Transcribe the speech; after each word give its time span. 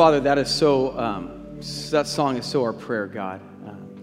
Father, 0.00 0.20
that 0.20 0.38
is 0.38 0.48
so, 0.48 0.98
um, 0.98 1.58
that 1.90 2.06
song 2.06 2.38
is 2.38 2.46
so 2.46 2.62
our 2.62 2.72
prayer, 2.72 3.06
God. 3.06 3.38
Um, 3.68 4.02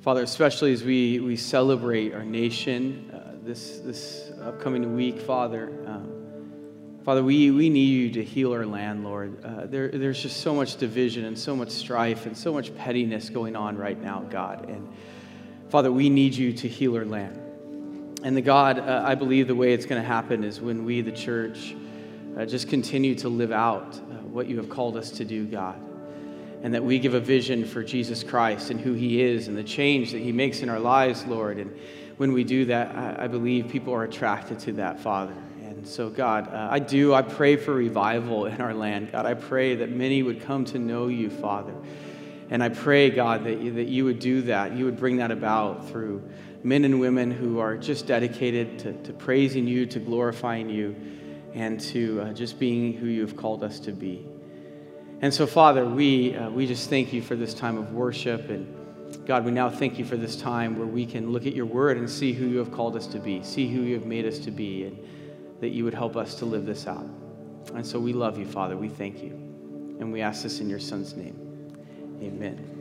Father, 0.00 0.24
especially 0.24 0.72
as 0.72 0.82
we, 0.82 1.20
we 1.20 1.36
celebrate 1.36 2.12
our 2.12 2.24
nation 2.24 3.08
uh, 3.14 3.36
this, 3.46 3.78
this 3.84 4.32
upcoming 4.42 4.96
week, 4.96 5.20
Father, 5.20 5.68
um, 5.86 6.98
Father, 7.04 7.22
we, 7.22 7.52
we 7.52 7.70
need 7.70 7.84
you 7.84 8.10
to 8.14 8.24
heal 8.24 8.52
our 8.52 8.66
land, 8.66 9.04
Lord. 9.04 9.44
Uh, 9.44 9.66
there, 9.66 9.90
there's 9.90 10.20
just 10.20 10.38
so 10.38 10.52
much 10.52 10.76
division 10.76 11.24
and 11.24 11.38
so 11.38 11.54
much 11.54 11.70
strife 11.70 12.26
and 12.26 12.36
so 12.36 12.52
much 12.52 12.74
pettiness 12.74 13.30
going 13.30 13.54
on 13.54 13.76
right 13.76 14.02
now, 14.02 14.24
God. 14.28 14.68
And 14.68 14.92
Father, 15.68 15.92
we 15.92 16.10
need 16.10 16.34
you 16.34 16.52
to 16.52 16.66
heal 16.66 16.96
our 16.96 17.04
land. 17.04 17.40
And 18.24 18.36
the 18.36 18.42
God, 18.42 18.80
uh, 18.80 19.04
I 19.06 19.14
believe 19.14 19.46
the 19.46 19.54
way 19.54 19.72
it's 19.72 19.86
going 19.86 20.02
to 20.02 20.08
happen 20.08 20.42
is 20.42 20.60
when 20.60 20.84
we, 20.84 21.00
the 21.00 21.12
church, 21.12 21.76
uh, 22.36 22.44
just 22.44 22.68
continue 22.68 23.14
to 23.16 23.28
live 23.28 23.52
out 23.52 23.96
what 24.36 24.46
you 24.46 24.58
have 24.58 24.68
called 24.68 24.96
us 24.96 25.10
to 25.12 25.24
do, 25.24 25.46
God. 25.46 25.80
And 26.62 26.74
that 26.74 26.84
we 26.84 26.98
give 26.98 27.14
a 27.14 27.20
vision 27.20 27.64
for 27.64 27.82
Jesus 27.82 28.22
Christ 28.22 28.70
and 28.70 28.78
who 28.78 28.92
he 28.92 29.22
is 29.22 29.48
and 29.48 29.56
the 29.56 29.64
change 29.64 30.12
that 30.12 30.20
he 30.20 30.32
makes 30.32 30.60
in 30.60 30.68
our 30.68 30.78
lives, 30.78 31.24
Lord. 31.24 31.58
And 31.58 31.74
when 32.18 32.32
we 32.32 32.44
do 32.44 32.66
that, 32.66 32.94
I, 32.94 33.24
I 33.24 33.26
believe 33.28 33.68
people 33.68 33.94
are 33.94 34.04
attracted 34.04 34.58
to 34.60 34.72
that, 34.72 35.00
Father. 35.00 35.34
And 35.62 35.88
so, 35.88 36.10
God, 36.10 36.52
uh, 36.52 36.68
I 36.70 36.78
do, 36.78 37.14
I 37.14 37.22
pray 37.22 37.56
for 37.56 37.74
revival 37.74 38.46
in 38.46 38.60
our 38.60 38.74
land. 38.74 39.12
God, 39.12 39.24
I 39.24 39.34
pray 39.34 39.76
that 39.76 39.90
many 39.90 40.22
would 40.22 40.42
come 40.42 40.64
to 40.66 40.78
know 40.78 41.08
you, 41.08 41.30
Father. 41.30 41.74
And 42.50 42.62
I 42.62 42.68
pray, 42.68 43.10
God, 43.10 43.44
that 43.44 43.58
you, 43.60 43.72
that 43.72 43.88
you 43.88 44.04
would 44.04 44.18
do 44.18 44.42
that. 44.42 44.72
You 44.72 44.84
would 44.84 44.98
bring 44.98 45.16
that 45.18 45.30
about 45.30 45.88
through 45.88 46.28
men 46.62 46.84
and 46.84 47.00
women 47.00 47.30
who 47.30 47.58
are 47.60 47.76
just 47.76 48.06
dedicated 48.06 48.78
to, 48.80 48.92
to 49.04 49.12
praising 49.12 49.66
you, 49.66 49.86
to 49.86 49.98
glorifying 49.98 50.68
you 50.68 50.94
and 51.56 51.80
to 51.80 52.20
uh, 52.20 52.32
just 52.34 52.58
being 52.58 52.92
who 52.92 53.06
you 53.06 53.22
have 53.22 53.34
called 53.34 53.64
us 53.64 53.80
to 53.80 53.90
be. 53.90 54.26
And 55.22 55.32
so, 55.32 55.46
Father, 55.46 55.86
we, 55.86 56.36
uh, 56.36 56.50
we 56.50 56.66
just 56.66 56.90
thank 56.90 57.14
you 57.14 57.22
for 57.22 57.34
this 57.34 57.54
time 57.54 57.78
of 57.78 57.94
worship. 57.94 58.50
And 58.50 59.26
God, 59.26 59.46
we 59.46 59.50
now 59.50 59.70
thank 59.70 59.98
you 59.98 60.04
for 60.04 60.18
this 60.18 60.36
time 60.36 60.78
where 60.78 60.86
we 60.86 61.06
can 61.06 61.32
look 61.32 61.46
at 61.46 61.54
your 61.54 61.64
word 61.64 61.96
and 61.96 62.08
see 62.08 62.34
who 62.34 62.46
you 62.46 62.58
have 62.58 62.70
called 62.70 62.94
us 62.94 63.06
to 63.06 63.18
be, 63.18 63.42
see 63.42 63.66
who 63.66 63.80
you 63.80 63.94
have 63.94 64.04
made 64.04 64.26
us 64.26 64.38
to 64.40 64.50
be, 64.50 64.84
and 64.84 65.02
that 65.60 65.70
you 65.70 65.84
would 65.84 65.94
help 65.94 66.14
us 66.14 66.34
to 66.36 66.44
live 66.44 66.66
this 66.66 66.86
out. 66.86 67.08
And 67.74 67.86
so 67.86 67.98
we 67.98 68.12
love 68.12 68.38
you, 68.38 68.44
Father. 68.44 68.76
We 68.76 68.90
thank 68.90 69.22
you. 69.22 69.30
And 69.98 70.12
we 70.12 70.20
ask 70.20 70.42
this 70.42 70.60
in 70.60 70.68
your 70.68 70.78
Son's 70.78 71.16
name. 71.16 71.74
Amen. 72.22 72.75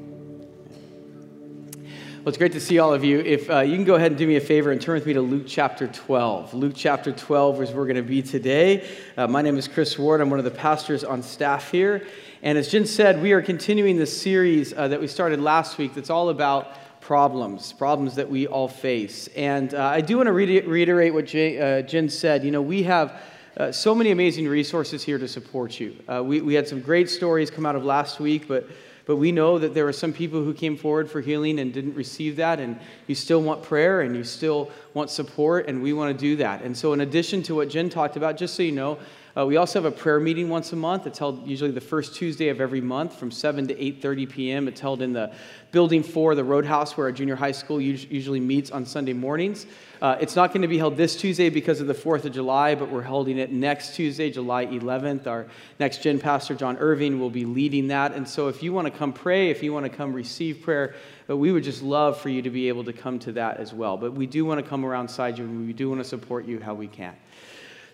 Well, 2.25 2.31
it's 2.31 2.39
great 2.39 2.53
to 2.53 2.59
see 2.59 2.79
all 2.79 2.91
of 2.91 3.03
you. 3.03 3.19
If 3.19 3.51
uh, 3.51 3.59
you 3.59 3.75
can 3.75 3.83
go 3.83 3.93
ahead 3.93 4.11
and 4.11 4.17
do 4.17 4.25
me 4.25 4.35
a 4.35 4.41
favor 4.41 4.71
and 4.71 4.81
turn 4.81 4.95
with 4.95 5.05
me 5.05 5.13
to 5.13 5.21
Luke 5.21 5.43
chapter 5.45 5.85
12. 5.85 6.55
Luke 6.55 6.73
chapter 6.75 7.11
12 7.11 7.61
is 7.61 7.69
where 7.69 7.77
we're 7.77 7.85
going 7.85 7.97
to 7.97 8.01
be 8.01 8.23
today. 8.23 8.89
Uh, 9.15 9.27
my 9.27 9.43
name 9.43 9.59
is 9.59 9.67
Chris 9.67 9.99
Ward. 9.99 10.21
I'm 10.21 10.31
one 10.31 10.39
of 10.39 10.45
the 10.45 10.49
pastors 10.49 11.03
on 11.03 11.21
staff 11.21 11.69
here. 11.69 12.07
And 12.41 12.57
as 12.57 12.71
Jen 12.71 12.87
said, 12.87 13.21
we 13.21 13.33
are 13.33 13.43
continuing 13.43 13.97
this 13.97 14.19
series 14.19 14.73
uh, 14.73 14.87
that 14.87 14.99
we 14.99 15.05
started 15.05 15.39
last 15.39 15.77
week 15.77 15.93
that's 15.93 16.09
all 16.09 16.29
about 16.29 16.99
problems, 16.99 17.73
problems 17.73 18.15
that 18.15 18.27
we 18.27 18.47
all 18.47 18.69
face. 18.69 19.27
And 19.35 19.75
uh, 19.75 19.83
I 19.85 20.01
do 20.01 20.17
want 20.17 20.25
to 20.25 20.33
reiterate 20.33 21.13
what 21.13 21.27
Jay, 21.27 21.59
uh, 21.59 21.83
Jen 21.83 22.09
said. 22.09 22.43
You 22.43 22.49
know, 22.49 22.63
we 22.63 22.81
have. 22.81 23.21
Uh, 23.57 23.71
so 23.71 23.95
many 23.95 24.11
amazing 24.11 24.45
resources 24.49 25.01
here 25.01 25.17
to 25.17 25.29
support 25.29 25.79
you. 25.79 25.95
Uh, 26.09 26.21
we, 26.21 26.41
we 26.41 26.53
had 26.53 26.67
some 26.67 26.81
great 26.81 27.09
stories 27.09 27.49
come 27.49 27.65
out 27.65 27.73
of 27.73 27.85
last 27.85 28.19
week, 28.19 28.49
but 28.49 28.67
but 29.05 29.17
we 29.17 29.31
know 29.31 29.59
that 29.59 29.73
there 29.73 29.87
are 29.87 29.93
some 29.93 30.11
people 30.11 30.43
who 30.43 30.53
came 30.53 30.75
forward 30.75 31.09
for 31.09 31.21
healing 31.21 31.59
and 31.59 31.73
didn't 31.73 31.95
receive 31.95 32.35
that, 32.37 32.59
and 32.59 32.79
you 33.07 33.15
still 33.15 33.41
want 33.41 33.63
prayer 33.63 34.01
and 34.01 34.15
you 34.15 34.23
still 34.23 34.71
want 34.93 35.09
support, 35.09 35.67
and 35.67 35.81
we 35.81 35.93
want 35.93 36.17
to 36.17 36.19
do 36.19 36.35
that. 36.37 36.61
And 36.61 36.75
so, 36.75 36.93
in 36.93 37.01
addition 37.01 37.43
to 37.43 37.55
what 37.55 37.69
Jen 37.69 37.89
talked 37.89 38.17
about, 38.17 38.37
just 38.37 38.55
so 38.55 38.63
you 38.63 38.71
know, 38.71 38.97
uh, 39.37 39.45
we 39.45 39.57
also 39.57 39.81
have 39.81 39.91
a 39.91 39.95
prayer 39.95 40.19
meeting 40.19 40.47
once 40.47 40.71
a 40.71 40.75
month. 40.77 41.05
It's 41.05 41.19
held 41.19 41.45
usually 41.45 41.71
the 41.71 41.81
first 41.81 42.15
Tuesday 42.15 42.47
of 42.47 42.61
every 42.61 42.79
month 42.79 43.17
from 43.17 43.31
7 43.31 43.67
to 43.67 43.75
8:30 43.75 44.29
p.m. 44.29 44.67
It's 44.69 44.79
held 44.79 45.01
in 45.01 45.11
the 45.11 45.33
building 45.71 46.03
four, 46.03 46.35
the 46.35 46.43
Roadhouse, 46.43 46.95
where 46.95 47.07
our 47.07 47.11
junior 47.11 47.35
high 47.35 47.51
school 47.51 47.81
usually 47.81 48.39
meets 48.39 48.71
on 48.71 48.85
Sunday 48.85 49.11
mornings. 49.11 49.65
Uh, 50.01 50.15
it's 50.21 50.35
not 50.35 50.53
going 50.53 50.61
to 50.61 50.67
be 50.69 50.77
held 50.77 50.95
this 50.95 51.15
Tuesday 51.17 51.49
because 51.49 51.81
of 51.81 51.87
the 51.87 51.93
4th 51.93 52.23
of 52.25 52.31
July, 52.31 52.75
but 52.75 52.89
we're 52.89 53.01
holding 53.01 53.37
it 53.37 53.51
next 53.51 53.95
Tuesday, 53.95 54.29
July 54.29 54.65
11th. 54.67 55.27
Our 55.27 55.47
next 55.79 56.01
gen 56.01 56.19
pastor, 56.19 56.55
John 56.55 56.77
Irving, 56.77 57.19
will 57.19 57.29
be 57.29 57.43
leading 57.43 57.87
that. 57.89 58.13
And 58.13 58.27
so 58.27 58.47
if 58.47 58.63
you 58.63 58.71
want 58.71 58.85
to 58.85 58.91
come 58.91 59.11
pray, 59.11 59.49
if 59.49 59.63
you 59.63 59.73
want 59.73 59.85
to 59.85 59.89
come 59.89 60.13
receive 60.13 60.61
prayer, 60.61 60.95
but 61.27 61.37
we 61.37 61.51
would 61.51 61.63
just 61.63 61.81
love 61.81 62.19
for 62.19 62.29
you 62.29 62.41
to 62.41 62.49
be 62.49 62.67
able 62.67 62.83
to 62.85 62.93
come 62.93 63.19
to 63.19 63.31
that 63.33 63.57
as 63.57 63.73
well. 63.73 63.97
But 63.97 64.13
we 64.13 64.27
do 64.27 64.45
want 64.45 64.63
to 64.63 64.69
come 64.69 64.85
around 64.85 65.09
side 65.09 65.37
you, 65.37 65.43
and 65.43 65.65
we 65.65 65.73
do 65.73 65.89
want 65.89 66.01
to 66.01 66.07
support 66.07 66.45
you 66.45 66.59
how 66.59 66.73
we 66.73 66.87
can. 66.87 67.15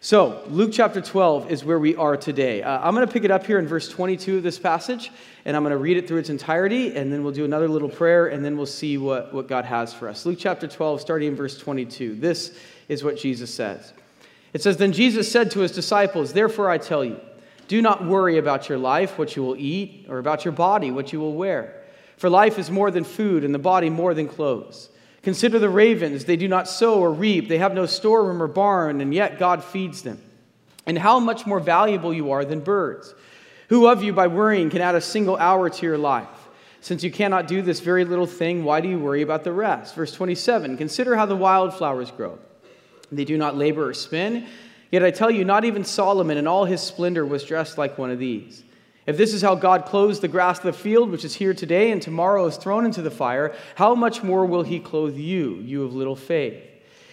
So, 0.04 0.42
Luke 0.48 0.72
chapter 0.74 1.00
12 1.00 1.52
is 1.52 1.64
where 1.64 1.78
we 1.78 1.96
are 1.96 2.18
today. 2.18 2.64
Uh, 2.64 2.80
I'm 2.82 2.96
going 2.96 3.06
to 3.06 3.14
pick 3.14 3.24
it 3.24 3.30
up 3.30 3.46
here 3.46 3.60
in 3.60 3.68
verse 3.68 3.88
22 3.88 4.38
of 4.38 4.42
this 4.42 4.58
passage, 4.58 5.12
and 5.46 5.56
I'm 5.56 5.62
going 5.62 5.74
to 5.74 5.78
read 5.78 5.96
it 5.96 6.08
through 6.08 6.18
its 6.18 6.32
entirety, 6.32 6.96
and 6.96 7.14
then 7.14 7.24
we'll 7.24 7.34
do 7.34 7.46
another 7.46 7.68
little 7.68 7.88
prayer, 7.88 8.26
and 8.26 8.44
then 8.44 8.58
we'll 8.58 8.66
see 8.66 8.98
what, 8.98 9.32
what 9.32 9.48
God 9.48 9.64
has 9.66 9.94
for 9.94 10.10
us. 10.10 10.26
Luke 10.26 10.40
chapter 10.40 10.68
12, 10.68 11.02
starting 11.02 11.28
in 11.28 11.36
verse 11.36 11.56
22. 11.56 12.16
This 12.16 12.58
is 12.88 13.04
what 13.04 13.16
Jesus 13.16 13.54
says 13.54 13.94
It 14.54 14.64
says, 14.64 14.78
Then 14.78 14.92
Jesus 14.92 15.32
said 15.32 15.52
to 15.52 15.60
his 15.60 15.72
disciples, 15.72 16.34
Therefore 16.34 16.72
I 16.72 16.80
tell 16.80 17.06
you, 17.06 17.20
do 17.68 17.80
not 17.80 18.04
worry 18.04 18.40
about 18.40 18.70
your 18.70 18.80
life, 18.80 19.20
what 19.20 19.36
you 19.36 19.44
will 19.44 19.56
eat, 19.56 20.08
or 20.10 20.18
about 20.18 20.46
your 20.46 20.52
body, 20.52 20.90
what 20.90 21.14
you 21.14 21.20
will 21.20 21.36
wear. 21.36 21.80
For 22.18 22.28
life 22.28 22.58
is 22.58 22.72
more 22.72 22.90
than 22.90 23.04
food, 23.04 23.44
and 23.44 23.54
the 23.54 23.60
body 23.60 23.92
more 23.92 24.16
than 24.16 24.28
clothes. 24.28 24.90
Consider 25.24 25.60
the 25.60 25.70
ravens. 25.70 26.26
They 26.26 26.36
do 26.36 26.48
not 26.48 26.68
sow 26.68 27.00
or 27.00 27.12
reap, 27.12 27.48
they 27.48 27.60
have 27.60 27.74
no 27.74 27.86
storeroom 27.86 28.42
or 28.42 28.48
barn, 28.48 29.02
and 29.02 29.14
yet 29.14 29.40
God 29.40 29.64
feeds 29.64 30.02
them. 30.02 30.22
And 30.86 30.98
how 30.98 31.20
much 31.20 31.46
more 31.46 31.60
valuable 31.60 32.14
you 32.14 32.32
are 32.32 32.44
than 32.44 32.62
birds. 32.62 33.14
Who 33.70 33.88
of 33.88 34.04
you, 34.04 34.14
by 34.14 34.28
worrying, 34.28 34.70
can 34.70 34.82
add 34.82 34.96
a 34.96 35.02
single 35.02 35.38
hour 35.38 35.70
to 35.70 35.86
your 35.86 35.98
life? 35.98 36.28
Since 36.82 37.04
you 37.04 37.12
cannot 37.12 37.48
do 37.48 37.62
this 37.62 37.80
very 37.80 38.04
little 38.04 38.26
thing, 38.26 38.64
why 38.64 38.82
do 38.82 38.90
you 38.90 38.98
worry 38.98 39.22
about 39.22 39.44
the 39.44 39.54
rest? 39.54 39.94
Verse 39.94 40.12
27 40.12 40.78
Consider 40.78 41.16
how 41.16 41.28
the 41.28 41.36
wildflowers 41.36 42.10
grow. 42.10 42.40
They 43.12 43.24
do 43.24 43.38
not 43.38 43.56
labor 43.56 43.90
or 43.90 43.94
spin. 43.94 44.48
Yet 44.92 45.04
I 45.04 45.12
tell 45.12 45.32
you, 45.32 45.46
not 45.46 45.64
even 45.64 45.86
Solomon 45.86 46.38
in 46.38 46.48
all 46.48 46.66
his 46.66 46.82
splendor 46.82 47.26
was 47.26 47.44
dressed 47.44 47.78
like 47.78 47.98
one 47.98 48.12
of 48.12 48.20
these. 48.20 48.64
If 49.08 49.18
this 49.18 49.34
is 49.34 49.42
how 49.42 49.56
God 49.56 49.86
clothes 49.86 50.20
the 50.20 50.28
grass 50.28 50.60
of 50.60 50.66
the 50.66 50.74
field, 50.74 51.10
which 51.10 51.26
is 51.26 51.36
here 51.36 51.54
today 51.54 51.92
and 51.92 52.02
tomorrow 52.02 52.46
is 52.46 52.58
thrown 52.58 52.86
into 52.86 53.02
the 53.02 53.10
fire, 53.10 53.56
how 53.76 53.96
much 53.96 54.22
more 54.22 54.46
will 54.46 54.64
he 54.64 54.80
clothe 54.80 55.18
you, 55.18 55.56
you 55.56 55.84
of 55.84 55.96
little 55.96 56.16
faith? 56.16 56.64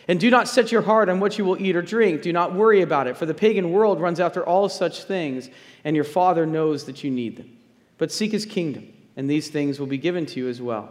And 0.06 0.19
do 0.19 0.31
not 0.31 0.49
set 0.49 0.72
your 0.72 0.82
heart 0.82 1.09
on 1.09 1.21
what 1.21 1.38
you 1.38 1.44
will 1.44 1.60
eat 1.60 1.76
or 1.76 1.82
drink. 1.82 2.22
Do 2.22 2.32
not 2.32 2.54
worry 2.54 2.82
about 2.82 3.06
it, 3.06 3.16
for 3.16 3.26
the 3.26 3.34
pagan 3.34 3.72
world 3.72 4.00
runs 4.00 4.21
after 4.21 4.44
all 4.44 4.69
such 4.69 5.04
things, 5.04 5.50
and 5.84 5.94
your 5.94 6.04
Father 6.04 6.47
knows 6.47 6.84
that 6.84 7.04
you 7.04 7.10
need 7.10 7.37
them. 7.37 7.56
But 7.99 8.12
seek 8.12 8.32
his 8.32 8.47
kingdom, 8.47 8.93
and 9.16 9.28
these 9.28 9.49
things 9.49 9.78
will 9.78 9.87
be 9.87 9.99
given 9.99 10.25
to 10.26 10.41
you 10.41 10.49
as 10.49 10.62
well. 10.62 10.91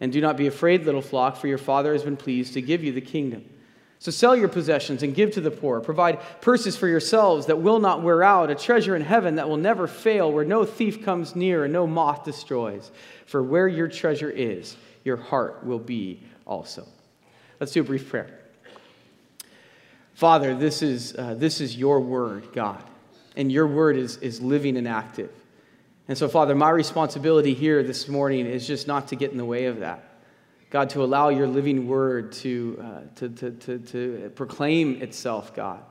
And 0.00 0.12
do 0.12 0.20
not 0.20 0.36
be 0.36 0.46
afraid, 0.46 0.84
little 0.84 1.02
flock, 1.02 1.36
for 1.36 1.48
your 1.48 1.58
Father 1.58 1.92
has 1.92 2.02
been 2.02 2.16
pleased 2.16 2.54
to 2.54 2.62
give 2.62 2.84
you 2.84 2.92
the 2.92 3.00
kingdom. 3.00 3.44
So 3.98 4.10
sell 4.10 4.36
your 4.36 4.48
possessions 4.48 5.02
and 5.02 5.14
give 5.14 5.32
to 5.32 5.40
the 5.40 5.50
poor. 5.50 5.80
Provide 5.80 6.20
purses 6.40 6.76
for 6.76 6.86
yourselves 6.86 7.46
that 7.46 7.60
will 7.60 7.80
not 7.80 8.02
wear 8.02 8.22
out, 8.22 8.50
a 8.50 8.54
treasure 8.54 8.94
in 8.94 9.02
heaven 9.02 9.36
that 9.36 9.48
will 9.48 9.56
never 9.56 9.86
fail, 9.86 10.30
where 10.30 10.44
no 10.44 10.64
thief 10.64 11.04
comes 11.04 11.34
near 11.34 11.64
and 11.64 11.72
no 11.72 11.86
moth 11.86 12.24
destroys. 12.24 12.90
For 13.24 13.42
where 13.42 13.66
your 13.66 13.88
treasure 13.88 14.30
is, 14.30 14.76
your 15.02 15.16
heart 15.16 15.64
will 15.64 15.78
be 15.78 16.22
also. 16.46 16.86
Let's 17.58 17.72
do 17.72 17.80
a 17.80 17.84
brief 17.84 18.08
prayer. 18.08 18.38
Father, 20.14 20.54
this 20.54 20.82
is, 20.82 21.14
uh, 21.16 21.34
this 21.34 21.60
is 21.60 21.76
your 21.76 22.00
word, 22.00 22.52
God, 22.52 22.82
and 23.36 23.50
your 23.50 23.66
word 23.66 23.96
is, 23.96 24.16
is 24.18 24.40
living 24.40 24.76
and 24.76 24.88
active. 24.88 25.30
And 26.08 26.16
so, 26.16 26.28
Father, 26.28 26.54
my 26.54 26.70
responsibility 26.70 27.54
here 27.54 27.82
this 27.82 28.08
morning 28.08 28.46
is 28.46 28.66
just 28.66 28.86
not 28.86 29.08
to 29.08 29.16
get 29.16 29.32
in 29.32 29.38
the 29.38 29.44
way 29.44 29.66
of 29.66 29.80
that. 29.80 30.15
God, 30.76 30.90
to 30.90 31.02
allow 31.02 31.30
your 31.30 31.46
living 31.46 31.88
word 31.88 32.32
to, 32.32 32.78
uh, 32.84 33.00
to, 33.14 33.30
to, 33.30 33.50
to, 33.50 33.78
to, 33.78 34.32
proclaim 34.34 35.00
itself, 35.00 35.54
God. 35.54 35.82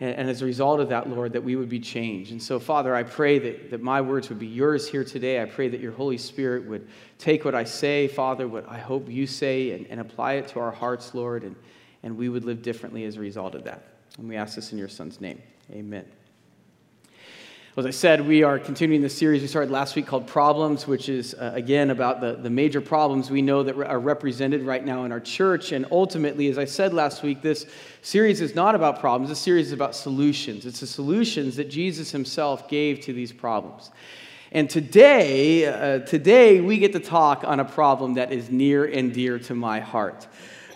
And, 0.00 0.16
and, 0.16 0.30
as 0.30 0.40
a 0.40 0.46
result 0.46 0.80
of 0.80 0.88
that, 0.88 1.10
Lord, 1.10 1.34
that 1.34 1.44
we 1.44 1.54
would 1.54 1.68
be 1.68 1.80
changed. 1.80 2.32
And 2.32 2.42
so, 2.42 2.58
Father, 2.58 2.94
I 2.94 3.02
pray 3.02 3.38
that, 3.38 3.70
that 3.72 3.82
my 3.82 4.00
words 4.00 4.30
would 4.30 4.38
be 4.38 4.46
yours 4.46 4.88
here 4.88 5.04
today. 5.04 5.42
I 5.42 5.44
pray 5.44 5.68
that 5.68 5.80
your 5.80 5.92
Holy 5.92 6.16
Spirit 6.16 6.64
would 6.64 6.88
take 7.18 7.44
what 7.44 7.54
I 7.54 7.64
say, 7.64 8.08
Father, 8.08 8.48
what 8.48 8.66
I 8.70 8.78
hope 8.78 9.06
you 9.10 9.26
say, 9.26 9.72
and, 9.72 9.86
and 9.90 10.00
apply 10.00 10.36
it 10.36 10.48
to 10.48 10.60
our 10.60 10.72
hearts, 10.72 11.12
Lord, 11.12 11.44
and, 11.44 11.54
and 12.02 12.16
we 12.16 12.30
would 12.30 12.46
live 12.46 12.62
differently 12.62 13.04
as 13.04 13.16
a 13.16 13.20
result 13.20 13.54
of 13.54 13.64
that. 13.64 13.82
And 14.16 14.26
we 14.26 14.36
ask 14.36 14.54
this 14.54 14.72
in 14.72 14.78
your 14.78 14.88
Son's 14.88 15.20
name. 15.20 15.42
Amen. 15.72 16.06
As 17.78 17.84
I 17.84 17.90
said, 17.90 18.26
we 18.26 18.42
are 18.42 18.58
continuing 18.58 19.02
the 19.02 19.10
series 19.10 19.42
we 19.42 19.48
started 19.48 19.70
last 19.70 19.96
week 19.96 20.06
called 20.06 20.26
Problems, 20.26 20.86
which 20.86 21.10
is, 21.10 21.34
uh, 21.34 21.50
again, 21.54 21.90
about 21.90 22.22
the, 22.22 22.32
the 22.32 22.48
major 22.48 22.80
problems 22.80 23.30
we 23.30 23.42
know 23.42 23.62
that 23.62 23.76
are 23.76 24.00
represented 24.00 24.62
right 24.62 24.82
now 24.82 25.04
in 25.04 25.12
our 25.12 25.20
church. 25.20 25.72
And 25.72 25.84
ultimately, 25.90 26.48
as 26.48 26.56
I 26.56 26.64
said 26.64 26.94
last 26.94 27.22
week, 27.22 27.42
this 27.42 27.66
series 28.00 28.40
is 28.40 28.54
not 28.54 28.74
about 28.74 28.98
problems, 28.98 29.28
this 29.28 29.40
series 29.40 29.66
is 29.66 29.72
about 29.72 29.94
solutions. 29.94 30.64
It's 30.64 30.80
the 30.80 30.86
solutions 30.86 31.56
that 31.56 31.68
Jesus 31.68 32.10
himself 32.10 32.66
gave 32.66 33.00
to 33.00 33.12
these 33.12 33.30
problems. 33.30 33.90
And 34.52 34.70
today, 34.70 35.66
uh, 35.66 35.98
today 35.98 36.62
we 36.62 36.78
get 36.78 36.94
to 36.94 37.00
talk 37.00 37.44
on 37.44 37.60
a 37.60 37.64
problem 37.66 38.14
that 38.14 38.32
is 38.32 38.48
near 38.48 38.86
and 38.86 39.12
dear 39.12 39.38
to 39.40 39.54
my 39.54 39.80
heart. 39.80 40.26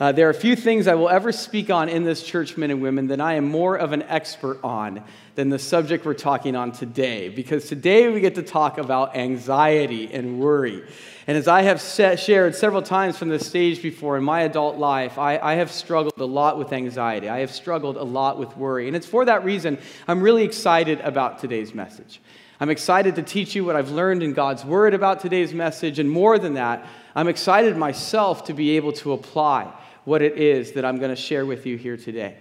Uh, 0.01 0.13
there 0.13 0.27
are 0.27 0.31
a 0.31 0.35
few 0.35 0.57
things 0.57 0.87
I 0.87 0.95
will 0.95 1.11
ever 1.11 1.31
speak 1.31 1.69
on 1.69 1.91
in 1.91 2.05
this 2.05 2.23
church, 2.23 2.57
men 2.57 2.71
and 2.71 2.81
women, 2.81 3.09
that 3.09 3.21
I 3.21 3.35
am 3.35 3.47
more 3.47 3.77
of 3.77 3.93
an 3.93 4.03
expert 4.05 4.59
on 4.65 5.05
than 5.41 5.49
the 5.49 5.59
subject 5.59 6.05
we're 6.05 6.13
talking 6.13 6.55
on 6.55 6.71
today, 6.71 7.31
because 7.31 7.67
today 7.67 8.11
we 8.11 8.21
get 8.21 8.35
to 8.35 8.43
talk 8.43 8.77
about 8.77 9.17
anxiety 9.17 10.13
and 10.13 10.39
worry. 10.39 10.85
And 11.27 11.35
as 11.35 11.49
I 11.49 11.63
have 11.63 11.81
set, 11.81 12.21
shared 12.21 12.55
several 12.55 12.83
times 12.83 13.17
from 13.17 13.31
this 13.31 13.47
stage 13.47 13.81
before 13.81 14.19
in 14.19 14.23
my 14.23 14.43
adult 14.43 14.77
life, 14.77 15.17
I, 15.17 15.39
I 15.39 15.55
have 15.55 15.73
struggled 15.73 16.13
a 16.19 16.27
lot 16.27 16.59
with 16.59 16.75
anxiety. 16.75 17.31
I 17.31 17.39
have 17.39 17.51
struggled 17.51 17.97
a 17.97 18.03
lot 18.03 18.39
with 18.39 18.55
worry. 18.55 18.87
And 18.87 18.95
it's 18.95 19.07
for 19.07 19.25
that 19.25 19.43
reason 19.43 19.79
I'm 20.07 20.21
really 20.21 20.43
excited 20.43 21.01
about 21.01 21.39
today's 21.39 21.73
message. 21.73 22.21
I'm 22.61 22.69
excited 22.69 23.17
to 23.17 23.23
teach 23.23 23.55
you 23.55 23.65
what 23.65 23.77
I've 23.77 23.93
learned 23.93 24.23
in 24.23 24.35
God's 24.35 24.63
Word 24.63 24.93
about 24.93 25.21
today's 25.21 25.55
message. 25.55 25.99
And 25.99 26.11
more 26.11 26.39
than 26.39 26.53
that, 26.55 26.87
I'm 27.15 27.29
excited 27.29 27.79
myself 27.79 28.45
to 28.45 28.53
be 28.53 28.77
able 28.77 28.93
to 28.93 29.13
apply 29.15 29.73
what 30.05 30.21
it 30.21 30.37
is 30.37 30.73
that 30.73 30.85
I'm 30.85 30.99
going 30.99 31.09
to 31.09 31.17
share 31.17 31.47
with 31.47 31.65
you 31.65 31.79
here 31.79 31.97
today. 31.97 32.37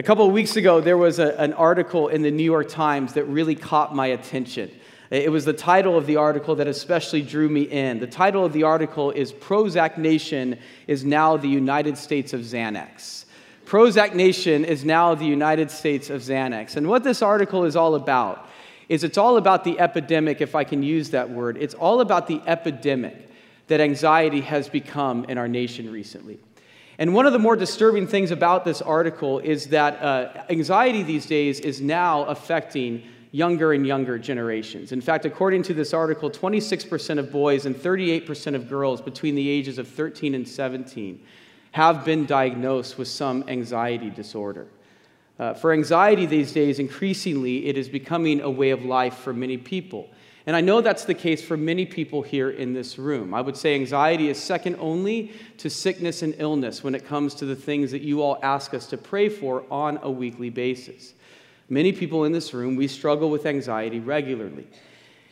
A 0.00 0.02
couple 0.02 0.26
of 0.26 0.32
weeks 0.32 0.56
ago, 0.56 0.80
there 0.80 0.96
was 0.96 1.18
a, 1.18 1.38
an 1.38 1.52
article 1.52 2.08
in 2.08 2.22
the 2.22 2.30
New 2.30 2.42
York 2.42 2.70
Times 2.70 3.12
that 3.12 3.24
really 3.24 3.54
caught 3.54 3.94
my 3.94 4.06
attention. 4.06 4.70
It 5.10 5.30
was 5.30 5.44
the 5.44 5.52
title 5.52 5.94
of 5.94 6.06
the 6.06 6.16
article 6.16 6.54
that 6.54 6.66
especially 6.66 7.20
drew 7.20 7.50
me 7.50 7.64
in. 7.64 8.00
The 8.00 8.06
title 8.06 8.42
of 8.42 8.54
the 8.54 8.62
article 8.62 9.10
is 9.10 9.30
Prozac 9.30 9.98
Nation 9.98 10.58
is 10.86 11.04
now 11.04 11.36
the 11.36 11.50
United 11.50 11.98
States 11.98 12.32
of 12.32 12.40
Xanax. 12.40 13.26
Prozac 13.66 14.14
Nation 14.14 14.64
is 14.64 14.86
now 14.86 15.14
the 15.14 15.26
United 15.26 15.70
States 15.70 16.08
of 16.08 16.22
Xanax. 16.22 16.76
And 16.76 16.88
what 16.88 17.04
this 17.04 17.20
article 17.20 17.66
is 17.66 17.76
all 17.76 17.94
about 17.94 18.48
is 18.88 19.04
it's 19.04 19.18
all 19.18 19.36
about 19.36 19.64
the 19.64 19.78
epidemic, 19.78 20.40
if 20.40 20.54
I 20.54 20.64
can 20.64 20.82
use 20.82 21.10
that 21.10 21.28
word. 21.28 21.58
It's 21.60 21.74
all 21.74 22.00
about 22.00 22.26
the 22.26 22.40
epidemic 22.46 23.28
that 23.66 23.82
anxiety 23.82 24.40
has 24.40 24.66
become 24.66 25.26
in 25.26 25.36
our 25.36 25.46
nation 25.46 25.92
recently. 25.92 26.40
And 27.00 27.14
one 27.14 27.24
of 27.24 27.32
the 27.32 27.38
more 27.38 27.56
disturbing 27.56 28.06
things 28.06 28.30
about 28.30 28.66
this 28.66 28.82
article 28.82 29.38
is 29.38 29.68
that 29.68 30.02
uh, 30.02 30.44
anxiety 30.50 31.02
these 31.02 31.24
days 31.24 31.58
is 31.58 31.80
now 31.80 32.24
affecting 32.24 33.02
younger 33.32 33.72
and 33.72 33.86
younger 33.86 34.18
generations. 34.18 34.92
In 34.92 35.00
fact, 35.00 35.24
according 35.24 35.62
to 35.62 35.72
this 35.72 35.94
article, 35.94 36.30
26% 36.30 37.18
of 37.18 37.32
boys 37.32 37.64
and 37.64 37.74
38% 37.74 38.54
of 38.54 38.68
girls 38.68 39.00
between 39.00 39.34
the 39.34 39.48
ages 39.48 39.78
of 39.78 39.88
13 39.88 40.34
and 40.34 40.46
17 40.46 41.24
have 41.72 42.04
been 42.04 42.26
diagnosed 42.26 42.98
with 42.98 43.08
some 43.08 43.44
anxiety 43.48 44.10
disorder. 44.10 44.66
Uh, 45.38 45.54
for 45.54 45.72
anxiety 45.72 46.26
these 46.26 46.52
days, 46.52 46.78
increasingly, 46.78 47.64
it 47.64 47.78
is 47.78 47.88
becoming 47.88 48.42
a 48.42 48.50
way 48.50 48.70
of 48.70 48.84
life 48.84 49.14
for 49.14 49.32
many 49.32 49.56
people. 49.56 50.10
And 50.46 50.56
I 50.56 50.60
know 50.62 50.80
that's 50.80 51.04
the 51.04 51.14
case 51.14 51.44
for 51.44 51.56
many 51.56 51.84
people 51.84 52.22
here 52.22 52.50
in 52.50 52.72
this 52.72 52.98
room. 52.98 53.34
I 53.34 53.40
would 53.40 53.56
say 53.56 53.74
anxiety 53.74 54.30
is 54.30 54.38
second 54.42 54.76
only 54.80 55.32
to 55.58 55.68
sickness 55.68 56.22
and 56.22 56.34
illness 56.38 56.82
when 56.82 56.94
it 56.94 57.06
comes 57.06 57.34
to 57.36 57.46
the 57.46 57.56
things 57.56 57.90
that 57.90 58.00
you 58.00 58.22
all 58.22 58.38
ask 58.42 58.72
us 58.72 58.86
to 58.86 58.96
pray 58.96 59.28
for 59.28 59.64
on 59.70 59.98
a 60.02 60.10
weekly 60.10 60.48
basis. 60.48 61.12
Many 61.68 61.92
people 61.92 62.24
in 62.24 62.32
this 62.32 62.54
room, 62.54 62.74
we 62.74 62.88
struggle 62.88 63.30
with 63.30 63.46
anxiety 63.46 64.00
regularly. 64.00 64.66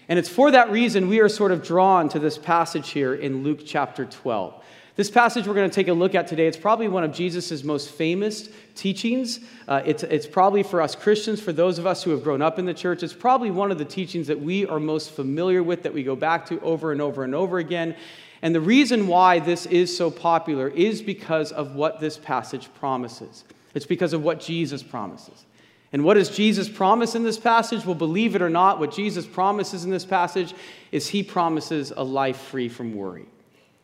And 0.09 0.19
it's 0.19 0.29
for 0.29 0.51
that 0.51 0.71
reason 0.71 1.09
we 1.09 1.21
are 1.21 1.29
sort 1.29 1.53
of 1.53 1.63
drawn 1.63 2.09
to 2.11 2.19
this 2.19 2.39
passage 2.39 2.91
here 2.91 3.15
in 3.15 3.43
Luke 3.43 3.61
chapter 3.65 4.05
12. 4.05 4.63
This 4.97 5.11
passage 5.11 5.47
we're 5.47 5.55
going 5.55 5.71
to 5.71 5.75
take 5.75 5.89
a 5.89 5.93
look 5.93 6.15
at 6.15 6.27
today, 6.27 6.47
it's 6.47 6.57
probably 6.57 6.89
one 6.89 7.05
of 7.05 7.13
Jesus' 7.13 7.63
most 7.63 7.91
famous 7.91 8.49
teachings. 8.79 9.41
Uh, 9.67 9.83
it's, 9.85 10.03
it's 10.05 10.27
probably 10.27 10.63
for 10.63 10.81
us 10.81 10.95
Christians, 10.95 11.41
for 11.41 11.53
those 11.53 11.79
of 11.79 11.87
us 11.87 12.03
who 12.03 12.11
have 12.13 12.23
grown 12.23 12.41
up 12.41 12.59
in 12.59 12.65
the 12.65 12.75
church, 12.75 13.03
it's 13.03 13.13
probably 13.13 13.51
one 13.51 13.71
of 13.71 13.79
the 13.79 13.85
teachings 13.85 14.27
that 14.29 14.41
we 14.41 14.65
are 14.67 14.81
most 14.81 15.11
familiar 15.11 15.63
with, 15.63 15.83
that 15.83 15.93
we 15.93 16.03
go 16.03 16.17
back 16.17 16.47
to 16.47 16.61
over 16.61 16.93
and 16.93 17.01
over 17.01 17.25
and 17.25 17.35
over 17.35 17.59
again. 17.59 17.97
And 18.41 18.55
the 18.55 18.61
reason 18.61 19.09
why 19.09 19.41
this 19.41 19.67
is 19.67 19.95
so 19.95 20.11
popular 20.11 20.69
is 20.69 21.03
because 21.03 21.51
of 21.51 21.75
what 21.75 22.01
this 22.01 22.17
passage 22.17 22.73
promises. 22.75 23.45
It's 23.75 23.87
because 23.87 24.13
of 24.13 24.23
what 24.23 24.41
Jesus 24.41 24.83
promises. 24.83 25.45
And 25.93 26.05
what 26.05 26.15
does 26.15 26.31
Jesus 26.31 26.69
promise 26.69 27.15
in 27.15 27.25
this 27.25 27.39
passage? 27.39 27.85
Well, 27.85 27.95
believe 27.95 28.35
it 28.35 28.43
or 28.43 28.51
not, 28.51 28.79
what 28.79 28.93
Jesus 28.93 29.27
promises 29.27 29.85
in 29.85 29.91
this 29.91 30.05
passage 30.05 30.55
is 30.93 31.09
he 31.09 31.23
promises 31.23 31.93
a 31.97 32.05
life 32.05 32.37
free 32.37 32.69
from 32.69 32.95
worry. 32.95 33.27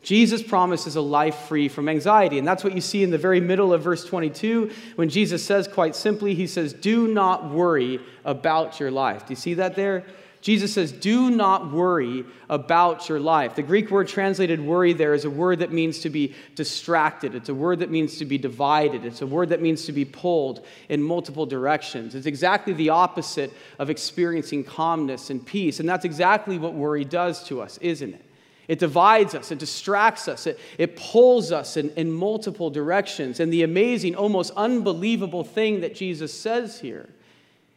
Jesus 0.04 0.42
promises 0.42 0.96
a 0.96 1.00
life 1.00 1.34
free 1.48 1.66
from 1.66 1.88
anxiety. 1.88 2.38
And 2.38 2.46
that's 2.46 2.62
what 2.62 2.74
you 2.74 2.82
see 2.82 3.02
in 3.02 3.10
the 3.10 3.18
very 3.18 3.40
middle 3.40 3.72
of 3.72 3.82
verse 3.82 4.04
22 4.04 4.70
when 4.96 5.08
Jesus 5.08 5.42
says, 5.42 5.66
quite 5.66 5.96
simply, 5.96 6.34
He 6.34 6.46
says, 6.46 6.74
Do 6.74 7.08
not 7.08 7.50
worry 7.50 7.98
about 8.24 8.78
your 8.78 8.90
life. 8.90 9.26
Do 9.26 9.32
you 9.32 9.36
see 9.36 9.54
that 9.54 9.74
there? 9.74 10.04
Jesus 10.42 10.74
says, 10.74 10.92
Do 10.92 11.30
not 11.30 11.72
worry 11.72 12.26
about 12.50 13.08
your 13.08 13.18
life. 13.18 13.56
The 13.56 13.62
Greek 13.62 13.90
word 13.90 14.06
translated 14.06 14.60
worry 14.60 14.92
there 14.92 15.14
is 15.14 15.24
a 15.24 15.30
word 15.30 15.60
that 15.60 15.72
means 15.72 16.00
to 16.00 16.10
be 16.10 16.34
distracted. 16.54 17.34
It's 17.34 17.48
a 17.48 17.54
word 17.54 17.78
that 17.78 17.90
means 17.90 18.18
to 18.18 18.26
be 18.26 18.36
divided. 18.36 19.06
It's 19.06 19.22
a 19.22 19.26
word 19.26 19.48
that 19.48 19.62
means 19.62 19.86
to 19.86 19.92
be 19.92 20.04
pulled 20.04 20.66
in 20.90 21.02
multiple 21.02 21.46
directions. 21.46 22.14
It's 22.14 22.26
exactly 22.26 22.74
the 22.74 22.90
opposite 22.90 23.54
of 23.78 23.88
experiencing 23.88 24.64
calmness 24.64 25.30
and 25.30 25.44
peace. 25.44 25.80
And 25.80 25.88
that's 25.88 26.04
exactly 26.04 26.58
what 26.58 26.74
worry 26.74 27.06
does 27.06 27.42
to 27.44 27.62
us, 27.62 27.78
isn't 27.78 28.12
it? 28.12 28.24
It 28.66 28.78
divides 28.78 29.34
us, 29.34 29.50
it 29.50 29.58
distracts 29.58 30.26
us, 30.26 30.46
it, 30.46 30.58
it 30.78 30.96
pulls 30.96 31.52
us 31.52 31.76
in, 31.76 31.90
in 31.90 32.10
multiple 32.10 32.70
directions. 32.70 33.40
And 33.40 33.52
the 33.52 33.62
amazing, 33.62 34.14
almost 34.14 34.52
unbelievable 34.56 35.44
thing 35.44 35.80
that 35.82 35.94
Jesus 35.94 36.32
says 36.32 36.80
here 36.80 37.08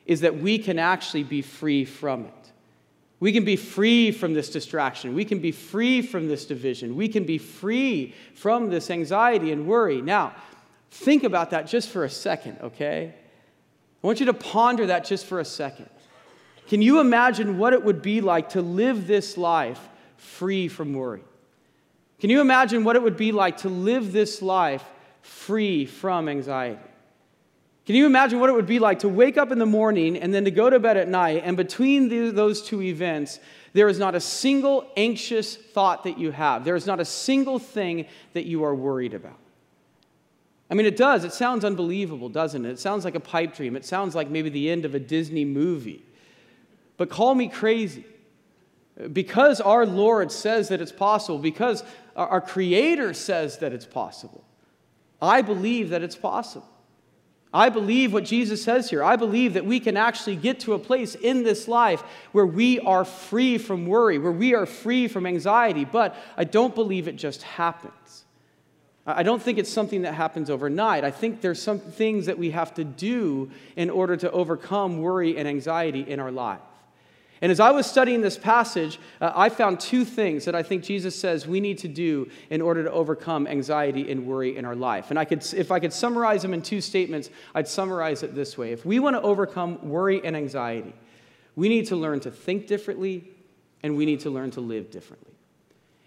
is 0.06 0.22
that 0.22 0.38
we 0.38 0.58
can 0.58 0.80
actually 0.80 1.24
be 1.24 1.42
free 1.42 1.84
from 1.84 2.26
it. 2.26 2.34
We 3.20 3.34
can 3.34 3.44
be 3.44 3.56
free 3.56 4.12
from 4.12 4.34
this 4.34 4.50
distraction. 4.50 5.16
We 5.16 5.26
can 5.26 5.40
be 5.40 5.52
free 5.52 6.02
from 6.02 6.28
this 6.28 6.46
division. 6.46 6.96
We 6.96 7.10
can 7.10 7.26
be 7.26 7.38
free 7.38 8.14
from 8.36 8.70
this 8.70 8.90
anxiety 8.90 9.52
and 9.52 9.68
worry. 9.68 10.02
Now, 10.02 10.36
think 10.92 11.24
about 11.24 11.50
that 11.50 11.68
just 11.68 11.90
for 11.90 12.06
a 12.06 12.10
second, 12.10 12.60
okay? 12.62 13.14
I 14.04 14.08
want 14.08 14.20
you 14.20 14.28
to 14.28 14.34
ponder 14.34 14.86
that 14.86 15.04
just 15.04 15.26
for 15.26 15.40
a 15.40 15.46
second. 15.46 15.90
Can 16.68 16.82
you 16.82 17.00
imagine 17.00 17.58
what 17.58 17.74
it 17.74 17.84
would 17.84 18.02
be 18.02 18.22
like 18.22 18.50
to 18.50 18.62
live 18.62 19.08
this 19.08 19.36
life 19.38 19.90
free 20.28 20.68
from 20.68 20.94
worry? 20.94 21.24
Can 22.20 22.30
you 22.30 22.42
imagine 22.42 22.84
what 22.84 22.96
it 22.96 23.02
would 23.02 23.18
be 23.18 23.32
like 23.32 23.58
to 23.58 23.70
live 23.70 24.12
this 24.12 24.42
life 24.42 24.84
free 25.22 25.86
from 25.86 26.28
anxiety? 26.30 26.82
Can 27.86 27.96
you 27.96 28.06
imagine 28.06 28.40
what 28.40 28.50
it 28.50 28.54
would 28.54 28.68
be 28.68 28.80
like 28.80 29.00
to 29.00 29.10
wake 29.10 29.38
up 29.38 29.52
in 29.52 29.60
the 29.60 29.66
morning 29.66 30.18
and 30.18 30.34
then 30.34 30.44
to 30.44 30.52
go 30.52 30.70
to 30.70 30.78
bed 30.80 30.98
at 30.98 31.08
night, 31.08 31.44
and 31.46 31.56
between 31.56 32.10
the, 32.10 32.32
those 32.32 32.62
two 32.62 32.82
events, 32.82 33.40
there 33.72 33.88
is 33.88 33.98
not 33.98 34.14
a 34.14 34.20
single 34.20 34.92
anxious 34.98 35.56
thought 35.56 36.04
that 36.04 36.18
you 36.18 36.32
have? 36.32 36.66
There 36.66 36.76
is 36.76 36.86
not 36.86 37.00
a 37.00 37.06
single 37.06 37.60
thing 37.60 38.06
that 38.34 38.46
you 38.46 38.64
are 38.64 38.76
worried 38.76 39.14
about. 39.14 39.38
I 40.70 40.74
mean, 40.74 40.86
it 40.86 40.98
does. 40.98 41.24
It 41.24 41.32
sounds 41.32 41.64
unbelievable, 41.64 42.28
doesn't 42.28 42.66
it? 42.66 42.72
It 42.72 42.80
sounds 42.80 43.06
like 43.06 43.16
a 43.16 43.22
pipe 43.22 43.56
dream. 43.56 43.78
It 43.78 43.86
sounds 43.86 44.16
like 44.16 44.30
maybe 44.30 44.50
the 44.50 44.70
end 44.70 44.84
of 44.84 44.94
a 44.94 45.00
Disney 45.00 45.46
movie. 45.46 46.04
But 46.98 47.10
call 47.10 47.36
me 47.36 47.48
crazy. 47.48 48.06
Because 49.14 49.62
our 49.62 49.86
Lord 49.86 50.32
says 50.32 50.70
that 50.70 50.82
it's 50.82 50.92
possible, 50.92 51.38
because 51.38 51.84
our 52.16 52.42
Creator 52.42 53.14
says 53.14 53.60
that 53.60 53.74
it's 53.74 53.86
possible, 53.86 54.44
I 55.22 55.42
believe 55.42 55.90
that 55.90 56.04
it's 56.04 56.16
possible. 56.16 56.68
I 57.54 57.70
believe 57.70 58.12
what 58.12 58.26
Jesus 58.26 58.62
says 58.62 58.90
here. 58.90 59.04
I 59.04 59.16
believe 59.16 59.54
that 59.54 59.66
we 59.66 59.80
can 59.80 59.98
actually 59.98 60.36
get 60.36 60.60
to 60.62 60.74
a 60.74 60.80
place 60.80 61.16
in 61.16 61.44
this 61.44 61.68
life 61.68 62.04
where 62.32 62.46
we 62.46 62.80
are 62.82 63.06
free 63.06 63.58
from 63.58 63.86
worry, 63.86 64.18
where 64.20 64.32
we 64.32 64.54
are 64.54 64.66
free 64.66 65.08
from 65.08 65.26
anxiety, 65.26 65.86
but 65.86 66.16
I 66.36 66.44
don't 66.44 66.76
believe 66.76 67.08
it 67.08 67.16
just 67.16 67.44
happens. 67.44 68.26
I 69.06 69.24
don't 69.24 69.42
think 69.42 69.58
it's 69.58 69.72
something 69.72 70.02
that 70.02 70.14
happens 70.14 70.50
overnight. 70.50 71.06
I 71.06 71.12
think 71.12 71.40
there's 71.40 71.62
some 71.62 71.80
things 71.80 72.26
that 72.26 72.38
we 72.38 72.52
have 72.52 72.74
to 72.74 72.84
do 72.84 73.50
in 73.78 73.90
order 73.90 74.18
to 74.18 74.30
overcome 74.32 75.02
worry 75.02 75.38
and 75.38 75.48
anxiety 75.48 76.02
in 76.02 76.20
our 76.20 76.32
life. 76.32 76.60
And 77.42 77.52
as 77.52 77.60
I 77.60 77.72
was 77.72 77.86
studying 77.86 78.22
this 78.22 78.38
passage, 78.38 79.00
uh, 79.22 79.32
I 79.36 79.50
found 79.50 79.80
two 79.80 80.04
things 80.04 80.46
that 80.46 80.56
I 80.56 80.64
think 80.64 80.84
Jesus 80.84 81.16
says 81.16 81.48
we 81.48 81.60
need 81.60 81.78
to 81.80 81.88
do 81.88 82.30
in 82.50 82.62
order 82.62 82.84
to 82.84 82.92
overcome 82.92 83.46
anxiety 83.46 84.12
and 84.12 84.26
worry 84.26 84.58
in 84.58 84.66
our 84.66 84.76
life. 84.76 85.12
And 85.12 85.20
I 85.20 85.26
could, 85.26 85.46
if 85.54 85.72
I 85.72 85.80
could 85.80 85.94
summarize 85.94 86.42
them 86.42 86.54
in 86.54 86.62
two 86.62 86.82
statements, 86.82 87.30
I'd 87.54 87.68
summarize 87.68 88.24
it 88.24 88.34
this 88.34 88.58
way. 88.58 88.72
If 88.72 88.86
we 88.86 89.00
want 89.00 89.16
to 89.16 89.22
overcome 89.22 89.88
worry 89.88 90.22
and 90.24 90.36
anxiety, 90.36 90.94
we 91.56 91.70
need 91.70 91.88
to 91.88 91.96
learn 91.96 92.20
to 92.22 92.32
think 92.32 92.68
differently 92.68 93.30
and 93.84 93.96
we 93.96 94.06
need 94.06 94.22
to 94.22 94.30
learn 94.30 94.52
to 94.52 94.62
live 94.62 94.90
differently. 94.90 95.34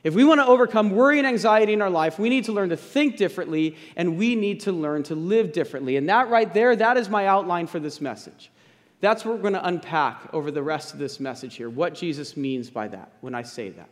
If 0.03 0.15
we 0.15 0.25
want 0.25 0.41
to 0.41 0.47
overcome 0.47 0.91
worry 0.91 1.19
and 1.19 1.27
anxiety 1.27 1.75
in 1.75 1.83
our 1.83 1.91
life, 1.91 2.19
we 2.19 2.31
need 2.31 2.47
to 2.47 2.53
learn 2.53 2.71
to 2.71 2.77
think 2.77 3.17
differently 3.17 3.77
and 3.97 4.17
we 4.17 4.35
need 4.35 4.61
to 4.61 4.73
learn 4.73 5.03
to 5.05 5.15
live 5.15 5.53
differently. 5.53 5.97
And 5.97 6.09
that 6.09 6.29
right 6.31 6.53
there, 6.53 6.75
that 6.75 6.97
is 6.97 7.09
my 7.09 7.27
outline 7.27 7.67
for 7.67 7.79
this 7.79 8.01
message. 8.01 8.51
That's 9.00 9.25
what 9.25 9.35
we're 9.35 9.42
going 9.42 9.54
to 9.54 9.66
unpack 9.66 10.33
over 10.33 10.50
the 10.50 10.62
rest 10.62 10.92
of 10.92 10.99
this 10.99 11.21
message 11.21 11.57
here, 11.57 11.71
what 11.71 11.95
Jesus 11.95 12.37
means 12.37 12.69
by 12.69 12.88
that 12.88 13.12
when 13.21 13.35
I 13.35 13.42
say 13.42 13.71
that. 13.71 13.88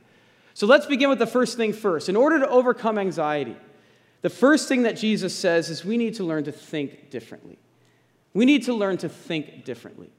So 0.55 0.67
let's 0.67 0.87
begin 0.87 1.09
with 1.09 1.19
the 1.19 1.27
first 1.27 1.57
thing 1.57 1.73
first. 1.73 2.09
In 2.09 2.17
order 2.17 2.39
to 2.41 2.49
overcome 2.49 2.99
anxiety, 2.99 3.57
the 4.23 4.31
first 4.31 4.69
thing 4.69 4.83
that 4.83 4.97
Jesus 4.97 5.35
says 5.35 5.71
is 5.71 5.85
we 5.85 5.97
need 5.97 6.15
to 6.15 6.25
learn 6.25 6.45
to 6.45 6.53
think 6.53 7.11
differently. 7.11 7.59
We 8.35 8.45
need 8.45 8.65
to 8.65 8.75
learn 8.75 8.99
to 8.99 9.09
think 9.09 9.65
differently. 9.65 10.11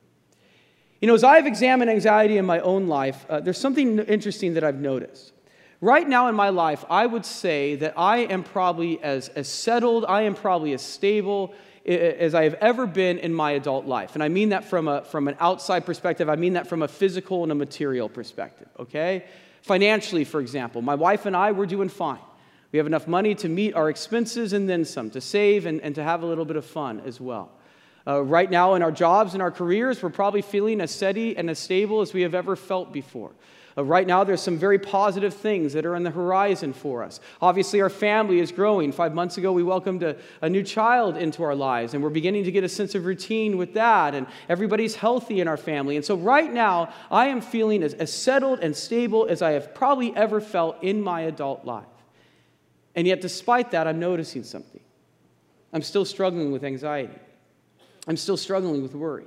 You 1.01 1.07
know, 1.07 1.13
as 1.13 1.23
I've 1.23 1.45
examined 1.45 1.89
anxiety 1.91 2.37
in 2.37 2.45
my 2.45 2.59
own 2.59 2.87
life, 2.87 3.25
uh, 3.29 3.39
there's 3.39 3.57
something 3.57 3.99
interesting 3.99 4.55
that 4.55 4.63
I've 4.63 4.79
noticed. 4.79 5.33
Right 5.81 6.07
now 6.07 6.27
in 6.27 6.35
my 6.35 6.49
life, 6.49 6.83
I 6.89 7.05
would 7.05 7.25
say 7.25 7.75
that 7.75 7.93
I 7.97 8.19
am 8.19 8.43
probably 8.43 9.01
as, 9.01 9.29
as 9.29 9.47
settled, 9.47 10.03
I 10.05 10.23
am 10.23 10.35
probably 10.35 10.73
as 10.73 10.81
stable 10.81 11.53
as 11.89 12.35
I 12.35 12.43
have 12.43 12.53
ever 12.55 12.85
been 12.85 13.17
in 13.17 13.33
my 13.33 13.51
adult 13.51 13.85
life. 13.85 14.13
And 14.13 14.23
I 14.23 14.29
mean 14.29 14.49
that 14.49 14.65
from, 14.65 14.87
a, 14.87 15.03
from 15.03 15.27
an 15.27 15.35
outside 15.39 15.85
perspective, 15.85 16.29
I 16.29 16.35
mean 16.35 16.53
that 16.53 16.67
from 16.67 16.83
a 16.83 16.87
physical 16.87 17.43
and 17.43 17.51
a 17.51 17.55
material 17.55 18.07
perspective, 18.07 18.67
okay? 18.79 19.25
Financially, 19.63 20.23
for 20.23 20.39
example, 20.39 20.81
my 20.81 20.95
wife 20.95 21.25
and 21.25 21.35
I, 21.35 21.51
we're 21.51 21.65
doing 21.65 21.89
fine. 21.89 22.19
We 22.71 22.77
have 22.77 22.85
enough 22.85 23.07
money 23.07 23.33
to 23.35 23.49
meet 23.49 23.73
our 23.73 23.89
expenses 23.89 24.53
and 24.53 24.69
then 24.69 24.85
some, 24.85 25.09
to 25.11 25.21
save 25.21 25.65
and, 25.65 25.81
and 25.81 25.95
to 25.95 26.03
have 26.03 26.21
a 26.21 26.25
little 26.25 26.45
bit 26.45 26.55
of 26.55 26.65
fun 26.65 27.01
as 27.05 27.19
well. 27.19 27.51
Uh, 28.05 28.23
right 28.23 28.49
now, 28.49 28.75
in 28.75 28.83
our 28.83 28.91
jobs 28.91 29.33
and 29.33 29.41
our 29.41 29.51
careers, 29.51 30.01
we're 30.01 30.09
probably 30.09 30.41
feeling 30.41 30.81
as 30.81 30.91
steady 30.91 31.35
and 31.35 31.49
as 31.49 31.57
stable 31.57 32.01
as 32.01 32.13
we 32.13 32.21
have 32.21 32.35
ever 32.35 32.55
felt 32.55 32.93
before. 32.93 33.31
Uh, 33.77 33.83
right 33.83 34.07
now, 34.07 34.23
there's 34.23 34.41
some 34.41 34.57
very 34.57 34.79
positive 34.79 35.33
things 35.33 35.73
that 35.73 35.85
are 35.85 35.95
on 35.95 36.03
the 36.03 36.09
horizon 36.11 36.73
for 36.73 37.03
us. 37.03 37.19
Obviously, 37.41 37.81
our 37.81 37.89
family 37.89 38.39
is 38.39 38.51
growing. 38.51 38.91
Five 38.91 39.13
months 39.13 39.37
ago, 39.37 39.51
we 39.51 39.63
welcomed 39.63 40.03
a, 40.03 40.15
a 40.41 40.49
new 40.49 40.63
child 40.63 41.17
into 41.17 41.43
our 41.43 41.55
lives, 41.55 41.93
and 41.93 42.03
we're 42.03 42.09
beginning 42.09 42.43
to 42.45 42.51
get 42.51 42.63
a 42.63 42.69
sense 42.69 42.95
of 42.95 43.05
routine 43.05 43.57
with 43.57 43.73
that, 43.73 44.15
and 44.15 44.27
everybody's 44.47 44.95
healthy 44.95 45.39
in 45.39 45.47
our 45.47 45.57
family. 45.57 45.95
And 45.95 46.05
so, 46.05 46.15
right 46.15 46.51
now, 46.51 46.93
I 47.11 47.27
am 47.27 47.41
feeling 47.41 47.83
as, 47.83 47.93
as 47.93 48.11
settled 48.11 48.59
and 48.59 48.75
stable 48.75 49.27
as 49.29 49.41
I 49.41 49.51
have 49.51 49.73
probably 49.73 50.15
ever 50.15 50.41
felt 50.41 50.81
in 50.83 51.01
my 51.01 51.21
adult 51.21 51.65
life. 51.65 51.85
And 52.95 53.07
yet, 53.07 53.21
despite 53.21 53.71
that, 53.71 53.87
I'm 53.87 53.99
noticing 53.99 54.43
something. 54.43 54.81
I'm 55.71 55.83
still 55.83 56.05
struggling 56.05 56.51
with 56.51 56.63
anxiety. 56.63 57.17
I'm 58.07 58.17
still 58.17 58.37
struggling 58.37 58.81
with 58.81 58.95
worry. 58.95 59.25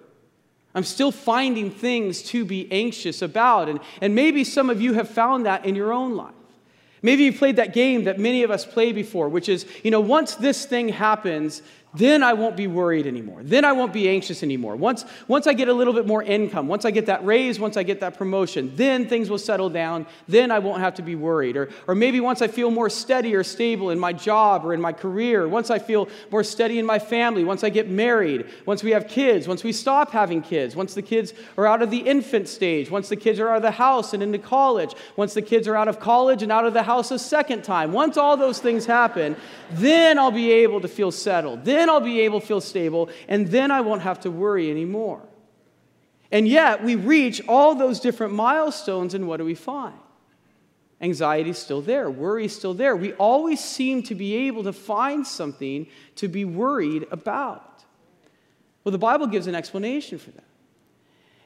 I'm 0.75 0.85
still 0.85 1.13
finding 1.13 1.71
things 1.71 2.23
to 2.25 2.45
be 2.45 2.71
anxious 2.73 3.21
about. 3.23 3.69
And, 3.69 3.81
and 4.01 4.15
maybe 4.15 4.45
some 4.45 4.71
of 4.71 4.81
you 4.81 4.95
have 4.95 5.09
found 5.09 5.47
that 5.47 5.67
in 5.67 5.75
your 5.75 5.93
own 5.93 6.17
life. 6.17 6.35
Maybe 7.03 7.25
you 7.25 7.33
played 7.33 7.57
that 7.57 7.75
game 7.75 8.05
that 8.05 8.21
many 8.21 8.45
of 8.45 8.51
us 8.51 8.65
play 8.65 8.93
before, 8.93 9.29
which 9.29 9.49
is, 9.49 9.67
you 9.83 9.91
know, 9.91 10.01
once 10.01 10.37
this 10.37 10.65
thing 10.65 10.89
happens, 10.89 11.61
then 11.95 12.23
I 12.23 12.33
won't 12.33 12.57
be 12.57 12.67
worried 12.67 13.07
anymore. 13.07 13.41
Then 13.43 13.67
I 13.67 13.73
won't 13.73 13.93
be 13.93 14.09
anxious 14.09 14.43
anymore. 14.43 14.77
Once, 14.77 15.05
once 15.29 15.47
I 15.47 15.53
get 15.53 15.69
a 15.69 15.75
little 15.75 15.93
bit 15.93 16.07
more 16.07 16.23
income, 16.23 16.67
once 16.67 16.87
I 16.87 16.91
get 16.91 17.07
that 17.07 17.25
raise, 17.25 17.61
once 17.61 17.77
I 17.77 17.83
get 17.83 18.01
that 18.01 18.17
promotion, 18.17 18.73
then 18.77 19.07
things 19.07 19.29
will 19.29 19.39
settle 19.39 19.69
down. 19.69 20.07
Then 20.27 20.51
I 20.51 20.59
won't 20.59 20.81
have 20.81 20.95
to 20.95 21.03
be 21.03 21.17
worried. 21.17 21.55
Or, 21.55 21.69
or 21.87 21.95
maybe 21.95 22.19
once 22.19 22.41
I 22.41 22.49
feel 22.49 22.71
more 22.71 22.89
steady 22.89 23.35
or 23.35 23.45
stable 23.45 23.91
in 23.91 23.99
my 23.99 24.15
job 24.15 24.65
or 24.65 24.73
in 24.73 24.81
my 24.81 24.93
career, 24.93 25.47
once 25.47 25.71
I 25.71 25.79
feel 25.79 26.09
more 26.31 26.43
steady 26.43 26.79
in 26.79 26.87
my 26.87 26.99
family, 26.99 27.45
once 27.45 27.63
I 27.63 27.69
get 27.69 27.91
married, 27.91 28.47
once 28.65 28.83
we 28.83 28.93
have 28.93 29.07
kids, 29.07 29.47
once 29.47 29.63
we 29.63 29.73
stop 29.73 30.13
having 30.13 30.41
kids, 30.41 30.75
once 30.75 30.95
the 30.95 31.03
kids 31.03 31.35
are 31.59 31.67
out 31.67 31.83
of 31.83 31.91
the 31.91 31.99
infant 31.99 32.49
stage, 32.49 32.91
once 32.91 33.11
the 33.11 33.17
kids 33.17 33.39
are 33.39 33.51
out 33.51 33.57
of 33.57 33.63
the 33.63 33.71
house 33.71 34.15
and 34.15 34.23
into 34.23 34.39
college, 34.39 34.95
once 35.17 35.35
the 35.35 35.43
kids 35.43 35.69
are 35.69 35.77
out 35.77 35.89
of 35.89 36.01
college 36.01 36.43
and 36.43 36.51
out 36.51 36.65
of 36.65 36.73
the 36.73 36.83
house 36.83 37.11
a 37.11 37.19
second 37.19 37.63
time, 37.63 37.93
once 37.93 38.17
all 38.17 38.39
those 38.39 38.61
things 38.61 38.87
happen, 38.87 39.37
then 39.73 40.19
I'll 40.19 40.31
be 40.31 40.51
able 40.51 40.81
to 40.81 40.89
feel 40.89 41.11
settled. 41.11 41.67
Then 41.67 41.82
I'll 41.89 42.01
be 42.01 42.21
able 42.21 42.41
to 42.41 42.47
feel 42.47 42.61
stable, 42.61 43.09
and 43.29 43.49
then 43.49 43.71
I 43.71 43.81
won't 43.81 44.03
have 44.03 44.21
to 44.21 44.31
worry 44.31 44.71
anymore. 44.71 45.23
And 46.31 46.49
yet, 46.49 46.83
we 46.83 46.95
reach 46.95 47.43
all 47.47 47.75
those 47.75 48.01
different 48.01 48.33
milestones, 48.33 49.15
and 49.15 49.29
what 49.29 49.37
do 49.37 49.45
we 49.45 49.55
find? 49.55 49.99
Anxiety's 51.01 51.59
still 51.59 51.83
there, 51.83 52.11
worry's 52.11 52.55
still 52.55 52.75
there. 52.75 52.95
We 52.97 53.13
always 53.15 53.61
seem 53.61 54.03
to 54.05 54.15
be 54.15 54.35
able 54.47 54.63
to 54.65 54.73
find 54.73 55.27
something 55.27 55.89
to 56.17 56.29
be 56.29 56.45
worried 56.45 57.07
about. 57.11 57.85
Well, 58.85 58.93
the 58.93 58.99
Bible 58.99 59.27
gives 59.27 59.47
an 59.47 59.55
explanation 59.55 60.19
for 60.19 60.31
that. 60.31 60.45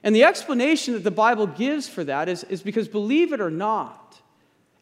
And 0.02 0.14
the 0.14 0.24
explanation 0.24 0.94
that 0.94 1.04
the 1.04 1.10
Bible 1.10 1.46
gives 1.46 1.88
for 1.88 2.04
that 2.04 2.28
is, 2.28 2.44
is 2.44 2.62
because, 2.62 2.86
believe 2.86 3.32
it 3.32 3.40
or 3.40 3.50
not, 3.50 4.20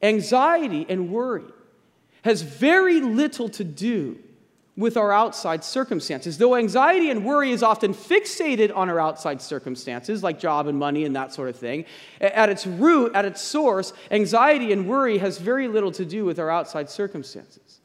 anxiety 0.02 0.84
and 0.88 1.10
worry 1.10 1.44
has 2.22 2.42
very 2.42 3.00
little 3.00 3.48
to 3.50 3.64
do 3.64 4.18
with 4.76 4.96
our 4.96 5.12
outside 5.12 5.62
circumstances. 5.62 6.38
Though 6.38 6.56
anxiety 6.56 7.10
and 7.10 7.24
worry 7.24 7.52
is 7.52 7.62
often 7.62 7.94
fixated 7.94 8.74
on 8.74 8.90
our 8.90 8.98
outside 8.98 9.40
circumstances, 9.40 10.22
like 10.22 10.38
job 10.38 10.66
and 10.66 10.78
money 10.78 11.04
and 11.04 11.14
that 11.14 11.32
sort 11.32 11.48
of 11.48 11.56
thing, 11.56 11.84
at 12.20 12.48
its 12.48 12.66
root, 12.66 13.14
at 13.14 13.24
its 13.24 13.40
source, 13.40 13.92
anxiety 14.10 14.72
and 14.72 14.88
worry 14.88 15.18
has 15.18 15.38
very 15.38 15.68
little 15.68 15.92
to 15.92 16.04
do 16.04 16.24
with 16.24 16.38
our 16.38 16.50
outside 16.50 16.90
circumstances. 16.90 17.80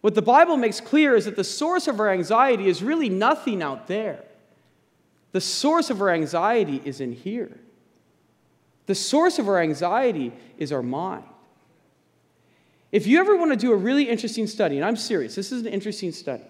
What 0.00 0.14
the 0.14 0.22
Bible 0.22 0.56
makes 0.56 0.80
clear 0.80 1.16
is 1.16 1.24
that 1.24 1.36
the 1.36 1.44
source 1.44 1.88
of 1.88 1.98
our 1.98 2.10
anxiety 2.10 2.68
is 2.68 2.82
really 2.82 3.08
nothing 3.08 3.62
out 3.62 3.88
there. 3.88 4.22
The 5.32 5.40
source 5.40 5.90
of 5.90 6.00
our 6.00 6.10
anxiety 6.10 6.80
is 6.84 7.00
in 7.00 7.12
here. 7.12 7.58
The 8.86 8.94
source 8.94 9.38
of 9.38 9.48
our 9.48 9.60
anxiety 9.60 10.32
is 10.58 10.72
our 10.72 10.82
mind. 10.82 11.24
If 12.92 13.06
you 13.06 13.18
ever 13.18 13.36
want 13.36 13.50
to 13.50 13.56
do 13.56 13.72
a 13.72 13.76
really 13.76 14.08
interesting 14.08 14.46
study, 14.46 14.76
and 14.76 14.84
I'm 14.84 14.96
serious, 14.96 15.34
this 15.34 15.50
is 15.50 15.62
an 15.62 15.72
interesting 15.72 16.12
study. 16.12 16.44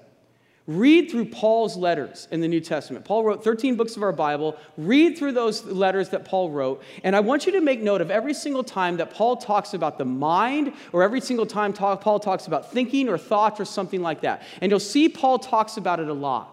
Read 0.67 1.11
through 1.11 1.27
Paul's 1.27 1.77
letters 1.77 2.29
in 2.31 2.41
the 2.41 2.47
New 2.47 2.61
Testament. 2.61 3.05
Paul 3.05 3.25
wrote 3.25 3.43
13 3.43 3.75
books 3.75 3.97
of 3.97 4.03
our 4.03 4.13
Bible. 4.13 4.57
Read 4.77 5.19
through 5.19 5.33
those 5.33 5.65
letters 5.65 6.11
that 6.11 6.25
Paul 6.25 6.51
wrote. 6.51 6.83
And 7.03 7.17
I 7.17 7.21
want 7.21 7.47
you 7.47 7.53
to 7.53 7.61
make 7.61 7.81
note 7.81 8.01
of 8.01 8.13
every 8.13 8.35
single 8.35 8.63
time 8.63 8.97
that 8.99 9.13
Paul 9.13 9.37
talks 9.37 9.75
about 9.75 9.99
the 9.99 10.05
mind, 10.05 10.73
or 10.93 11.03
every 11.03 11.21
single 11.21 11.47
time 11.47 11.73
Paul 11.73 12.21
talks 12.21 12.47
about 12.47 12.71
thinking 12.71 13.09
or 13.09 13.19
thoughts 13.19 13.59
or 13.59 13.65
something 13.65 14.03
like 14.03 14.21
that. 14.21 14.43
And 14.61 14.71
you'll 14.71 14.79
see 14.79 15.09
Paul 15.09 15.39
talks 15.41 15.77
about 15.79 15.99
it 15.99 16.09
a 16.09 16.13
lot. 16.15 16.52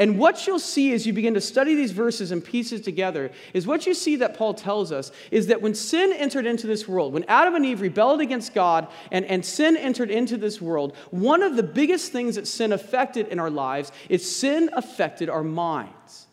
And 0.00 0.18
what 0.18 0.46
you'll 0.46 0.58
see 0.58 0.94
as 0.94 1.06
you 1.06 1.12
begin 1.12 1.34
to 1.34 1.42
study 1.42 1.74
these 1.74 1.90
verses 1.90 2.30
and 2.30 2.42
pieces 2.42 2.80
together 2.80 3.30
is 3.52 3.66
what 3.66 3.84
you 3.84 3.92
see 3.92 4.16
that 4.16 4.34
Paul 4.34 4.54
tells 4.54 4.92
us 4.92 5.12
is 5.30 5.48
that 5.48 5.60
when 5.60 5.74
sin 5.74 6.14
entered 6.14 6.46
into 6.46 6.66
this 6.66 6.88
world, 6.88 7.12
when 7.12 7.24
Adam 7.24 7.54
and 7.54 7.66
Eve 7.66 7.82
rebelled 7.82 8.22
against 8.22 8.54
God 8.54 8.88
and, 9.12 9.26
and 9.26 9.44
sin 9.44 9.76
entered 9.76 10.10
into 10.10 10.38
this 10.38 10.58
world, 10.58 10.96
one 11.10 11.42
of 11.42 11.54
the 11.54 11.62
biggest 11.62 12.12
things 12.12 12.36
that 12.36 12.48
sin 12.48 12.72
affected 12.72 13.28
in 13.28 13.38
our 13.38 13.50
lives 13.50 13.92
is 14.08 14.34
sin 14.34 14.70
affected 14.72 15.28
our 15.28 15.44
minds. 15.44 16.28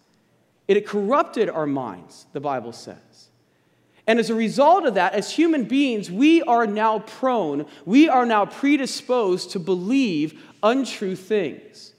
It 0.69 0.87
corrupted 0.87 1.49
our 1.49 1.67
minds, 1.67 2.25
the 2.31 2.39
Bible 2.39 2.71
says. 2.71 3.27
And 4.07 4.17
as 4.17 4.29
a 4.29 4.35
result 4.35 4.85
of 4.85 4.93
that, 4.93 5.11
as 5.11 5.29
human 5.29 5.65
beings, 5.65 6.09
we 6.09 6.41
are 6.43 6.65
now 6.65 6.99
prone, 6.99 7.65
we 7.85 8.07
are 8.07 8.25
now 8.25 8.45
predisposed 8.45 9.51
to 9.51 9.59
believe 9.59 10.41
untrue 10.63 11.17
things. 11.17 11.91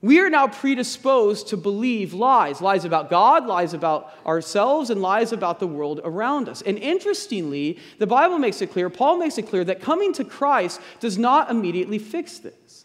We 0.00 0.20
are 0.20 0.30
now 0.30 0.46
predisposed 0.46 1.48
to 1.48 1.56
believe 1.56 2.14
lies 2.14 2.60
lies 2.60 2.84
about 2.84 3.10
God, 3.10 3.46
lies 3.46 3.74
about 3.74 4.12
ourselves, 4.24 4.90
and 4.90 5.02
lies 5.02 5.32
about 5.32 5.58
the 5.58 5.66
world 5.66 6.00
around 6.04 6.48
us. 6.48 6.62
And 6.62 6.78
interestingly, 6.78 7.78
the 7.98 8.06
Bible 8.06 8.38
makes 8.38 8.62
it 8.62 8.70
clear, 8.70 8.90
Paul 8.90 9.18
makes 9.18 9.38
it 9.38 9.48
clear, 9.48 9.64
that 9.64 9.80
coming 9.80 10.12
to 10.14 10.24
Christ 10.24 10.80
does 11.00 11.18
not 11.18 11.50
immediately 11.50 11.98
fix 11.98 12.38
this. 12.38 12.84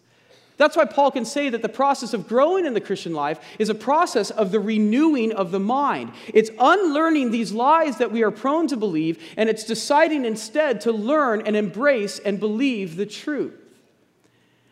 That's 0.58 0.76
why 0.76 0.86
Paul 0.86 1.12
can 1.12 1.26
say 1.26 1.50
that 1.50 1.62
the 1.62 1.70
process 1.70 2.14
of 2.14 2.28
growing 2.28 2.66
in 2.66 2.74
the 2.74 2.82
Christian 2.82 3.14
life 3.14 3.40
is 3.60 3.70
a 3.70 3.76
process 3.76 4.30
of 4.30 4.52
the 4.52 4.60
renewing 4.60 5.32
of 5.34 5.52
the 5.52 5.60
mind. 5.60 6.12
It's 6.28 6.52
unlearning 6.60 7.32
these 7.32 7.52
lies 7.52 7.98
that 7.98 8.12
we 8.12 8.24
are 8.24 8.32
prone 8.32 8.68
to 8.68 8.78
believe, 8.78 9.22
and 9.36 9.50
it's 9.50 9.64
deciding 9.64 10.26
instead 10.26 10.82
to 10.82 10.92
learn 10.92 11.42
and 11.42 11.56
embrace 11.56 12.20
and 12.20 12.40
believe 12.40 12.96
the 12.96 13.06
truth. 13.06 13.54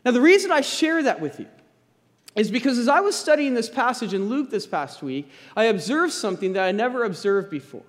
Now, 0.05 0.11
the 0.11 0.21
reason 0.21 0.51
I 0.51 0.61
share 0.61 1.03
that 1.03 1.19
with 1.19 1.39
you 1.39 1.47
is 2.35 2.49
because 2.49 2.77
as 2.77 2.87
I 2.87 3.01
was 3.01 3.15
studying 3.15 3.53
this 3.53 3.69
passage 3.69 4.13
in 4.13 4.29
Luke 4.29 4.49
this 4.49 4.65
past 4.65 5.03
week, 5.03 5.29
I 5.55 5.65
observed 5.65 6.13
something 6.13 6.53
that 6.53 6.63
I 6.63 6.71
never 6.71 7.03
observed 7.03 7.49
before. 7.49 7.83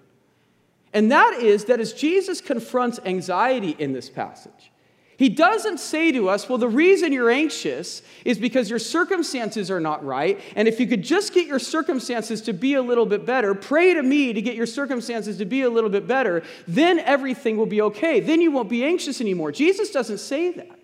And 0.92 1.10
that 1.12 1.38
is 1.40 1.66
that 1.66 1.80
as 1.80 1.92
Jesus 1.92 2.40
confronts 2.40 2.98
anxiety 3.04 3.76
in 3.78 3.92
this 3.92 4.10
passage, 4.10 4.70
he 5.16 5.28
doesn't 5.28 5.78
say 5.78 6.10
to 6.12 6.28
us, 6.28 6.48
well, 6.48 6.58
the 6.58 6.68
reason 6.68 7.12
you're 7.12 7.30
anxious 7.30 8.02
is 8.24 8.38
because 8.38 8.68
your 8.68 8.80
circumstances 8.80 9.70
are 9.70 9.78
not 9.78 10.04
right. 10.04 10.40
And 10.56 10.66
if 10.66 10.80
you 10.80 10.86
could 10.88 11.04
just 11.04 11.32
get 11.32 11.46
your 11.46 11.60
circumstances 11.60 12.42
to 12.42 12.52
be 12.52 12.74
a 12.74 12.82
little 12.82 13.06
bit 13.06 13.24
better, 13.24 13.54
pray 13.54 13.94
to 13.94 14.02
me 14.02 14.32
to 14.32 14.42
get 14.42 14.56
your 14.56 14.66
circumstances 14.66 15.36
to 15.38 15.44
be 15.44 15.62
a 15.62 15.70
little 15.70 15.90
bit 15.90 16.08
better, 16.08 16.42
then 16.66 16.98
everything 16.98 17.56
will 17.56 17.66
be 17.66 17.80
okay. 17.82 18.18
Then 18.18 18.40
you 18.40 18.50
won't 18.50 18.68
be 18.68 18.84
anxious 18.84 19.20
anymore. 19.20 19.52
Jesus 19.52 19.92
doesn't 19.92 20.18
say 20.18 20.50
that. 20.50 20.81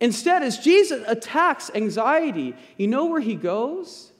Instead, 0.00 0.42
as 0.42 0.58
Jesus 0.58 1.02
attacks 1.06 1.70
anxiety, 1.74 2.54
you 2.76 2.86
know 2.86 3.06
where 3.06 3.20
he 3.20 3.34
goes? 3.34 4.12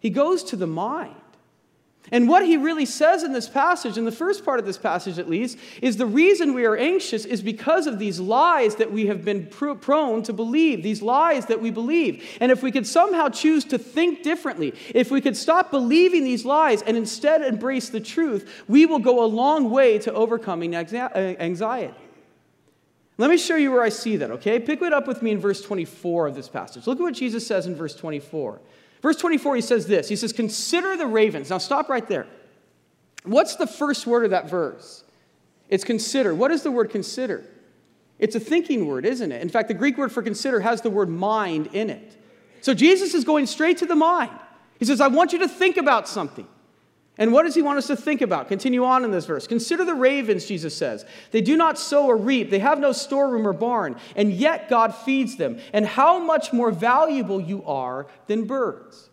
He 0.00 0.10
goes 0.10 0.42
to 0.44 0.56
the 0.56 0.66
mind. 0.66 1.14
And 2.10 2.28
what 2.28 2.44
he 2.44 2.56
really 2.56 2.84
says 2.84 3.22
in 3.22 3.32
this 3.32 3.48
passage, 3.48 3.96
in 3.96 4.04
the 4.04 4.10
first 4.10 4.44
part 4.44 4.58
of 4.58 4.66
this 4.66 4.76
passage 4.76 5.20
at 5.20 5.30
least, 5.30 5.56
is 5.80 5.96
the 5.96 6.06
reason 6.06 6.52
we 6.52 6.66
are 6.66 6.76
anxious 6.76 7.24
is 7.24 7.40
because 7.40 7.86
of 7.86 8.00
these 8.00 8.18
lies 8.18 8.74
that 8.76 8.90
we 8.90 9.06
have 9.06 9.24
been 9.24 9.46
pr- 9.46 9.74
prone 9.74 10.24
to 10.24 10.32
believe, 10.32 10.82
these 10.82 11.00
lies 11.00 11.46
that 11.46 11.62
we 11.62 11.70
believe. 11.70 12.22
And 12.40 12.50
if 12.50 12.62
we 12.62 12.72
could 12.72 12.88
somehow 12.88 13.28
choose 13.28 13.64
to 13.66 13.78
think 13.78 14.24
differently, 14.24 14.74
if 14.92 15.12
we 15.12 15.20
could 15.20 15.36
stop 15.36 15.70
believing 15.70 16.24
these 16.24 16.44
lies 16.44 16.82
and 16.82 16.96
instead 16.96 17.40
embrace 17.42 17.88
the 17.88 18.00
truth, 18.00 18.64
we 18.66 18.84
will 18.84 18.98
go 18.98 19.24
a 19.24 19.26
long 19.26 19.70
way 19.70 19.98
to 20.00 20.12
overcoming 20.12 20.74
anxiety. 20.74 21.94
Let 23.18 23.30
me 23.30 23.36
show 23.36 23.56
you 23.56 23.70
where 23.70 23.82
I 23.82 23.90
see 23.90 24.16
that, 24.16 24.30
okay? 24.30 24.58
Pick 24.58 24.80
it 24.82 24.92
up 24.92 25.06
with 25.06 25.22
me 25.22 25.32
in 25.32 25.38
verse 25.38 25.60
24 25.62 26.28
of 26.28 26.34
this 26.34 26.48
passage. 26.48 26.86
Look 26.86 26.98
at 26.98 27.02
what 27.02 27.14
Jesus 27.14 27.46
says 27.46 27.66
in 27.66 27.74
verse 27.74 27.94
24. 27.94 28.60
Verse 29.02 29.16
24, 29.16 29.56
he 29.56 29.62
says 29.62 29.86
this 29.86 30.08
He 30.08 30.16
says, 30.16 30.32
Consider 30.32 30.96
the 30.96 31.06
ravens. 31.06 31.50
Now 31.50 31.58
stop 31.58 31.88
right 31.88 32.06
there. 32.08 32.26
What's 33.24 33.56
the 33.56 33.66
first 33.66 34.06
word 34.06 34.24
of 34.24 34.30
that 34.30 34.48
verse? 34.48 35.04
It's 35.68 35.84
consider. 35.84 36.34
What 36.34 36.50
is 36.50 36.62
the 36.62 36.70
word 36.70 36.90
consider? 36.90 37.44
It's 38.18 38.36
a 38.36 38.40
thinking 38.40 38.86
word, 38.86 39.04
isn't 39.04 39.32
it? 39.32 39.42
In 39.42 39.48
fact, 39.48 39.68
the 39.68 39.74
Greek 39.74 39.98
word 39.98 40.12
for 40.12 40.22
consider 40.22 40.60
has 40.60 40.80
the 40.80 40.90
word 40.90 41.08
mind 41.08 41.68
in 41.72 41.90
it. 41.90 42.16
So 42.60 42.74
Jesus 42.74 43.14
is 43.14 43.24
going 43.24 43.46
straight 43.46 43.78
to 43.78 43.86
the 43.86 43.96
mind. 43.96 44.30
He 44.78 44.84
says, 44.84 45.00
I 45.00 45.08
want 45.08 45.32
you 45.32 45.40
to 45.40 45.48
think 45.48 45.76
about 45.76 46.08
something. 46.08 46.46
And 47.18 47.32
what 47.32 47.42
does 47.42 47.54
he 47.54 47.62
want 47.62 47.78
us 47.78 47.88
to 47.88 47.96
think 47.96 48.22
about? 48.22 48.48
Continue 48.48 48.84
on 48.84 49.04
in 49.04 49.10
this 49.10 49.26
verse. 49.26 49.46
Consider 49.46 49.84
the 49.84 49.94
ravens, 49.94 50.46
Jesus 50.46 50.74
says. 50.74 51.04
They 51.30 51.42
do 51.42 51.56
not 51.56 51.78
sow 51.78 52.06
or 52.06 52.16
reap, 52.16 52.50
they 52.50 52.58
have 52.58 52.78
no 52.78 52.92
storeroom 52.92 53.46
or 53.46 53.52
barn, 53.52 53.96
and 54.16 54.32
yet 54.32 54.70
God 54.70 54.94
feeds 54.94 55.36
them. 55.36 55.60
And 55.72 55.86
how 55.86 56.18
much 56.18 56.52
more 56.52 56.70
valuable 56.70 57.40
you 57.40 57.62
are 57.64 58.06
than 58.28 58.46
birds. 58.46 59.10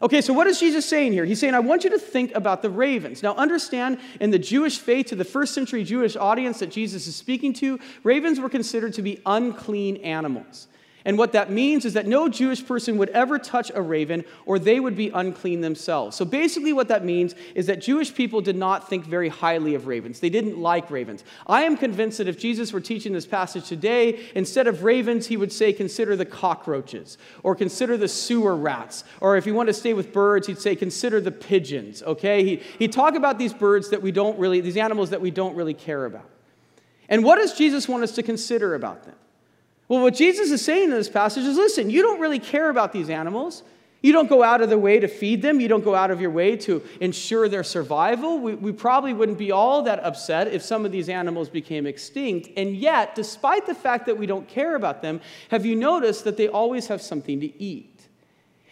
Okay, 0.00 0.20
so 0.20 0.34
what 0.34 0.46
is 0.46 0.60
Jesus 0.60 0.84
saying 0.84 1.12
here? 1.12 1.24
He's 1.24 1.40
saying, 1.40 1.54
I 1.54 1.60
want 1.60 1.84
you 1.84 1.90
to 1.90 1.98
think 1.98 2.34
about 2.34 2.60
the 2.60 2.68
ravens. 2.68 3.22
Now, 3.22 3.34
understand 3.34 3.98
in 4.20 4.30
the 4.30 4.38
Jewish 4.38 4.78
faith, 4.78 5.06
to 5.06 5.16
the 5.16 5.24
first 5.24 5.54
century 5.54 5.84
Jewish 5.84 6.16
audience 6.16 6.58
that 6.58 6.70
Jesus 6.70 7.06
is 7.06 7.16
speaking 7.16 7.54
to, 7.54 7.80
ravens 8.02 8.38
were 8.38 8.50
considered 8.50 8.92
to 8.94 9.02
be 9.02 9.22
unclean 9.24 9.96
animals. 9.98 10.68
And 11.06 11.16
what 11.16 11.32
that 11.32 11.52
means 11.52 11.84
is 11.84 11.92
that 11.92 12.08
no 12.08 12.28
Jewish 12.28 12.66
person 12.66 12.98
would 12.98 13.10
ever 13.10 13.38
touch 13.38 13.70
a 13.72 13.80
raven 13.80 14.24
or 14.44 14.58
they 14.58 14.80
would 14.80 14.96
be 14.96 15.08
unclean 15.10 15.60
themselves. 15.60 16.16
So 16.16 16.24
basically, 16.24 16.72
what 16.72 16.88
that 16.88 17.04
means 17.04 17.36
is 17.54 17.66
that 17.66 17.80
Jewish 17.80 18.12
people 18.12 18.40
did 18.40 18.56
not 18.56 18.90
think 18.90 19.06
very 19.06 19.28
highly 19.28 19.76
of 19.76 19.86
ravens. 19.86 20.18
They 20.18 20.30
didn't 20.30 20.58
like 20.58 20.90
ravens. 20.90 21.22
I 21.46 21.62
am 21.62 21.76
convinced 21.76 22.18
that 22.18 22.26
if 22.26 22.36
Jesus 22.36 22.72
were 22.72 22.80
teaching 22.80 23.12
this 23.12 23.24
passage 23.24 23.68
today, 23.68 24.18
instead 24.34 24.66
of 24.66 24.82
ravens, 24.82 25.28
he 25.28 25.36
would 25.36 25.52
say, 25.52 25.72
consider 25.72 26.16
the 26.16 26.26
cockroaches 26.26 27.18
or 27.44 27.54
consider 27.54 27.96
the 27.96 28.08
sewer 28.08 28.56
rats. 28.56 29.04
Or 29.20 29.36
if 29.36 29.46
you 29.46 29.54
want 29.54 29.68
to 29.68 29.74
stay 29.74 29.94
with 29.94 30.12
birds, 30.12 30.48
he'd 30.48 30.58
say, 30.58 30.74
consider 30.74 31.20
the 31.20 31.30
pigeons. 31.30 32.02
Okay? 32.02 32.42
He, 32.42 32.56
he'd 32.80 32.92
talk 32.92 33.14
about 33.14 33.38
these 33.38 33.54
birds 33.54 33.90
that 33.90 34.02
we 34.02 34.10
don't 34.10 34.36
really, 34.40 34.60
these 34.60 34.76
animals 34.76 35.10
that 35.10 35.20
we 35.20 35.30
don't 35.30 35.54
really 35.54 35.74
care 35.74 36.04
about. 36.04 36.28
And 37.08 37.22
what 37.22 37.36
does 37.36 37.56
Jesus 37.56 37.86
want 37.86 38.02
us 38.02 38.10
to 38.16 38.24
consider 38.24 38.74
about 38.74 39.04
them? 39.04 39.14
Well, 39.88 40.02
what 40.02 40.14
Jesus 40.14 40.50
is 40.50 40.64
saying 40.64 40.84
in 40.84 40.90
this 40.90 41.08
passage 41.08 41.44
is 41.44 41.56
listen, 41.56 41.90
you 41.90 42.02
don't 42.02 42.20
really 42.20 42.40
care 42.40 42.70
about 42.70 42.92
these 42.92 43.08
animals. 43.08 43.62
You 44.02 44.12
don't 44.12 44.28
go 44.28 44.42
out 44.42 44.60
of 44.60 44.70
the 44.70 44.78
way 44.78 45.00
to 45.00 45.08
feed 45.08 45.42
them. 45.42 45.58
You 45.58 45.68
don't 45.68 45.82
go 45.82 45.94
out 45.94 46.10
of 46.10 46.20
your 46.20 46.30
way 46.30 46.56
to 46.58 46.82
ensure 47.00 47.48
their 47.48 47.64
survival. 47.64 48.38
We, 48.38 48.54
we, 48.54 48.70
probably 48.70 49.12
wouldn't 49.12 49.38
be 49.38 49.50
all 49.50 49.82
that 49.82 49.98
upset 50.04 50.48
if 50.48 50.62
some 50.62 50.84
of 50.84 50.92
these 50.92 51.08
animals 51.08 51.48
became 51.48 51.86
extinct. 51.86 52.50
And 52.56 52.76
yet, 52.76 53.14
despite 53.14 53.66
the 53.66 53.74
fact 53.74 54.06
that 54.06 54.16
we 54.16 54.26
don't 54.26 54.46
care 54.46 54.76
about 54.76 55.02
them, 55.02 55.20
have 55.50 55.66
you 55.66 55.74
noticed 55.74 56.24
that 56.24 56.36
they 56.36 56.46
always 56.46 56.86
have 56.88 57.00
something 57.00 57.40
to 57.40 57.60
eat? 57.60 58.06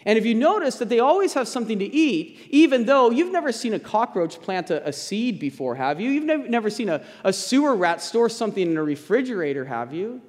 And 0.07 0.19
if 0.19 0.27
you 0.27 0.35
notice 0.35 0.77
that 0.77 0.91
they 0.91 1.01
always 1.01 1.33
have 1.35 1.49
something 1.49 1.79
to 1.79 1.87
eat, 1.87 2.39
even 2.51 2.85
though 2.85 3.11
you've 3.11 3.33
never 3.33 3.51
seen 3.51 3.73
a 3.73 3.81
cockroach 3.81 4.41
plant 4.41 4.71
a, 4.71 4.87
a 4.87 4.93
seed 4.93 5.41
before, 5.41 5.75
have 5.75 6.01
you? 6.01 6.11
You've 6.11 6.25
never, 6.25 6.47
never 6.47 6.71
seen 6.71 6.91
a, 6.91 7.03
a 7.25 7.33
sewer 7.33 7.75
rat 7.75 8.03
store 8.03 8.29
something 8.29 8.71
in 8.71 8.77
a 8.77 8.83
refrigerator, 8.83 9.65
have 9.65 9.95
you? 9.95 10.21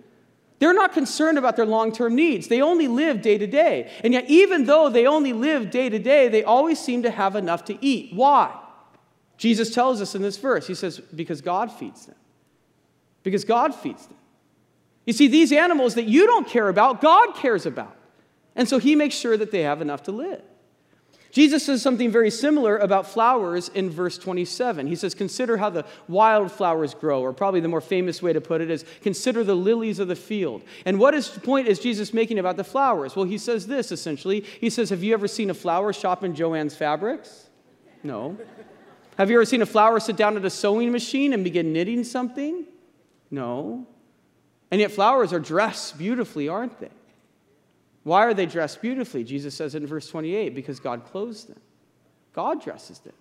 They're 0.60 0.74
not 0.74 0.94
concerned 0.94 1.38
about 1.38 1.56
their 1.56 1.66
long 1.66 1.92
term 1.92 2.16
needs. 2.16 2.48
They 2.48 2.62
only 2.62 2.88
live 2.88 3.22
day 3.22 3.38
to 3.38 3.48
day. 3.48 3.92
And 4.04 4.14
yet, 4.14 4.30
even 4.30 4.66
though 4.66 4.90
they 4.90 5.06
only 5.06 5.34
live 5.34 5.70
day 5.70 5.90
to 5.90 6.00
day, 6.00 6.30
they 6.30 6.44
always 6.44 6.80
seem 6.80 7.04
to 7.04 7.12
have 7.12 7.36
enough 7.36 7.66
to 7.66 7.78
eat. 7.86 8.14
Why? 8.14 8.58
Jesus 9.38 9.74
tells 9.74 10.02
us 10.02 10.16
in 10.16 10.22
this 10.22 10.38
verse, 10.38 10.66
He 10.66 10.76
says, 10.76 11.00
because 11.00 11.42
God 11.42 11.72
feeds 11.72 12.06
them. 12.06 12.16
Because 13.24 13.44
God 13.44 13.76
feeds 13.76 14.06
them. 14.06 14.18
You 15.06 15.14
see, 15.14 15.28
these 15.28 15.52
animals 15.52 15.96
that 15.96 16.06
you 16.06 16.26
don't 16.26 16.48
care 16.48 16.70
about, 16.70 17.02
God 17.02 17.36
cares 17.36 17.66
about. 17.66 17.96
And 18.56 18.68
so 18.70 18.78
He 18.78 18.96
makes 18.96 19.16
sure 19.16 19.36
that 19.36 19.52
they 19.52 19.64
have 19.64 19.82
enough 19.82 20.04
to 20.04 20.12
live. 20.12 20.42
Jesus 21.36 21.66
says 21.66 21.82
something 21.82 22.10
very 22.10 22.32
similar 22.32 22.78
about 22.78 23.08
flowers 23.08 23.68
in 23.68 23.90
verse 23.90 24.18
27. 24.18 24.88
He 24.88 24.96
says, 24.96 25.14
Consider 25.14 25.58
how 25.58 25.70
the 25.70 25.84
wildflowers 26.08 26.94
grow, 26.94 27.22
or 27.22 27.34
probably 27.34 27.60
the 27.60 27.68
more 27.68 27.82
famous 27.82 28.22
way 28.22 28.32
to 28.32 28.40
put 28.40 28.62
it 28.62 28.72
is, 28.72 28.86
Consider 29.02 29.44
the 29.44 29.54
lilies 29.54 30.00
of 30.00 30.08
the 30.08 30.16
field. 30.16 30.62
And 30.86 30.98
what 30.98 31.14
is, 31.14 31.30
the 31.30 31.42
point 31.42 31.68
is 31.68 31.78
Jesus 31.78 32.14
making 32.14 32.40
about 32.40 32.56
the 32.56 32.64
flowers? 32.64 33.18
Well, 33.18 33.26
he 33.26 33.38
says 33.38 33.68
this 33.68 33.92
essentially. 33.92 34.46
He 34.62 34.70
says, 34.70 34.92
Have 34.92 35.04
you 35.04 35.14
ever 35.14 35.28
seen 35.28 35.50
a 35.50 35.54
flower 35.54 35.92
shop 35.92 36.24
in 36.24 36.36
Jo-Ann's 36.36 36.74
Fabrics? 36.74 37.50
No. 38.02 38.38
Have 39.18 39.30
you 39.30 39.36
ever 39.36 39.46
seen 39.46 39.62
a 39.62 39.66
flower 39.66 40.00
sit 40.00 40.16
down 40.16 40.38
at 40.38 40.46
a 40.46 40.50
sewing 40.50 40.94
machine 40.94 41.34
and 41.34 41.44
begin 41.44 41.74
knitting 41.74 42.06
something? 42.06 42.64
No. 43.30 43.86
And 44.72 44.80
yet, 44.80 44.94
flowers 44.94 45.34
are 45.34 45.42
dressed 45.42 45.98
beautifully, 45.98 46.48
aren't 46.48 46.80
they? 46.80 46.92
Why 48.06 48.24
are 48.24 48.36
they 48.36 48.46
dressed 48.46 48.84
beautifully? 48.84 49.24
Jesus 49.24 49.56
says 49.56 49.74
in 49.74 49.88
verse 49.88 50.08
28 50.08 50.54
because 50.54 50.80
God 50.80 51.06
clothes 51.06 51.46
them, 51.46 51.60
God 52.34 52.64
dresses 52.64 53.00
them. 53.00 53.16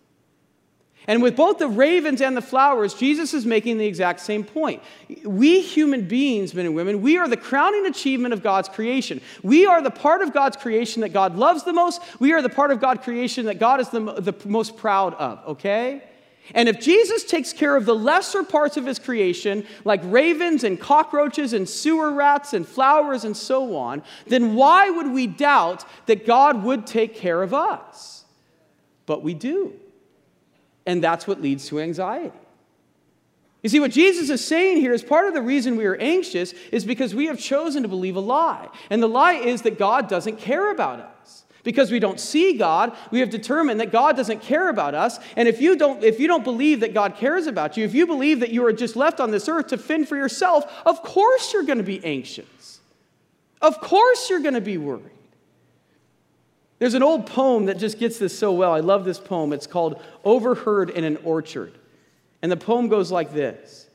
And 1.06 1.22
with 1.22 1.36
both 1.36 1.58
the 1.58 1.68
ravens 1.68 2.20
and 2.20 2.36
the 2.36 2.42
flowers, 2.42 2.92
Jesus 2.92 3.32
is 3.32 3.46
making 3.46 3.78
the 3.78 3.86
exact 3.86 4.20
same 4.20 4.44
point. 4.44 4.82
We 5.24 5.62
human 5.62 6.06
beings, 6.06 6.54
men 6.54 6.66
and 6.66 6.74
women, 6.74 7.00
we 7.00 7.16
are 7.16 7.28
the 7.28 7.36
crowning 7.36 7.86
achievement 7.86 8.34
of 8.34 8.42
God's 8.42 8.68
creation. 8.68 9.22
We 9.42 9.66
are 9.66 9.82
the 9.82 9.90
part 9.90 10.20
of 10.20 10.32
God's 10.32 10.56
creation 10.56 11.00
that 11.00 11.14
God 11.14 11.36
loves 11.36 11.64
the 11.64 11.72
most. 11.72 12.00
We 12.20 12.32
are 12.32 12.42
the 12.42 12.50
part 12.50 12.70
of 12.70 12.80
God's 12.80 13.04
creation 13.04 13.46
that 13.46 13.58
God 13.58 13.80
is 13.80 13.88
the, 13.88 14.00
the 14.00 14.34
most 14.46 14.76
proud 14.76 15.14
of, 15.14 15.40
okay? 15.48 16.02
And 16.52 16.68
if 16.68 16.78
Jesus 16.78 17.24
takes 17.24 17.52
care 17.52 17.74
of 17.74 17.86
the 17.86 17.94
lesser 17.94 18.42
parts 18.42 18.76
of 18.76 18.84
his 18.84 18.98
creation, 18.98 19.66
like 19.84 20.00
ravens 20.04 20.62
and 20.62 20.78
cockroaches 20.78 21.54
and 21.54 21.66
sewer 21.66 22.12
rats 22.12 22.52
and 22.52 22.68
flowers 22.68 23.24
and 23.24 23.34
so 23.34 23.76
on, 23.76 24.02
then 24.26 24.54
why 24.54 24.90
would 24.90 25.10
we 25.10 25.26
doubt 25.26 25.84
that 26.06 26.26
God 26.26 26.62
would 26.62 26.86
take 26.86 27.14
care 27.14 27.42
of 27.42 27.54
us? 27.54 28.24
But 29.06 29.22
we 29.22 29.32
do. 29.32 29.72
And 30.86 31.02
that's 31.02 31.26
what 31.26 31.40
leads 31.40 31.68
to 31.68 31.80
anxiety. 31.80 32.36
You 33.62 33.70
see, 33.70 33.80
what 33.80 33.92
Jesus 33.92 34.28
is 34.28 34.46
saying 34.46 34.76
here 34.76 34.92
is 34.92 35.02
part 35.02 35.26
of 35.26 35.32
the 35.32 35.40
reason 35.40 35.76
we 35.76 35.86
are 35.86 35.96
anxious 35.96 36.52
is 36.70 36.84
because 36.84 37.14
we 37.14 37.26
have 37.26 37.38
chosen 37.38 37.82
to 37.82 37.88
believe 37.88 38.16
a 38.16 38.20
lie. 38.20 38.68
And 38.90 39.02
the 39.02 39.08
lie 39.08 39.34
is 39.34 39.62
that 39.62 39.78
God 39.78 40.06
doesn't 40.06 40.38
care 40.38 40.70
about 40.70 41.00
us. 41.00 41.43
Because 41.64 41.90
we 41.90 41.98
don't 41.98 42.20
see 42.20 42.56
God, 42.56 42.96
we 43.10 43.20
have 43.20 43.30
determined 43.30 43.80
that 43.80 43.90
God 43.90 44.16
doesn't 44.16 44.42
care 44.42 44.68
about 44.68 44.94
us. 44.94 45.18
And 45.34 45.48
if 45.48 45.60
you 45.60 45.76
don't, 45.76 46.04
if 46.04 46.20
you 46.20 46.28
don't 46.28 46.44
believe 46.44 46.80
that 46.80 46.94
God 46.94 47.16
cares 47.16 47.46
about 47.46 47.76
you, 47.76 47.84
if 47.84 47.94
you 47.94 48.06
believe 48.06 48.40
that 48.40 48.50
you 48.50 48.64
are 48.66 48.72
just 48.72 48.94
left 48.94 49.18
on 49.18 49.30
this 49.30 49.48
earth 49.48 49.68
to 49.68 49.78
fend 49.78 50.06
for 50.06 50.16
yourself, 50.16 50.70
of 50.84 51.02
course 51.02 51.52
you're 51.52 51.64
going 51.64 51.78
to 51.78 51.84
be 51.84 52.04
anxious. 52.04 52.80
Of 53.62 53.80
course 53.80 54.28
you're 54.28 54.42
going 54.42 54.54
to 54.54 54.60
be 54.60 54.76
worried. 54.76 55.10
There's 56.78 56.94
an 56.94 57.02
old 57.02 57.26
poem 57.26 57.66
that 57.66 57.78
just 57.78 57.98
gets 57.98 58.18
this 58.18 58.38
so 58.38 58.52
well. 58.52 58.72
I 58.72 58.80
love 58.80 59.06
this 59.06 59.18
poem. 59.18 59.54
It's 59.54 59.66
called 59.66 60.02
Overheard 60.22 60.90
in 60.90 61.04
an 61.04 61.16
Orchard. 61.24 61.72
And 62.42 62.52
the 62.52 62.58
poem 62.58 62.88
goes 62.88 63.10
like 63.10 63.32
this 63.32 63.88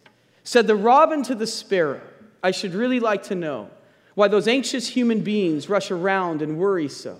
Said 0.43 0.65
the 0.65 0.75
robin 0.75 1.21
to 1.23 1.35
the 1.35 1.45
sparrow, 1.45 2.01
I 2.41 2.49
should 2.49 2.73
really 2.73 2.99
like 2.99 3.23
to 3.23 3.35
know 3.35 3.69
why 4.15 4.27
those 4.27 4.47
anxious 4.47 4.87
human 4.87 5.21
beings 5.21 5.69
rush 5.69 5.91
around 5.91 6.41
and 6.41 6.57
worry 6.57 6.89
so. 6.89 7.19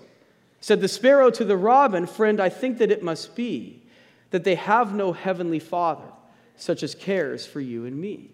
Said 0.60 0.80
the 0.80 0.88
sparrow 0.88 1.30
to 1.30 1.44
the 1.44 1.56
robin, 1.56 2.06
Friend, 2.06 2.38
I 2.40 2.50
think 2.50 2.78
that 2.78 2.90
it 2.90 3.02
must 3.02 3.34
be 3.34 3.82
that 4.30 4.44
they 4.44 4.54
have 4.54 4.94
no 4.94 5.12
heavenly 5.12 5.58
Father, 5.58 6.12
such 6.56 6.82
as 6.82 6.94
cares 6.94 7.46
for 7.46 7.60
you 7.60 7.86
and 7.86 7.98
me. 7.98 8.30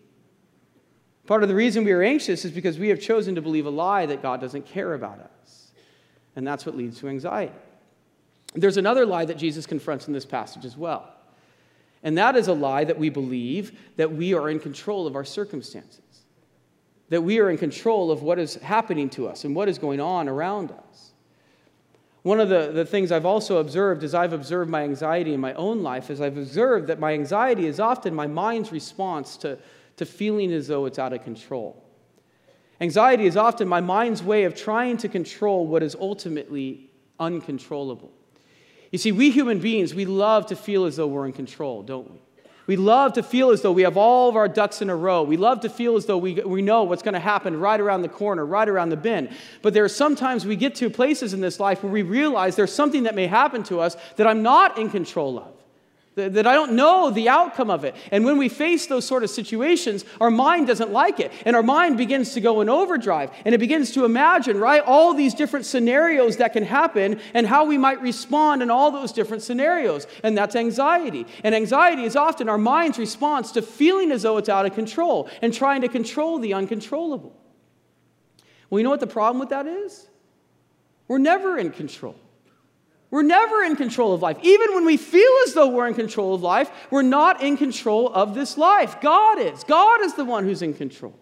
Part 1.27 1.43
of 1.43 1.49
the 1.49 1.55
reason 1.55 1.85
we 1.85 1.93
are 1.93 2.03
anxious 2.03 2.45
is 2.45 2.53
because 2.53 2.79
we 2.79 2.89
have 2.89 3.01
chosen 3.01 3.35
to 3.35 3.43
believe 3.43 3.67
a 3.67 3.71
lie 3.71 4.07
that 4.07 4.23
God 4.23 4.41
doesn't 4.41 4.67
care 4.67 4.95
about 4.95 5.19
us. 5.19 5.73
And 6.37 6.47
that's 6.47 6.67
what 6.67 6.77
leads 6.77 7.01
to 7.01 7.09
anxiety. 7.09 7.53
There's 8.55 8.77
another 8.77 9.05
lie 9.05 9.25
that 9.25 9.37
Jesus 9.37 9.67
confronts 9.67 10.07
in 10.07 10.13
this 10.13 10.27
passage 10.27 10.65
as 10.65 10.77
well. 10.77 11.13
And 12.03 12.17
that 12.19 12.37
is 12.37 12.49
a 12.49 12.53
lie 12.53 12.85
that 12.85 12.99
we 12.99 13.09
believe 13.09 13.79
that 13.97 14.13
we 14.13 14.35
are 14.35 14.49
in 14.49 14.61
control 14.61 15.07
of 15.07 15.17
our 15.17 15.25
circumstances, 15.25 16.01
that 17.09 17.23
we 17.23 17.41
are 17.41 17.51
in 17.51 17.59
control 17.59 18.11
of 18.11 18.23
what 18.23 18.39
is 18.39 18.55
happening 18.57 19.11
to 19.11 19.27
us 19.29 19.45
and 19.45 19.55
what 19.55 19.69
is 19.69 19.79
going 19.79 20.01
on 20.01 20.29
around 20.29 20.71
us. 20.71 21.13
One 22.27 22.41
of 22.41 22.49
the, 22.49 22.73
the 22.73 22.85
things 22.85 23.13
I've 23.13 23.25
also 23.25 23.59
observed 23.59 24.03
as 24.03 24.13
I've 24.13 24.33
observed 24.33 24.69
my 24.69 24.83
anxiety 24.83 25.33
in 25.33 25.39
my 25.39 25.55
own 25.55 25.85
life 25.85 26.11
is 26.11 26.21
I've 26.21 26.37
observed 26.37 26.89
that 26.89 26.99
my 26.99 27.13
anxiety 27.13 27.67
is 27.67 27.79
often 27.79 28.17
my 28.17 28.27
mind's 28.27 28.73
response 28.73 29.37
to, 29.37 29.57
to 29.99 30.05
feeling 30.05 30.53
as 30.53 30.67
though 30.67 30.87
it's 30.87 30.99
out 30.99 31.13
of 31.13 31.23
control. 31.23 31.85
Anxiety 32.81 33.27
is 33.27 33.37
often 33.37 33.69
my 33.69 33.81
mind's 33.81 34.25
way 34.25 34.43
of 34.43 34.57
trying 34.57 34.97
to 34.97 35.09
control 35.09 35.69
what 35.69 35.85
is 35.85 35.95
ultimately 35.95 36.91
uncontrollable. 37.21 38.11
You 38.91 38.99
see, 38.99 39.13
we 39.13 39.31
human 39.31 39.61
beings, 39.61 39.95
we 39.95 40.05
love 40.05 40.47
to 40.47 40.57
feel 40.57 40.85
as 40.85 40.97
though 40.97 41.07
we're 41.07 41.27
in 41.27 41.33
control, 41.33 41.85
don't 41.85 42.11
we? 42.11 42.19
We 42.67 42.77
love 42.77 43.13
to 43.13 43.23
feel 43.23 43.51
as 43.51 43.63
though 43.63 43.73
we 43.73 43.83
have 43.83 43.97
all 43.97 44.29
of 44.29 44.37
our 44.37 44.49
ducks 44.49 44.83
in 44.83 44.91
a 44.91 44.97
row. 44.97 45.23
We 45.23 45.37
love 45.37 45.61
to 45.61 45.69
feel 45.69 45.97
as 45.97 46.07
though 46.07 46.19
we, 46.19 46.35
we 46.35 46.63
know 46.63 46.83
what's 46.83 47.03
going 47.03 47.15
to 47.15 47.21
happen 47.21 47.61
right 47.61 47.81
around 47.81 48.03
the 48.03 48.09
corner, 48.09 48.45
right 48.45 48.69
around 48.69 48.89
the 48.89 48.97
bend. 48.97 49.31
But 49.63 49.73
there 49.73 49.85
are 49.85 49.89
sometimes 49.89 50.45
we 50.45 50.57
get 50.57 50.75
to 50.77 50.91
places 50.91 51.33
in 51.33 51.41
this 51.41 51.61
life 51.61 51.85
where 51.85 51.93
we 51.93 52.03
realize 52.03 52.57
there's 52.57 52.75
something 52.75 53.05
that 53.05 53.15
may 53.15 53.29
happen 53.29 53.63
to 53.65 53.81
us 53.81 53.97
that 54.17 54.27
I'm 54.27 54.43
not 54.43 54.79
in 54.79 54.91
control 54.91 55.39
of 55.39 55.56
that 56.17 56.47
I 56.47 56.55
don't 56.55 56.73
know 56.73 57.11
the 57.11 57.29
outcome 57.29 57.69
of 57.69 57.85
it. 57.85 57.95
And 58.11 58.25
when 58.25 58.39
we 58.39 58.49
face 58.49 58.87
those 58.87 59.05
sort 59.05 59.23
of 59.23 59.29
situations, 59.29 60.03
our 60.19 60.31
mind 60.31 60.67
doesn't 60.67 60.91
like 60.91 61.21
it. 61.21 61.31
And 61.45 61.55
our 61.55 61.63
mind 61.63 61.99
begins 61.99 62.33
to 62.33 62.41
go 62.41 62.63
in 62.63 62.71
overdrive 62.71 63.31
and 63.45 63.55
it 63.55 63.59
begins 63.59 63.93
to 63.93 64.07
imagine, 64.07 64.59
right, 64.59 64.83
all 64.83 65.13
these 65.13 65.35
different 65.35 65.67
scenarios 65.67 66.39
that 66.39 66.55
can 66.55 66.65
happen 66.65 67.21
and 67.35 67.47
how 67.47 67.67
we 67.67 67.77
might 67.77 68.01
respond 68.01 68.63
in 68.63 68.71
all 68.71 68.91
those 68.91 69.13
different 69.13 69.43
scenarios. 69.43 70.07
And 70.23 70.39
that's 70.39 70.57
anxiety. 70.57 71.27
And 71.45 71.55
anxiety 71.55 72.05
is 72.05 72.17
often 72.17 72.49
our 72.49 72.57
mind's 72.57 72.99
response 72.99 73.53
to 73.53 73.61
feeling 73.61 74.11
as 74.11 74.23
though 74.23 74.39
it's 74.39 74.49
out 74.49 74.65
of 74.65 74.75
control 74.75 75.29
and 75.43 75.53
trying 75.53 75.83
to 75.83 75.89
control 75.89 76.39
the 76.39 76.55
uncontrollable. 76.55 77.37
Well, 78.71 78.79
you 78.79 78.85
know 78.85 78.91
what 78.91 79.01
the 79.01 79.07
problem 79.07 79.39
with 79.39 79.51
that 79.51 79.67
is? 79.67 80.09
We're 81.09 81.19
never 81.19 81.59
in 81.59 81.73
control. 81.73 82.17
We're 83.17 83.23
never 83.23 83.63
in 83.63 83.77
control 83.77 84.13
of 84.13 84.21
life. 84.21 84.37
Even 84.43 84.75
when 84.75 84.85
we 84.85 84.99
feel 84.99 85.33
as 85.47 85.55
though 85.55 85.69
we're 85.69 85.89
in 85.89 85.95
control 85.95 86.35
of 86.35 86.43
life, 86.43 86.71
we're 86.91 87.01
not 87.01 87.43
in 87.43 87.57
control 87.57 88.13
of 88.13 88.35
this 88.35 88.59
life. 88.59 89.01
God 89.01 89.39
is. 89.39 89.65
God 89.65 90.03
is 90.03 90.13
the 90.13 90.25
one 90.27 90.45
who's 90.45 90.61
in 90.61 90.75
control. 90.75 91.19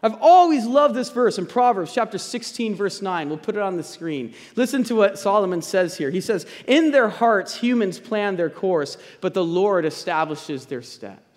I've 0.00 0.14
always 0.20 0.64
loved 0.64 0.94
this 0.94 1.10
verse 1.10 1.36
in 1.36 1.46
Proverbs 1.46 1.92
chapter 1.92 2.18
16, 2.18 2.76
verse 2.76 3.02
9. 3.02 3.28
We'll 3.28 3.36
put 3.36 3.56
it 3.56 3.62
on 3.62 3.76
the 3.76 3.82
screen. 3.82 4.32
Listen 4.54 4.84
to 4.84 4.94
what 4.94 5.18
Solomon 5.18 5.60
says 5.60 5.96
here. 5.96 6.10
He 6.10 6.20
says, 6.20 6.46
In 6.68 6.92
their 6.92 7.08
hearts, 7.08 7.56
humans 7.56 7.98
plan 7.98 8.36
their 8.36 8.48
course, 8.48 8.96
but 9.20 9.34
the 9.34 9.44
Lord 9.44 9.84
establishes 9.86 10.66
their 10.66 10.82
steps. 10.82 11.27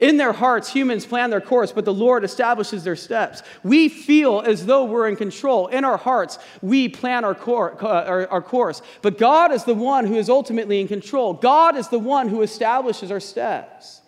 In 0.00 0.16
their 0.16 0.32
hearts, 0.32 0.72
humans 0.72 1.06
plan 1.06 1.30
their 1.30 1.40
course, 1.40 1.70
but 1.70 1.84
the 1.84 1.94
Lord 1.94 2.24
establishes 2.24 2.82
their 2.82 2.96
steps. 2.96 3.42
We 3.62 3.88
feel 3.88 4.40
as 4.40 4.66
though 4.66 4.84
we're 4.84 5.08
in 5.08 5.16
control. 5.16 5.68
In 5.68 5.84
our 5.84 5.96
hearts, 5.96 6.38
we 6.62 6.88
plan 6.88 7.24
our, 7.24 7.34
cor- 7.34 7.82
uh, 7.82 8.04
our, 8.04 8.28
our 8.28 8.42
course, 8.42 8.82
but 9.02 9.18
God 9.18 9.52
is 9.52 9.64
the 9.64 9.74
one 9.74 10.06
who 10.06 10.16
is 10.16 10.28
ultimately 10.28 10.80
in 10.80 10.88
control. 10.88 11.32
God 11.32 11.76
is 11.76 11.88
the 11.88 11.98
one 11.98 12.28
who 12.28 12.42
establishes 12.42 13.10
our 13.12 13.20
steps. 13.20 14.02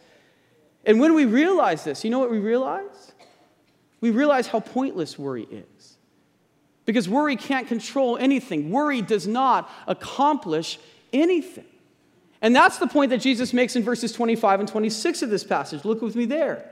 And 0.85 1.01
when 1.01 1.15
we 1.15 1.25
realize 1.25 1.85
this, 1.85 2.05
you 2.05 2.11
know 2.11 2.19
what 2.19 2.31
we 2.31 2.39
realize? 2.39 3.13
We 4.01 4.11
realize 4.11 4.47
how 4.49 4.61
pointless 4.61 5.19
worry 5.19 5.45
is. 5.51 5.97
Because 6.85 7.09
worry 7.09 7.37
can't 7.37 7.67
control 7.67 8.17
anything, 8.17 8.71
worry 8.71 9.03
does 9.03 9.27
not 9.27 9.71
accomplish 9.87 10.79
anything. 11.13 11.67
And 12.43 12.55
that's 12.55 12.79
the 12.79 12.87
point 12.87 13.11
that 13.11 13.19
Jesus 13.19 13.53
makes 13.53 13.77
in 13.77 13.83
verses 13.83 14.13
25 14.13 14.61
and 14.61 14.69
26 14.69 15.23
of 15.23 15.31
this 15.31 15.45
passage. 15.45 15.85
Look 15.85 16.03
with 16.03 16.17
me 16.17 16.27
there. 16.27 16.71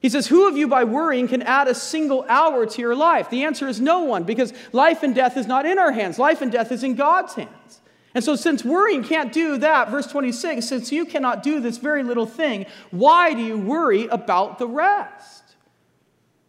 He 0.00 0.08
says, 0.08 0.26
Who 0.28 0.48
of 0.48 0.56
you 0.56 0.68
by 0.68 0.84
worrying 0.84 1.28
can 1.28 1.42
add 1.42 1.68
a 1.68 1.74
single 1.74 2.24
hour 2.28 2.66
to 2.66 2.80
your 2.80 2.94
life? 2.94 3.30
The 3.30 3.44
answer 3.44 3.68
is 3.68 3.80
no 3.80 4.00
one, 4.00 4.24
because 4.24 4.52
life 4.72 5.02
and 5.02 5.14
death 5.14 5.36
is 5.36 5.46
not 5.46 5.66
in 5.66 5.78
our 5.78 5.92
hands. 5.92 6.18
Life 6.18 6.40
and 6.40 6.52
death 6.52 6.70
is 6.70 6.84
in 6.84 6.94
God's 6.94 7.34
hands. 7.34 7.80
And 8.14 8.24
so, 8.24 8.36
since 8.36 8.64
worrying 8.64 9.04
can't 9.04 9.32
do 9.32 9.58
that, 9.58 9.90
verse 9.90 10.06
26, 10.06 10.66
since 10.66 10.90
you 10.90 11.04
cannot 11.04 11.42
do 11.42 11.60
this 11.60 11.78
very 11.78 12.02
little 12.02 12.26
thing, 12.26 12.66
why 12.90 13.34
do 13.34 13.42
you 13.42 13.58
worry 13.58 14.06
about 14.06 14.58
the 14.58 14.66
rest? 14.66 15.56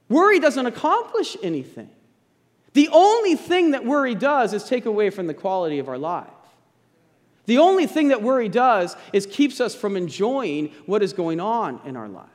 Worry 0.07 0.39
doesn't 0.39 0.65
accomplish 0.65 1.37
anything. 1.43 1.89
The 2.73 2.89
only 2.91 3.35
thing 3.35 3.71
that 3.71 3.85
worry 3.85 4.15
does 4.15 4.53
is 4.53 4.63
take 4.63 4.85
away 4.85 5.09
from 5.09 5.27
the 5.27 5.33
quality 5.33 5.79
of 5.79 5.89
our 5.89 5.97
life. 5.97 6.27
The 7.49 7.57
only 7.57 7.87
thing 7.87 8.09
that 8.09 8.21
worry 8.21 8.47
does 8.47 8.95
is 9.11 9.25
keeps 9.25 9.59
us 9.59 9.73
from 9.73 9.97
enjoying 9.97 10.71
what 10.85 11.01
is 11.01 11.13
going 11.13 11.39
on 11.39 11.81
in 11.83 11.97
our 11.97 12.07
life. 12.07 12.29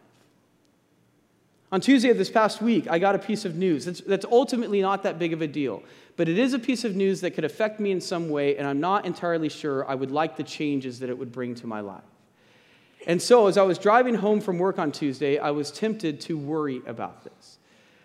On 1.70 1.80
Tuesday 1.80 2.10
of 2.10 2.18
this 2.18 2.32
past 2.32 2.60
week, 2.60 2.90
I 2.90 2.98
got 2.98 3.14
a 3.14 3.20
piece 3.20 3.44
of 3.44 3.54
news 3.54 3.84
that's, 3.84 4.00
that's, 4.00 4.24
ultimately 4.24 4.82
not 4.82 5.04
that 5.04 5.20
big 5.20 5.32
of 5.32 5.40
a 5.40 5.46
deal, 5.46 5.84
but 6.16 6.28
it 6.28 6.36
is 6.36 6.52
a 6.52 6.58
piece 6.58 6.82
of 6.82 6.96
news 6.96 7.20
that 7.20 7.30
could 7.30 7.44
affect 7.44 7.78
me 7.78 7.92
in 7.92 8.00
some 8.00 8.28
way, 8.28 8.56
and 8.56 8.66
I'm 8.66 8.80
not 8.80 9.06
entirely 9.06 9.48
sure 9.48 9.88
I 9.88 9.94
would 9.94 10.10
like 10.10 10.36
the 10.36 10.42
changes 10.42 10.98
that 10.98 11.08
it 11.08 11.16
would 11.16 11.30
bring 11.30 11.54
to 11.56 11.68
my 11.68 11.78
life. 11.78 12.02
And 13.06 13.22
so, 13.22 13.46
as 13.46 13.56
I 13.56 13.62
was 13.62 13.78
driving 13.78 14.16
home 14.16 14.40
from 14.40 14.58
work 14.58 14.80
on 14.80 14.90
Tuesday, 14.90 15.38
I 15.38 15.52
was 15.52 15.70
tempted 15.70 16.22
to 16.22 16.36
worry 16.36 16.82
about 16.88 17.22
this. 17.22 17.58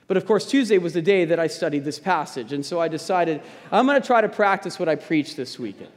But 0.06 0.15
of 0.17 0.28
course, 0.28 0.45
Tuesday 0.45 0.78
was 0.78 0.93
the 0.93 1.02
day 1.02 1.26
that 1.26 1.39
I 1.39 1.48
studied 1.48 1.86
this 1.86 1.98
passage, 1.98 2.54
and 2.54 2.63
so 2.63 2.80
I 2.80 2.88
decided 2.88 3.41
I'm 3.72 3.88
going 3.88 4.00
to 4.00 4.06
try 4.06 4.22
to 4.22 4.30
practice 4.30 4.78
what 4.78 4.88
I 4.88 4.93
preach 4.93 5.36
this 5.36 5.58
weekend. 5.58 5.89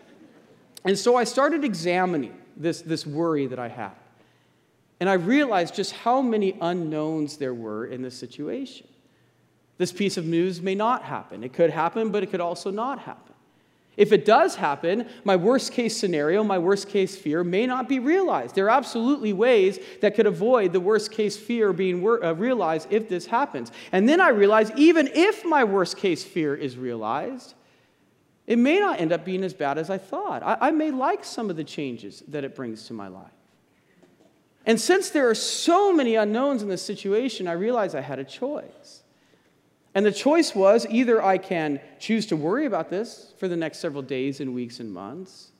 And 0.84 0.98
so 0.98 1.16
I 1.16 1.24
started 1.24 1.64
examining 1.64 2.36
this, 2.56 2.82
this 2.82 3.06
worry 3.06 3.46
that 3.46 3.58
I 3.58 3.68
had. 3.68 3.92
And 5.00 5.08
I 5.08 5.14
realized 5.14 5.74
just 5.74 5.92
how 5.92 6.22
many 6.22 6.56
unknowns 6.60 7.36
there 7.36 7.54
were 7.54 7.86
in 7.86 8.02
this 8.02 8.16
situation. 8.16 8.86
This 9.78 9.92
piece 9.92 10.16
of 10.16 10.26
news 10.26 10.60
may 10.60 10.74
not 10.74 11.02
happen. 11.02 11.42
It 11.42 11.52
could 11.52 11.70
happen, 11.70 12.10
but 12.10 12.22
it 12.22 12.30
could 12.30 12.40
also 12.40 12.70
not 12.70 13.00
happen. 13.00 13.32
If 13.96 14.10
it 14.12 14.24
does 14.24 14.54
happen, 14.54 15.06
my 15.24 15.36
worst 15.36 15.72
case 15.72 15.96
scenario, 15.96 16.42
my 16.42 16.58
worst 16.58 16.88
case 16.88 17.14
fear 17.14 17.44
may 17.44 17.66
not 17.66 17.88
be 17.88 17.98
realized. 17.98 18.54
There 18.54 18.66
are 18.66 18.70
absolutely 18.70 19.34
ways 19.34 19.78
that 20.00 20.14
could 20.14 20.26
avoid 20.26 20.72
the 20.72 20.80
worst 20.80 21.12
case 21.12 21.36
fear 21.36 21.72
being 21.74 22.06
uh, 22.06 22.34
realized 22.34 22.88
if 22.90 23.08
this 23.08 23.26
happens. 23.26 23.70
And 23.90 24.08
then 24.08 24.20
I 24.20 24.28
realized 24.28 24.72
even 24.76 25.10
if 25.12 25.44
my 25.44 25.64
worst 25.64 25.98
case 25.98 26.24
fear 26.24 26.54
is 26.54 26.78
realized, 26.78 27.54
it 28.46 28.58
may 28.58 28.80
not 28.80 29.00
end 29.00 29.12
up 29.12 29.24
being 29.24 29.44
as 29.44 29.54
bad 29.54 29.78
as 29.78 29.88
I 29.90 29.98
thought. 29.98 30.42
I, 30.42 30.56
I 30.60 30.70
may 30.70 30.90
like 30.90 31.24
some 31.24 31.50
of 31.50 31.56
the 31.56 31.64
changes 31.64 32.22
that 32.28 32.44
it 32.44 32.54
brings 32.54 32.86
to 32.86 32.92
my 32.92 33.08
life. 33.08 33.30
And 34.66 34.80
since 34.80 35.10
there 35.10 35.28
are 35.28 35.34
so 35.34 35.92
many 35.92 36.14
unknowns 36.14 36.62
in 36.62 36.68
this 36.68 36.82
situation, 36.82 37.48
I 37.48 37.52
realized 37.52 37.94
I 37.94 38.00
had 38.00 38.18
a 38.18 38.24
choice. 38.24 39.02
And 39.94 40.06
the 40.06 40.12
choice 40.12 40.54
was 40.54 40.86
either 40.88 41.22
I 41.22 41.38
can 41.38 41.80
choose 41.98 42.26
to 42.26 42.36
worry 42.36 42.66
about 42.66 42.88
this 42.88 43.32
for 43.38 43.48
the 43.48 43.56
next 43.56 43.78
several 43.78 44.02
days 44.02 44.40
and 44.40 44.54
weeks 44.54 44.80
and 44.80 44.92
months, 44.92 45.50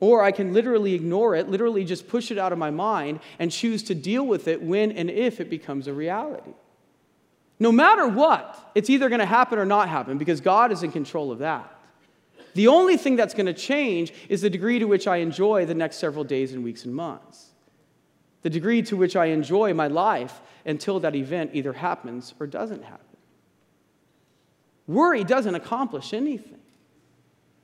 or 0.00 0.22
I 0.22 0.32
can 0.32 0.52
literally 0.52 0.94
ignore 0.94 1.34
it, 1.34 1.48
literally 1.48 1.84
just 1.84 2.08
push 2.08 2.30
it 2.30 2.38
out 2.38 2.52
of 2.52 2.58
my 2.58 2.70
mind 2.70 3.20
and 3.38 3.50
choose 3.50 3.82
to 3.84 3.94
deal 3.94 4.26
with 4.26 4.48
it 4.48 4.62
when 4.62 4.92
and 4.92 5.08
if 5.10 5.40
it 5.40 5.48
becomes 5.48 5.88
a 5.88 5.92
reality. 5.92 6.52
No 7.58 7.72
matter 7.72 8.06
what, 8.06 8.70
it's 8.74 8.90
either 8.90 9.08
going 9.08 9.18
to 9.20 9.26
happen 9.26 9.58
or 9.58 9.64
not 9.64 9.88
happen 9.88 10.18
because 10.18 10.40
God 10.40 10.70
is 10.70 10.82
in 10.82 10.92
control 10.92 11.32
of 11.32 11.38
that. 11.38 11.77
The 12.54 12.68
only 12.68 12.96
thing 12.96 13.16
that's 13.16 13.34
going 13.34 13.46
to 13.46 13.54
change 13.54 14.12
is 14.28 14.40
the 14.40 14.50
degree 14.50 14.78
to 14.78 14.86
which 14.86 15.06
I 15.06 15.16
enjoy 15.16 15.66
the 15.66 15.74
next 15.74 15.96
several 15.96 16.24
days 16.24 16.52
and 16.52 16.64
weeks 16.64 16.84
and 16.84 16.94
months. 16.94 17.50
The 18.42 18.50
degree 18.50 18.82
to 18.82 18.96
which 18.96 19.16
I 19.16 19.26
enjoy 19.26 19.74
my 19.74 19.88
life 19.88 20.40
until 20.64 21.00
that 21.00 21.14
event 21.14 21.50
either 21.54 21.72
happens 21.72 22.34
or 22.38 22.46
doesn't 22.46 22.84
happen. 22.84 23.04
Worry 24.86 25.24
doesn't 25.24 25.54
accomplish 25.54 26.12
anything 26.12 26.60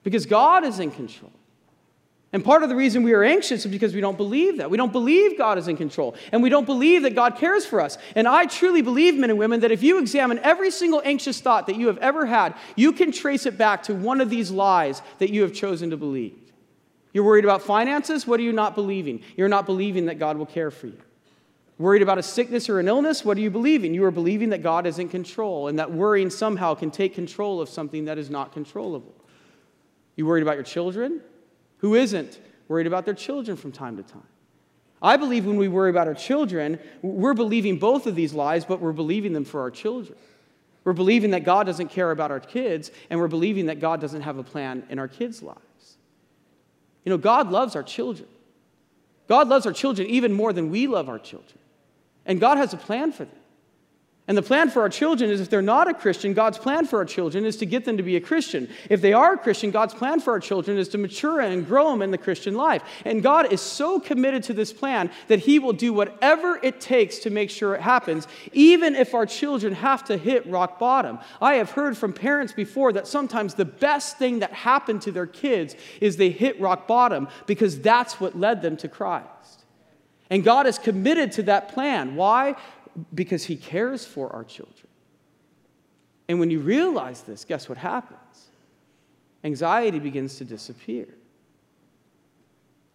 because 0.02 0.26
God 0.26 0.64
is 0.64 0.78
in 0.78 0.90
control. 0.90 1.32
And 2.34 2.44
part 2.44 2.64
of 2.64 2.68
the 2.68 2.74
reason 2.74 3.04
we 3.04 3.12
are 3.12 3.22
anxious 3.22 3.64
is 3.64 3.70
because 3.70 3.94
we 3.94 4.00
don't 4.00 4.16
believe 4.16 4.58
that. 4.58 4.68
We 4.68 4.76
don't 4.76 4.90
believe 4.90 5.38
God 5.38 5.56
is 5.56 5.68
in 5.68 5.76
control. 5.76 6.16
And 6.32 6.42
we 6.42 6.48
don't 6.48 6.66
believe 6.66 7.04
that 7.04 7.14
God 7.14 7.36
cares 7.36 7.64
for 7.64 7.80
us. 7.80 7.96
And 8.16 8.26
I 8.26 8.46
truly 8.46 8.82
believe, 8.82 9.14
men 9.14 9.30
and 9.30 9.38
women, 9.38 9.60
that 9.60 9.70
if 9.70 9.84
you 9.84 10.00
examine 10.00 10.40
every 10.40 10.72
single 10.72 11.00
anxious 11.04 11.40
thought 11.40 11.68
that 11.68 11.76
you 11.76 11.86
have 11.86 11.98
ever 11.98 12.26
had, 12.26 12.56
you 12.74 12.90
can 12.90 13.12
trace 13.12 13.46
it 13.46 13.56
back 13.56 13.84
to 13.84 13.94
one 13.94 14.20
of 14.20 14.30
these 14.30 14.50
lies 14.50 15.00
that 15.20 15.30
you 15.30 15.42
have 15.42 15.52
chosen 15.52 15.90
to 15.90 15.96
believe. 15.96 16.36
You're 17.12 17.22
worried 17.22 17.44
about 17.44 17.62
finances? 17.62 18.26
What 18.26 18.40
are 18.40 18.42
you 18.42 18.52
not 18.52 18.74
believing? 18.74 19.22
You're 19.36 19.48
not 19.48 19.64
believing 19.64 20.06
that 20.06 20.18
God 20.18 20.36
will 20.36 20.44
care 20.44 20.72
for 20.72 20.88
you. 20.88 20.98
Worried 21.78 22.02
about 22.02 22.18
a 22.18 22.22
sickness 22.24 22.68
or 22.68 22.80
an 22.80 22.88
illness? 22.88 23.24
What 23.24 23.38
are 23.38 23.42
you 23.42 23.50
believing? 23.50 23.94
You 23.94 24.06
are 24.06 24.10
believing 24.10 24.48
that 24.48 24.60
God 24.64 24.88
is 24.88 24.98
in 24.98 25.08
control 25.08 25.68
and 25.68 25.78
that 25.78 25.92
worrying 25.92 26.30
somehow 26.30 26.74
can 26.74 26.90
take 26.90 27.14
control 27.14 27.60
of 27.60 27.68
something 27.68 28.06
that 28.06 28.18
is 28.18 28.28
not 28.28 28.52
controllable. 28.52 29.14
You 30.16 30.26
worried 30.26 30.42
about 30.42 30.56
your 30.56 30.64
children? 30.64 31.20
Who 31.84 31.94
isn't 31.94 32.40
worried 32.66 32.86
about 32.86 33.04
their 33.04 33.12
children 33.12 33.58
from 33.58 33.70
time 33.70 33.98
to 33.98 34.02
time? 34.02 34.26
I 35.02 35.18
believe 35.18 35.44
when 35.44 35.58
we 35.58 35.68
worry 35.68 35.90
about 35.90 36.08
our 36.08 36.14
children, 36.14 36.78
we're 37.02 37.34
believing 37.34 37.78
both 37.78 38.06
of 38.06 38.14
these 38.14 38.32
lies, 38.32 38.64
but 38.64 38.80
we're 38.80 38.92
believing 38.92 39.34
them 39.34 39.44
for 39.44 39.60
our 39.60 39.70
children. 39.70 40.16
We're 40.84 40.94
believing 40.94 41.32
that 41.32 41.44
God 41.44 41.66
doesn't 41.66 41.88
care 41.88 42.10
about 42.10 42.30
our 42.30 42.40
kids, 42.40 42.90
and 43.10 43.20
we're 43.20 43.28
believing 43.28 43.66
that 43.66 43.80
God 43.80 44.00
doesn't 44.00 44.22
have 44.22 44.38
a 44.38 44.42
plan 44.42 44.84
in 44.88 44.98
our 44.98 45.08
kids' 45.08 45.42
lives. 45.42 45.98
You 47.04 47.10
know, 47.10 47.18
God 47.18 47.50
loves 47.50 47.76
our 47.76 47.82
children. 47.82 48.30
God 49.28 49.48
loves 49.48 49.66
our 49.66 49.72
children 49.74 50.08
even 50.08 50.32
more 50.32 50.54
than 50.54 50.70
we 50.70 50.86
love 50.86 51.10
our 51.10 51.18
children. 51.18 51.58
And 52.24 52.40
God 52.40 52.56
has 52.56 52.72
a 52.72 52.78
plan 52.78 53.12
for 53.12 53.26
them. 53.26 53.36
And 54.26 54.38
the 54.38 54.42
plan 54.42 54.70
for 54.70 54.80
our 54.80 54.88
children 54.88 55.30
is 55.30 55.42
if 55.42 55.50
they're 55.50 55.60
not 55.60 55.86
a 55.86 55.92
Christian, 55.92 56.32
God's 56.32 56.56
plan 56.56 56.86
for 56.86 56.98
our 56.98 57.04
children 57.04 57.44
is 57.44 57.58
to 57.58 57.66
get 57.66 57.84
them 57.84 57.98
to 57.98 58.02
be 58.02 58.16
a 58.16 58.22
Christian. 58.22 58.70
If 58.88 59.02
they 59.02 59.12
are 59.12 59.34
a 59.34 59.38
Christian, 59.38 59.70
God's 59.70 59.92
plan 59.92 60.18
for 60.18 60.32
our 60.32 60.40
children 60.40 60.78
is 60.78 60.88
to 60.90 60.98
mature 60.98 61.42
and 61.42 61.66
grow 61.66 61.90
them 61.90 62.00
in 62.00 62.10
the 62.10 62.16
Christian 62.16 62.54
life. 62.54 62.82
And 63.04 63.22
God 63.22 63.52
is 63.52 63.60
so 63.60 64.00
committed 64.00 64.42
to 64.44 64.54
this 64.54 64.72
plan 64.72 65.10
that 65.28 65.40
He 65.40 65.58
will 65.58 65.74
do 65.74 65.92
whatever 65.92 66.58
it 66.62 66.80
takes 66.80 67.18
to 67.18 67.30
make 67.30 67.50
sure 67.50 67.74
it 67.74 67.82
happens, 67.82 68.26
even 68.54 68.94
if 68.94 69.12
our 69.12 69.26
children 69.26 69.74
have 69.74 70.04
to 70.04 70.16
hit 70.16 70.46
rock 70.46 70.78
bottom. 70.78 71.18
I 71.42 71.56
have 71.56 71.72
heard 71.72 71.94
from 71.94 72.14
parents 72.14 72.54
before 72.54 72.94
that 72.94 73.06
sometimes 73.06 73.52
the 73.52 73.66
best 73.66 74.16
thing 74.16 74.38
that 74.38 74.54
happened 74.54 75.02
to 75.02 75.12
their 75.12 75.26
kids 75.26 75.76
is 76.00 76.16
they 76.16 76.30
hit 76.30 76.58
rock 76.58 76.86
bottom 76.86 77.28
because 77.44 77.78
that's 77.78 78.20
what 78.20 78.38
led 78.38 78.62
them 78.62 78.78
to 78.78 78.88
Christ. 78.88 79.28
And 80.30 80.42
God 80.42 80.66
is 80.66 80.78
committed 80.78 81.32
to 81.32 81.42
that 81.42 81.74
plan. 81.74 82.16
Why? 82.16 82.56
Because 83.14 83.44
He 83.44 83.56
cares 83.56 84.04
for 84.04 84.32
our 84.32 84.44
children. 84.44 84.88
And 86.28 86.40
when 86.40 86.50
you 86.50 86.60
realize 86.60 87.22
this, 87.22 87.44
guess 87.44 87.68
what 87.68 87.78
happens? 87.78 88.48
Anxiety 89.42 89.98
begins 89.98 90.36
to 90.38 90.44
disappear. 90.44 91.06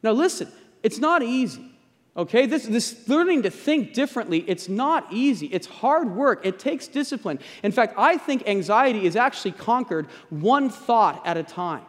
Now, 0.01 0.11
listen, 0.11 0.51
it's 0.81 0.97
not 0.97 1.21
easy. 1.21 1.71
Okay, 2.17 2.47
this, 2.47 2.65
this 2.65 3.07
learning 3.07 3.43
to 3.43 3.51
think 3.51 3.93
differently, 3.93 4.43
it's 4.47 4.67
not 4.67 5.07
easy. 5.11 5.45
It's 5.47 5.67
hard 5.67 6.15
work. 6.15 6.45
It 6.45 6.59
takes 6.59 6.87
discipline. 6.87 7.39
In 7.63 7.71
fact, 7.71 7.93
I 7.97 8.17
think 8.17 8.47
anxiety 8.47 9.05
is 9.05 9.15
actually 9.15 9.51
conquered 9.51 10.07
one 10.29 10.69
thought 10.69 11.25
at 11.25 11.37
a 11.37 11.43
time. 11.43 11.85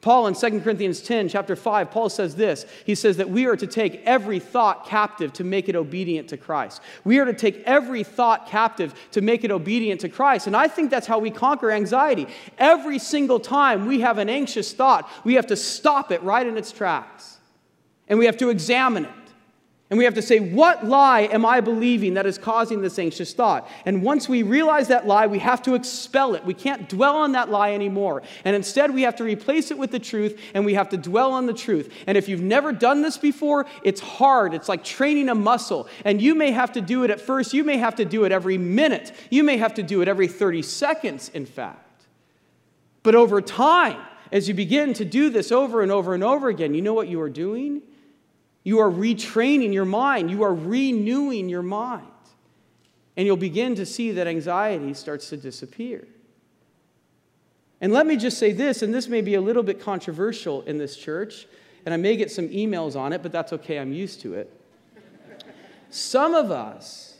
Paul 0.00 0.28
in 0.28 0.34
2 0.34 0.60
Corinthians 0.60 1.02
10, 1.02 1.28
chapter 1.28 1.54
5, 1.54 1.90
Paul 1.90 2.08
says 2.08 2.34
this. 2.34 2.64
He 2.86 2.94
says 2.94 3.18
that 3.18 3.28
we 3.28 3.44
are 3.44 3.56
to 3.56 3.66
take 3.66 4.02
every 4.06 4.38
thought 4.38 4.86
captive 4.86 5.30
to 5.34 5.44
make 5.44 5.68
it 5.68 5.76
obedient 5.76 6.28
to 6.28 6.38
Christ. 6.38 6.80
We 7.04 7.18
are 7.18 7.26
to 7.26 7.34
take 7.34 7.62
every 7.64 8.02
thought 8.02 8.46
captive 8.46 8.94
to 9.10 9.20
make 9.20 9.44
it 9.44 9.50
obedient 9.50 10.00
to 10.00 10.08
Christ. 10.08 10.46
And 10.46 10.56
I 10.56 10.68
think 10.68 10.90
that's 10.90 11.06
how 11.06 11.18
we 11.18 11.30
conquer 11.30 11.70
anxiety. 11.70 12.28
Every 12.56 12.98
single 12.98 13.38
time 13.38 13.86
we 13.86 14.00
have 14.00 14.16
an 14.16 14.30
anxious 14.30 14.72
thought, 14.72 15.06
we 15.22 15.34
have 15.34 15.48
to 15.48 15.56
stop 15.56 16.10
it 16.10 16.22
right 16.22 16.46
in 16.46 16.56
its 16.56 16.72
tracks. 16.72 17.36
And 18.08 18.18
we 18.18 18.24
have 18.24 18.38
to 18.38 18.48
examine 18.48 19.04
it. 19.04 19.19
And 19.90 19.98
we 19.98 20.04
have 20.04 20.14
to 20.14 20.22
say, 20.22 20.38
what 20.38 20.86
lie 20.86 21.22
am 21.22 21.44
I 21.44 21.60
believing 21.60 22.14
that 22.14 22.24
is 22.24 22.38
causing 22.38 22.80
this 22.80 22.96
anxious 22.96 23.32
thought? 23.32 23.68
And 23.84 24.04
once 24.04 24.28
we 24.28 24.44
realize 24.44 24.86
that 24.86 25.04
lie, 25.04 25.26
we 25.26 25.40
have 25.40 25.60
to 25.62 25.74
expel 25.74 26.36
it. 26.36 26.44
We 26.44 26.54
can't 26.54 26.88
dwell 26.88 27.16
on 27.16 27.32
that 27.32 27.50
lie 27.50 27.72
anymore. 27.72 28.22
And 28.44 28.54
instead, 28.54 28.94
we 28.94 29.02
have 29.02 29.16
to 29.16 29.24
replace 29.24 29.72
it 29.72 29.78
with 29.78 29.90
the 29.90 29.98
truth, 29.98 30.40
and 30.54 30.64
we 30.64 30.74
have 30.74 30.90
to 30.90 30.96
dwell 30.96 31.32
on 31.32 31.46
the 31.46 31.52
truth. 31.52 31.92
And 32.06 32.16
if 32.16 32.28
you've 32.28 32.40
never 32.40 32.70
done 32.70 33.02
this 33.02 33.18
before, 33.18 33.66
it's 33.82 34.00
hard. 34.00 34.54
It's 34.54 34.68
like 34.68 34.84
training 34.84 35.28
a 35.28 35.34
muscle. 35.34 35.88
And 36.04 36.22
you 36.22 36.36
may 36.36 36.52
have 36.52 36.70
to 36.74 36.80
do 36.80 37.02
it 37.02 37.10
at 37.10 37.20
first, 37.20 37.52
you 37.52 37.64
may 37.64 37.78
have 37.78 37.96
to 37.96 38.04
do 38.04 38.22
it 38.22 38.30
every 38.30 38.58
minute, 38.58 39.12
you 39.28 39.42
may 39.42 39.56
have 39.56 39.74
to 39.74 39.82
do 39.82 40.02
it 40.02 40.08
every 40.08 40.28
30 40.28 40.62
seconds, 40.62 41.30
in 41.34 41.46
fact. 41.46 42.04
But 43.02 43.16
over 43.16 43.40
time, 43.40 44.00
as 44.30 44.46
you 44.46 44.54
begin 44.54 44.94
to 44.94 45.04
do 45.04 45.30
this 45.30 45.50
over 45.50 45.82
and 45.82 45.90
over 45.90 46.14
and 46.14 46.22
over 46.22 46.48
again, 46.48 46.74
you 46.74 46.82
know 46.82 46.94
what 46.94 47.08
you 47.08 47.20
are 47.20 47.30
doing? 47.30 47.82
You 48.70 48.78
are 48.78 48.88
retraining 48.88 49.72
your 49.72 49.84
mind, 49.84 50.30
you 50.30 50.44
are 50.44 50.54
renewing 50.54 51.48
your 51.48 51.60
mind. 51.60 52.06
And 53.16 53.26
you'll 53.26 53.36
begin 53.36 53.74
to 53.74 53.84
see 53.84 54.12
that 54.12 54.28
anxiety 54.28 54.94
starts 54.94 55.28
to 55.30 55.36
disappear. 55.36 56.06
And 57.80 57.92
let 57.92 58.06
me 58.06 58.16
just 58.16 58.38
say 58.38 58.52
this, 58.52 58.82
and 58.82 58.94
this 58.94 59.08
may 59.08 59.22
be 59.22 59.34
a 59.34 59.40
little 59.40 59.64
bit 59.64 59.80
controversial 59.80 60.62
in 60.62 60.78
this 60.78 60.96
church, 60.96 61.48
and 61.84 61.92
I 61.92 61.96
may 61.96 62.16
get 62.16 62.30
some 62.30 62.48
emails 62.50 62.94
on 62.94 63.12
it, 63.12 63.24
but 63.24 63.32
that's 63.32 63.52
okay, 63.54 63.76
I'm 63.76 63.92
used 63.92 64.20
to 64.20 64.34
it. 64.34 64.62
some 65.90 66.36
of 66.36 66.52
us 66.52 67.16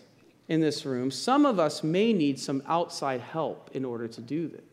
in 0.46 0.60
this 0.60 0.86
room, 0.86 1.10
some 1.10 1.44
of 1.44 1.58
us 1.58 1.82
may 1.82 2.12
need 2.12 2.38
some 2.38 2.62
outside 2.68 3.22
help 3.22 3.70
in 3.74 3.84
order 3.84 4.06
to 4.06 4.20
do 4.20 4.46
this. 4.46 4.69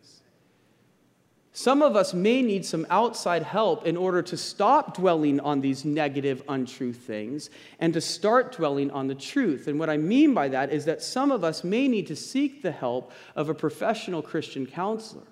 Some 1.58 1.82
of 1.82 1.96
us 1.96 2.14
may 2.14 2.44
need 2.44 2.68
some 2.68 2.86
outside 2.92 3.42
help 3.42 3.88
in 3.88 3.98
order 3.98 4.22
to 4.22 4.38
stop 4.38 4.96
dwelling 4.96 5.40
on 5.40 5.60
these 5.60 5.86
negative, 5.86 6.44
untrue 6.48 6.94
things 6.94 7.50
and 7.80 7.96
to 7.96 8.00
start 8.00 8.52
dwelling 8.52 8.92
on 8.92 9.08
the 9.08 9.16
truth. 9.16 9.68
And 9.68 9.80
what 9.80 9.90
I 9.90 9.98
mean 9.98 10.36
by 10.36 10.50
that 10.50 10.72
is 10.72 10.86
that 10.86 11.02
some 11.02 11.32
of 11.32 11.44
us 11.44 11.64
may 11.64 11.88
need 11.88 12.06
to 12.08 12.16
seek 12.16 12.62
the 12.62 12.70
help 12.70 13.12
of 13.36 13.50
a 13.50 13.56
professional 13.56 14.22
Christian 14.22 14.68
counselor. 14.68 15.26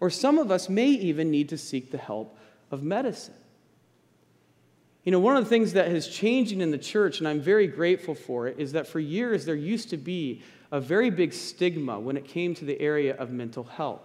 Or 0.00 0.10
some 0.10 0.38
of 0.38 0.50
us 0.50 0.68
may 0.68 0.88
even 0.88 1.30
need 1.30 1.48
to 1.50 1.58
seek 1.58 1.92
the 1.92 1.98
help 1.98 2.36
of 2.72 2.82
medicine. 2.82 3.34
You 5.04 5.12
know, 5.12 5.20
one 5.20 5.36
of 5.36 5.44
the 5.44 5.50
things 5.50 5.74
that 5.74 5.86
is 5.86 6.08
changing 6.08 6.60
in 6.60 6.72
the 6.72 6.76
church, 6.76 7.20
and 7.20 7.28
I'm 7.28 7.40
very 7.40 7.68
grateful 7.68 8.16
for 8.16 8.48
it, 8.48 8.58
is 8.58 8.72
that 8.72 8.88
for 8.88 8.98
years 8.98 9.44
there 9.44 9.54
used 9.54 9.90
to 9.90 9.96
be 9.96 10.42
a 10.72 10.80
very 10.80 11.08
big 11.08 11.32
stigma 11.32 12.00
when 12.00 12.16
it 12.16 12.24
came 12.24 12.52
to 12.56 12.64
the 12.64 12.80
area 12.80 13.14
of 13.14 13.30
mental 13.30 13.62
health 13.62 14.02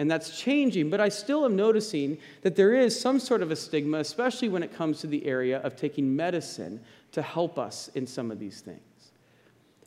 and 0.00 0.10
that's 0.10 0.40
changing, 0.40 0.88
but 0.88 0.98
I 0.98 1.10
still 1.10 1.44
am 1.44 1.56
noticing 1.56 2.16
that 2.40 2.56
there 2.56 2.72
is 2.72 2.98
some 2.98 3.20
sort 3.20 3.42
of 3.42 3.50
a 3.50 3.56
stigma, 3.56 3.98
especially 3.98 4.48
when 4.48 4.62
it 4.62 4.74
comes 4.74 5.00
to 5.00 5.06
the 5.06 5.26
area 5.26 5.58
of 5.58 5.76
taking 5.76 6.16
medicine 6.16 6.80
to 7.12 7.20
help 7.20 7.58
us 7.58 7.90
in 7.94 8.06
some 8.06 8.30
of 8.30 8.38
these 8.38 8.62
things. 8.62 8.80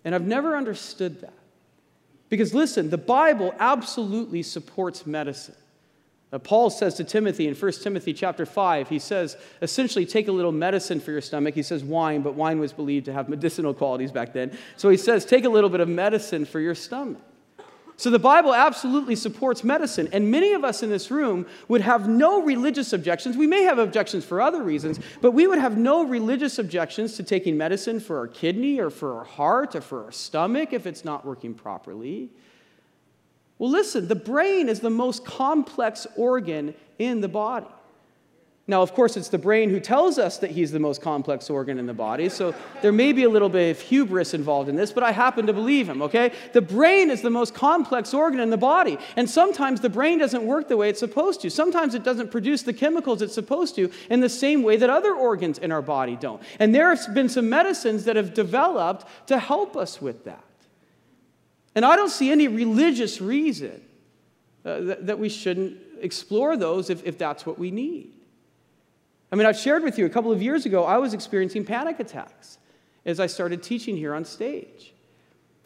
And 0.06 0.14
I've 0.14 0.28
never 0.28 0.56
understood 0.56 1.22
that. 1.22 1.34
Because 2.30 2.54
listen, 2.54 2.92
the 2.92 2.98
Bible 2.98 3.56
absolutely 3.58 4.44
supports 4.44 5.08
medicine. 5.08 5.56
Uh, 6.32 6.38
Paul 6.38 6.70
says 6.70 6.94
to 6.96 7.04
Timothy 7.04 7.48
in 7.48 7.56
1 7.56 7.72
Timothy 7.82 8.14
chapter 8.14 8.46
5, 8.46 8.90
he 8.90 9.00
says, 9.00 9.36
essentially, 9.64 10.06
take 10.06 10.28
a 10.28 10.32
little 10.32 10.52
medicine 10.52 11.00
for 11.00 11.10
your 11.10 11.22
stomach. 11.22 11.56
He 11.56 11.64
says 11.64 11.84
wine, 11.84 12.22
but 12.22 12.36
wine 12.36 12.60
was 12.60 12.72
believed 12.72 13.06
to 13.06 13.14
have 13.14 13.30
medicinal 13.30 13.74
qualities 13.74 14.12
back 14.12 14.32
then. 14.32 14.56
So 14.78 14.90
he 14.90 14.98
says, 14.98 15.26
take 15.26 15.46
a 15.46 15.50
little 15.50 15.72
bit 15.72 15.80
of 15.80 15.90
medicine 15.90 16.46
for 16.46 16.60
your 16.60 16.76
stomach. 16.76 17.33
So 17.96 18.10
the 18.10 18.20
Bible 18.20 18.54
absolutely 18.54 19.16
supports 19.16 19.64
medicine, 19.64 20.10
and 20.12 20.32
many 20.32 20.54
of 20.54 20.64
us 20.64 20.82
in 20.82 20.90
this 20.90 21.12
room 21.12 21.46
would 21.68 21.82
have 21.82 22.08
no 22.08 22.42
religious 22.42 22.92
objections. 22.92 23.38
We 23.38 23.48
may 23.48 23.64
have 23.64 23.78
objections 23.78 24.26
for 24.26 24.42
other 24.42 24.64
reasons, 24.64 25.00
but 25.22 25.32
we 25.32 25.46
would 25.46 25.60
have 25.60 25.78
no 25.78 26.04
religious 26.04 26.58
objections 26.58 27.16
to 27.18 27.24
taking 27.24 27.56
medicine 27.56 28.00
for 28.00 28.18
our 28.18 28.28
kidney 28.28 28.80
or 28.80 28.90
for 28.90 29.18
our 29.18 29.24
heart 29.24 29.76
or 29.76 29.82
for 29.82 30.06
our 30.06 30.12
stomach 30.12 30.74
if 30.74 30.88
it's 30.88 31.06
not 31.06 31.24
working 31.24 31.54
properly. 31.54 32.32
Well, 33.60 33.70
listen, 33.70 34.08
the 34.08 34.16
brain 34.16 34.70
is 34.70 34.80
the 34.80 34.90
most 34.90 35.24
complex 35.24 36.08
organ 36.18 36.74
in 36.98 37.22
the 37.22 37.28
body. 37.28 37.68
Now, 38.66 38.82
of 38.82 38.94
course, 38.94 39.18
it's 39.18 39.28
the 39.28 39.38
brain 39.38 39.70
who 39.70 39.82
tells 39.82 40.18
us 40.18 40.38
that 40.38 40.52
he's 40.52 40.72
the 40.72 40.80
most 40.80 41.02
complex 41.02 41.50
organ 41.50 41.78
in 41.78 41.86
the 41.86 41.94
body, 41.94 42.30
so 42.30 42.56
there 42.82 42.94
may 42.94 43.12
be 43.12 43.24
a 43.24 43.30
little 43.30 43.50
bit 43.50 43.72
of 43.72 43.82
hubris 43.82 44.34
involved 44.34 44.70
in 44.70 44.78
this, 44.78 44.94
but 44.94 45.04
I 45.04 45.12
happen 45.12 45.48
to 45.48 45.54
believe 45.54 45.90
him, 45.90 46.02
okay? 46.02 46.32
The 46.54 46.62
brain 46.62 47.12
is 47.12 47.22
the 47.22 47.30
most 47.30 47.54
complex 47.54 48.14
organ 48.14 48.40
in 48.40 48.52
the 48.52 48.58
body, 48.58 48.98
and 49.18 49.30
sometimes 49.30 49.82
the 49.82 49.90
brain 49.90 50.18
doesn't 50.18 50.46
work 50.46 50.70
the 50.70 50.78
way 50.78 50.88
it's 50.88 51.02
supposed 51.02 51.42
to. 51.42 51.50
Sometimes 51.50 51.94
it 51.94 52.06
doesn't 52.06 52.32
produce 52.32 52.62
the 52.62 52.72
chemicals 52.72 53.22
it's 53.22 53.34
supposed 53.34 53.76
to 53.76 53.92
in 54.10 54.22
the 54.22 54.30
same 54.30 54.64
way 54.64 54.78
that 54.78 54.90
other 54.90 55.14
organs 55.14 55.58
in 55.58 55.70
our 55.74 55.82
body 55.82 56.16
don't. 56.16 56.42
And 56.58 56.74
there 56.74 56.96
have 56.96 57.14
been 57.14 57.28
some 57.28 57.50
medicines 57.50 58.06
that 58.06 58.16
have 58.16 58.34
developed 58.34 59.06
to 59.28 59.40
help 59.40 59.76
us 59.76 60.02
with 60.02 60.24
that. 60.24 60.42
And 61.76 61.84
I 61.84 61.98
don't 61.98 62.12
see 62.12 62.32
any 62.32 62.48
religious 62.48 63.20
reason 63.20 63.82
uh, 64.64 64.80
that, 64.80 65.08
that 65.08 65.20
we 65.20 65.28
shouldn't 65.28 65.78
explore 66.00 66.56
those 66.56 66.90
if, 66.90 67.06
if 67.06 67.18
that's 67.18 67.46
what 67.46 67.60
we 67.60 67.70
need. 67.70 68.14
I 69.34 69.36
mean, 69.36 69.48
I've 69.48 69.58
shared 69.58 69.82
with 69.82 69.98
you 69.98 70.06
a 70.06 70.10
couple 70.10 70.32
of 70.32 70.44
years 70.44 70.68
ago, 70.68 70.84
I 70.84 71.00
was 71.00 71.16
experiencing 71.16 71.66
panic 71.66 72.00
attacks 72.00 72.60
as 73.04 73.20
I 73.20 73.26
started 73.26 73.64
teaching 73.64 73.98
here 73.98 74.14
on 74.14 74.26
stage. 74.26 74.94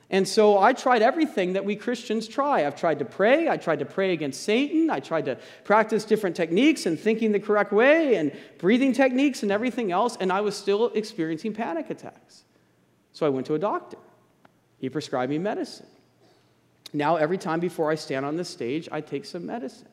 And 0.09 0.25
so 0.25 0.57
I 0.57 0.71
tried 0.71 1.01
everything 1.01 1.51
that 1.51 1.65
we 1.65 1.75
Christians 1.75 2.29
try. 2.29 2.65
I've 2.65 2.77
tried 2.77 2.99
to 2.99 3.03
pray. 3.03 3.49
I 3.49 3.57
tried 3.57 3.79
to 3.79 3.85
pray 3.85 4.13
against 4.13 4.43
Satan. 4.43 4.89
I 4.89 5.01
tried 5.01 5.25
to 5.25 5.37
practice 5.65 6.05
different 6.05 6.37
techniques 6.37 6.85
and 6.85 6.97
thinking 6.97 7.33
the 7.33 7.41
correct 7.41 7.73
way 7.73 8.15
and 8.15 8.31
breathing 8.57 8.93
techniques 8.93 9.43
and 9.43 9.51
everything 9.51 9.91
else, 9.91 10.15
and 10.17 10.31
I 10.31 10.39
was 10.39 10.55
still 10.55 10.85
experiencing 10.93 11.53
panic 11.53 11.89
attacks. 11.89 12.45
So 13.11 13.25
I 13.25 13.29
went 13.29 13.47
to 13.47 13.55
a 13.55 13.59
doctor. 13.59 13.97
He 14.77 14.89
prescribed 14.89 15.29
me 15.29 15.39
medicine. 15.39 15.87
Now, 16.93 17.17
every 17.17 17.37
time 17.37 17.59
before 17.59 17.91
I 17.91 17.95
stand 17.95 18.25
on 18.25 18.37
the 18.37 18.45
stage, 18.45 18.87
I 18.93 19.01
take 19.01 19.25
some 19.25 19.45
medicine 19.45 19.89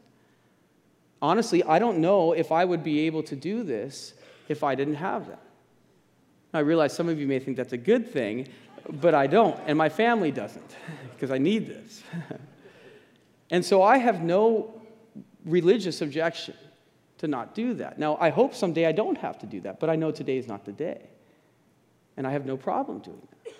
honestly, 1.22 1.62
I 1.62 1.78
don't 1.78 1.98
know 1.98 2.32
if 2.32 2.52
I 2.52 2.64
would 2.64 2.82
be 2.82 3.00
able 3.00 3.22
to 3.24 3.36
do 3.36 3.62
this 3.62 4.14
if 4.48 4.62
I 4.62 4.74
didn't 4.74 4.94
have 4.96 5.28
that. 5.28 5.42
I 6.52 6.60
realize 6.60 6.92
some 6.92 7.08
of 7.08 7.18
you 7.18 7.26
may 7.26 7.38
think 7.38 7.56
that's 7.56 7.72
a 7.72 7.78
good 7.78 8.08
thing, 8.08 8.48
but 8.88 9.14
I 9.14 9.26
don't, 9.26 9.58
and 9.66 9.76
my 9.76 9.88
family 9.88 10.30
doesn't, 10.30 10.76
because 11.12 11.30
I 11.30 11.38
need 11.38 11.66
this. 11.66 12.02
and 13.50 13.64
so 13.64 13.82
I 13.82 13.98
have 13.98 14.22
no 14.22 14.80
religious 15.44 16.00
objection 16.00 16.54
to 17.18 17.28
not 17.28 17.54
do 17.54 17.74
that. 17.74 17.98
Now, 17.98 18.16
I 18.20 18.30
hope 18.30 18.54
someday 18.54 18.86
I 18.86 18.92
don't 18.92 19.18
have 19.18 19.38
to 19.40 19.46
do 19.46 19.60
that, 19.62 19.80
but 19.80 19.90
I 19.90 19.96
know 19.96 20.10
today 20.10 20.36
is 20.36 20.46
not 20.46 20.64
the 20.64 20.72
day. 20.72 21.08
And 22.16 22.26
I 22.26 22.30
have 22.30 22.46
no 22.46 22.56
problem 22.56 23.00
doing 23.00 23.20
that. 23.30 23.52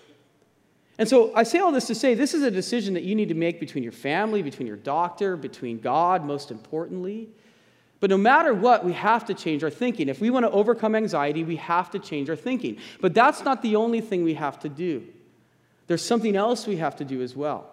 And 0.99 1.09
so 1.09 1.35
I 1.35 1.43
say 1.43 1.59
all 1.59 1.73
this 1.73 1.89
to 1.89 1.95
say 1.95 2.15
this 2.15 2.35
is 2.35 2.43
a 2.45 2.51
decision 2.51 2.95
that 2.95 3.03
you 3.03 3.17
need 3.17 3.29
to 3.29 3.35
make 3.35 3.59
between 3.59 3.83
your 3.83 3.93
family, 3.93 4.43
between 4.43 4.69
your 4.69 4.77
doctor, 4.77 5.37
between 5.37 5.81
God, 5.81 6.25
most 6.25 6.53
importantly. 6.53 7.31
But 8.05 8.11
no 8.11 8.19
matter 8.19 8.53
what, 8.53 8.85
we 8.85 8.93
have 8.93 9.25
to 9.25 9.33
change 9.33 9.65
our 9.65 9.71
thinking. 9.71 10.11
If 10.11 10.21
we 10.21 10.29
want 10.29 10.45
to 10.45 10.51
overcome 10.51 10.95
anxiety, 10.95 11.43
we 11.43 11.57
have 11.57 11.91
to 11.93 11.99
change 11.99 12.29
our 12.29 12.37
thinking. 12.37 12.77
But 13.01 13.15
that's 13.15 13.43
not 13.45 13.63
the 13.63 13.77
only 13.77 14.03
thing 14.03 14.25
we 14.25 14.35
have 14.35 14.59
to 14.59 14.69
do. 14.69 15.07
There's 15.87 16.05
something 16.05 16.37
else 16.37 16.67
we 16.67 16.77
have 16.77 16.97
to 16.97 17.05
do 17.07 17.23
as 17.23 17.35
well. 17.35 17.67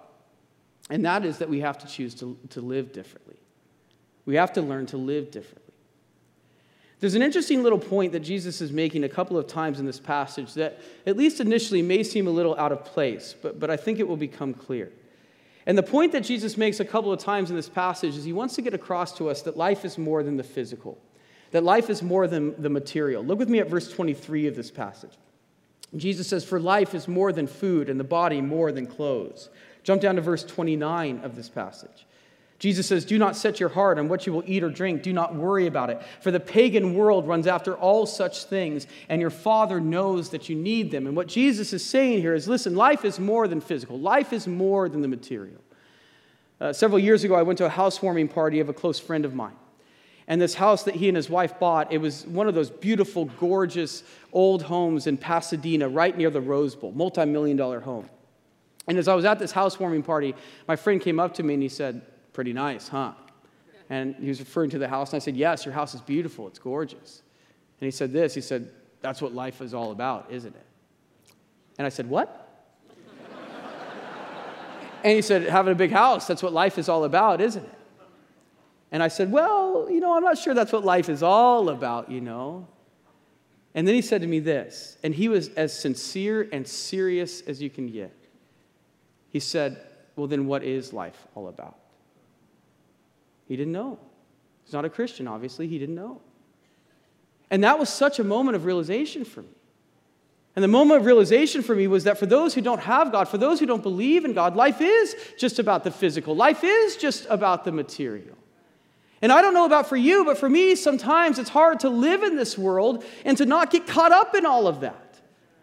And 0.89 1.03
that 1.03 1.25
is 1.25 1.39
that 1.39 1.49
we 1.49 1.59
have 1.59 1.79
to 1.79 1.85
choose 1.85 2.15
to, 2.15 2.37
to 2.51 2.61
live 2.61 2.93
differently. 2.93 3.35
We 4.25 4.35
have 4.35 4.53
to 4.53 4.61
learn 4.61 4.85
to 4.85 4.97
live 4.97 5.31
differently. 5.31 5.73
There's 7.01 7.15
an 7.15 7.21
interesting 7.21 7.61
little 7.61 7.77
point 7.77 8.13
that 8.13 8.21
Jesus 8.21 8.61
is 8.61 8.71
making 8.71 9.03
a 9.03 9.09
couple 9.09 9.37
of 9.37 9.47
times 9.47 9.81
in 9.81 9.85
this 9.85 9.99
passage 9.99 10.53
that, 10.53 10.79
at 11.05 11.17
least 11.17 11.41
initially, 11.41 11.81
may 11.81 12.03
seem 12.03 12.25
a 12.25 12.31
little 12.31 12.55
out 12.55 12.71
of 12.71 12.85
place, 12.85 13.35
but, 13.41 13.59
but 13.59 13.69
I 13.69 13.75
think 13.75 13.99
it 13.99 14.07
will 14.07 14.15
become 14.15 14.53
clear. 14.53 14.93
And 15.65 15.77
the 15.77 15.83
point 15.83 16.11
that 16.13 16.21
Jesus 16.21 16.57
makes 16.57 16.79
a 16.79 16.85
couple 16.85 17.11
of 17.11 17.19
times 17.19 17.49
in 17.49 17.55
this 17.55 17.69
passage 17.69 18.17
is 18.17 18.23
he 18.23 18.33
wants 18.33 18.55
to 18.55 18.61
get 18.61 18.73
across 18.73 19.15
to 19.17 19.29
us 19.29 19.41
that 19.43 19.57
life 19.57 19.85
is 19.85 19.97
more 19.97 20.23
than 20.23 20.37
the 20.37 20.43
physical, 20.43 20.97
that 21.51 21.63
life 21.63 21.89
is 21.89 22.01
more 22.01 22.27
than 22.27 22.59
the 22.61 22.69
material. 22.69 23.23
Look 23.23 23.39
with 23.39 23.49
me 23.49 23.59
at 23.59 23.67
verse 23.67 23.91
23 23.91 24.47
of 24.47 24.55
this 24.55 24.71
passage. 24.71 25.13
Jesus 25.95 26.27
says, 26.27 26.43
For 26.43 26.59
life 26.59 26.95
is 26.95 27.07
more 27.07 27.31
than 27.31 27.47
food, 27.47 27.89
and 27.89 27.99
the 27.99 28.05
body 28.05 28.41
more 28.41 28.71
than 28.71 28.87
clothes. 28.87 29.49
Jump 29.83 30.01
down 30.01 30.15
to 30.15 30.21
verse 30.21 30.43
29 30.43 31.19
of 31.23 31.35
this 31.35 31.49
passage. 31.49 32.05
Jesus 32.61 32.85
says, 32.85 33.05
Do 33.05 33.17
not 33.17 33.35
set 33.35 33.59
your 33.59 33.69
heart 33.69 33.97
on 33.97 34.07
what 34.07 34.27
you 34.27 34.33
will 34.33 34.43
eat 34.45 34.63
or 34.63 34.69
drink. 34.69 35.01
Do 35.01 35.11
not 35.11 35.33
worry 35.33 35.65
about 35.65 35.89
it. 35.89 35.99
For 36.19 36.29
the 36.29 36.39
pagan 36.39 36.93
world 36.93 37.27
runs 37.27 37.47
after 37.47 37.75
all 37.75 38.05
such 38.05 38.43
things, 38.43 38.85
and 39.09 39.19
your 39.19 39.31
Father 39.31 39.79
knows 39.79 40.29
that 40.29 40.47
you 40.47 40.55
need 40.55 40.91
them. 40.91 41.07
And 41.07 41.15
what 41.15 41.25
Jesus 41.25 41.73
is 41.73 41.83
saying 41.83 42.21
here 42.21 42.35
is 42.35 42.47
listen, 42.47 42.75
life 42.75 43.03
is 43.03 43.19
more 43.19 43.47
than 43.47 43.61
physical, 43.61 43.97
life 43.99 44.31
is 44.31 44.45
more 44.45 44.87
than 44.89 45.01
the 45.01 45.07
material. 45.07 45.59
Uh, 46.59 46.71
several 46.71 46.99
years 46.99 47.23
ago, 47.23 47.33
I 47.33 47.41
went 47.41 47.57
to 47.57 47.65
a 47.65 47.69
housewarming 47.69 48.27
party 48.27 48.59
of 48.59 48.69
a 48.69 48.73
close 48.73 48.99
friend 48.99 49.25
of 49.25 49.33
mine. 49.33 49.55
And 50.27 50.39
this 50.39 50.53
house 50.53 50.83
that 50.83 50.93
he 50.93 51.07
and 51.07 51.17
his 51.17 51.31
wife 51.31 51.57
bought, 51.57 51.91
it 51.91 51.97
was 51.97 52.27
one 52.27 52.47
of 52.47 52.53
those 52.53 52.69
beautiful, 52.69 53.25
gorgeous 53.39 54.03
old 54.31 54.61
homes 54.61 55.07
in 55.07 55.17
Pasadena, 55.17 55.89
right 55.89 56.15
near 56.15 56.29
the 56.29 56.41
Rose 56.41 56.75
Bowl, 56.75 56.91
multi 56.91 57.25
million 57.25 57.57
dollar 57.57 57.79
home. 57.79 58.07
And 58.87 58.99
as 58.99 59.07
I 59.07 59.15
was 59.15 59.25
at 59.25 59.39
this 59.39 59.51
housewarming 59.51 60.03
party, 60.03 60.35
my 60.67 60.75
friend 60.75 61.01
came 61.01 61.19
up 61.19 61.33
to 61.35 61.43
me 61.43 61.55
and 61.55 61.63
he 61.63 61.69
said, 61.69 62.03
Pretty 62.33 62.53
nice, 62.53 62.87
huh? 62.87 63.13
And 63.89 64.15
he 64.15 64.29
was 64.29 64.39
referring 64.39 64.69
to 64.71 64.79
the 64.79 64.87
house. 64.87 65.11
And 65.11 65.21
I 65.21 65.23
said, 65.23 65.35
Yes, 65.35 65.65
your 65.65 65.73
house 65.73 65.93
is 65.93 66.01
beautiful. 66.01 66.47
It's 66.47 66.59
gorgeous. 66.59 67.21
And 67.79 67.85
he 67.85 67.91
said 67.91 68.13
this 68.13 68.33
He 68.33 68.41
said, 68.41 68.71
That's 69.01 69.21
what 69.21 69.33
life 69.33 69.61
is 69.61 69.73
all 69.73 69.91
about, 69.91 70.31
isn't 70.31 70.55
it? 70.55 70.65
And 71.77 71.85
I 71.85 71.89
said, 71.89 72.09
What? 72.09 72.65
and 75.03 75.13
he 75.13 75.21
said, 75.21 75.43
Having 75.43 75.73
a 75.73 75.75
big 75.75 75.91
house, 75.91 76.25
that's 76.25 76.41
what 76.41 76.53
life 76.53 76.77
is 76.77 76.87
all 76.87 77.03
about, 77.03 77.41
isn't 77.41 77.63
it? 77.63 77.77
And 78.91 79.03
I 79.03 79.09
said, 79.09 79.31
Well, 79.31 79.87
you 79.89 79.99
know, 79.99 80.15
I'm 80.15 80.23
not 80.23 80.37
sure 80.37 80.53
that's 80.53 80.71
what 80.71 80.85
life 80.85 81.09
is 81.09 81.21
all 81.21 81.69
about, 81.69 82.09
you 82.09 82.21
know. 82.21 82.67
And 83.73 83.87
then 83.87 83.95
he 83.95 84.01
said 84.01 84.21
to 84.21 84.27
me 84.27 84.39
this, 84.39 84.97
and 85.01 85.15
he 85.15 85.29
was 85.29 85.47
as 85.49 85.77
sincere 85.77 86.47
and 86.51 86.67
serious 86.67 87.41
as 87.41 87.61
you 87.61 87.69
can 87.69 87.87
get. 87.87 88.13
He 89.29 89.39
said, 89.39 89.81
Well, 90.15 90.27
then 90.27 90.45
what 90.45 90.63
is 90.63 90.93
life 90.93 91.27
all 91.35 91.49
about? 91.49 91.80
He 93.51 93.57
didn't 93.57 93.73
know. 93.73 93.99
He's 94.63 94.71
not 94.71 94.85
a 94.85 94.89
Christian, 94.89 95.27
obviously. 95.27 95.67
He 95.67 95.77
didn't 95.77 95.95
know. 95.95 96.21
And 97.49 97.65
that 97.65 97.77
was 97.77 97.89
such 97.89 98.17
a 98.17 98.23
moment 98.23 98.55
of 98.55 98.63
realization 98.63 99.25
for 99.25 99.41
me. 99.41 99.49
And 100.55 100.63
the 100.63 100.69
moment 100.69 101.01
of 101.01 101.05
realization 101.05 101.61
for 101.61 101.75
me 101.75 101.85
was 101.87 102.05
that 102.05 102.17
for 102.17 102.25
those 102.25 102.53
who 102.53 102.61
don't 102.61 102.79
have 102.79 103.11
God, 103.11 103.27
for 103.27 103.37
those 103.37 103.59
who 103.59 103.65
don't 103.65 103.83
believe 103.83 104.23
in 104.23 104.31
God, 104.31 104.55
life 104.55 104.79
is 104.79 105.17
just 105.37 105.59
about 105.59 105.83
the 105.83 105.91
physical, 105.91 106.33
life 106.33 106.63
is 106.63 106.95
just 106.95 107.27
about 107.29 107.65
the 107.65 107.73
material. 107.73 108.37
And 109.21 109.33
I 109.33 109.41
don't 109.41 109.53
know 109.53 109.65
about 109.65 109.89
for 109.89 109.97
you, 109.97 110.23
but 110.23 110.37
for 110.37 110.47
me, 110.47 110.75
sometimes 110.75 111.37
it's 111.37 111.49
hard 111.49 111.81
to 111.81 111.89
live 111.89 112.23
in 112.23 112.37
this 112.37 112.57
world 112.57 113.03
and 113.25 113.37
to 113.37 113.45
not 113.45 113.69
get 113.69 113.85
caught 113.85 114.13
up 114.13 114.33
in 114.33 114.45
all 114.45 114.65
of 114.65 114.79
that. 114.79 115.00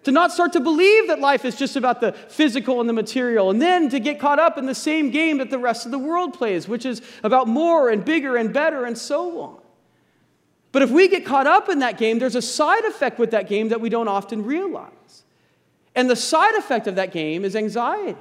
To 0.08 0.12
not 0.12 0.32
start 0.32 0.54
to 0.54 0.60
believe 0.60 1.08
that 1.08 1.20
life 1.20 1.44
is 1.44 1.54
just 1.54 1.76
about 1.76 2.00
the 2.00 2.12
physical 2.12 2.80
and 2.80 2.88
the 2.88 2.94
material, 2.94 3.50
and 3.50 3.60
then 3.60 3.90
to 3.90 4.00
get 4.00 4.18
caught 4.18 4.38
up 4.38 4.56
in 4.56 4.64
the 4.64 4.74
same 4.74 5.10
game 5.10 5.36
that 5.36 5.50
the 5.50 5.58
rest 5.58 5.84
of 5.84 5.92
the 5.92 5.98
world 5.98 6.32
plays, 6.32 6.66
which 6.66 6.86
is 6.86 7.02
about 7.22 7.46
more 7.46 7.90
and 7.90 8.06
bigger 8.06 8.34
and 8.34 8.50
better 8.50 8.86
and 8.86 8.96
so 8.96 9.38
on. 9.42 9.60
But 10.72 10.80
if 10.80 10.88
we 10.88 11.08
get 11.08 11.26
caught 11.26 11.46
up 11.46 11.68
in 11.68 11.80
that 11.80 11.98
game, 11.98 12.18
there's 12.18 12.36
a 12.36 12.40
side 12.40 12.86
effect 12.86 13.18
with 13.18 13.32
that 13.32 13.50
game 13.50 13.68
that 13.68 13.82
we 13.82 13.90
don't 13.90 14.08
often 14.08 14.46
realize. 14.46 15.24
And 15.94 16.08
the 16.08 16.16
side 16.16 16.54
effect 16.54 16.86
of 16.86 16.94
that 16.94 17.12
game 17.12 17.44
is 17.44 17.54
anxiety. 17.54 18.16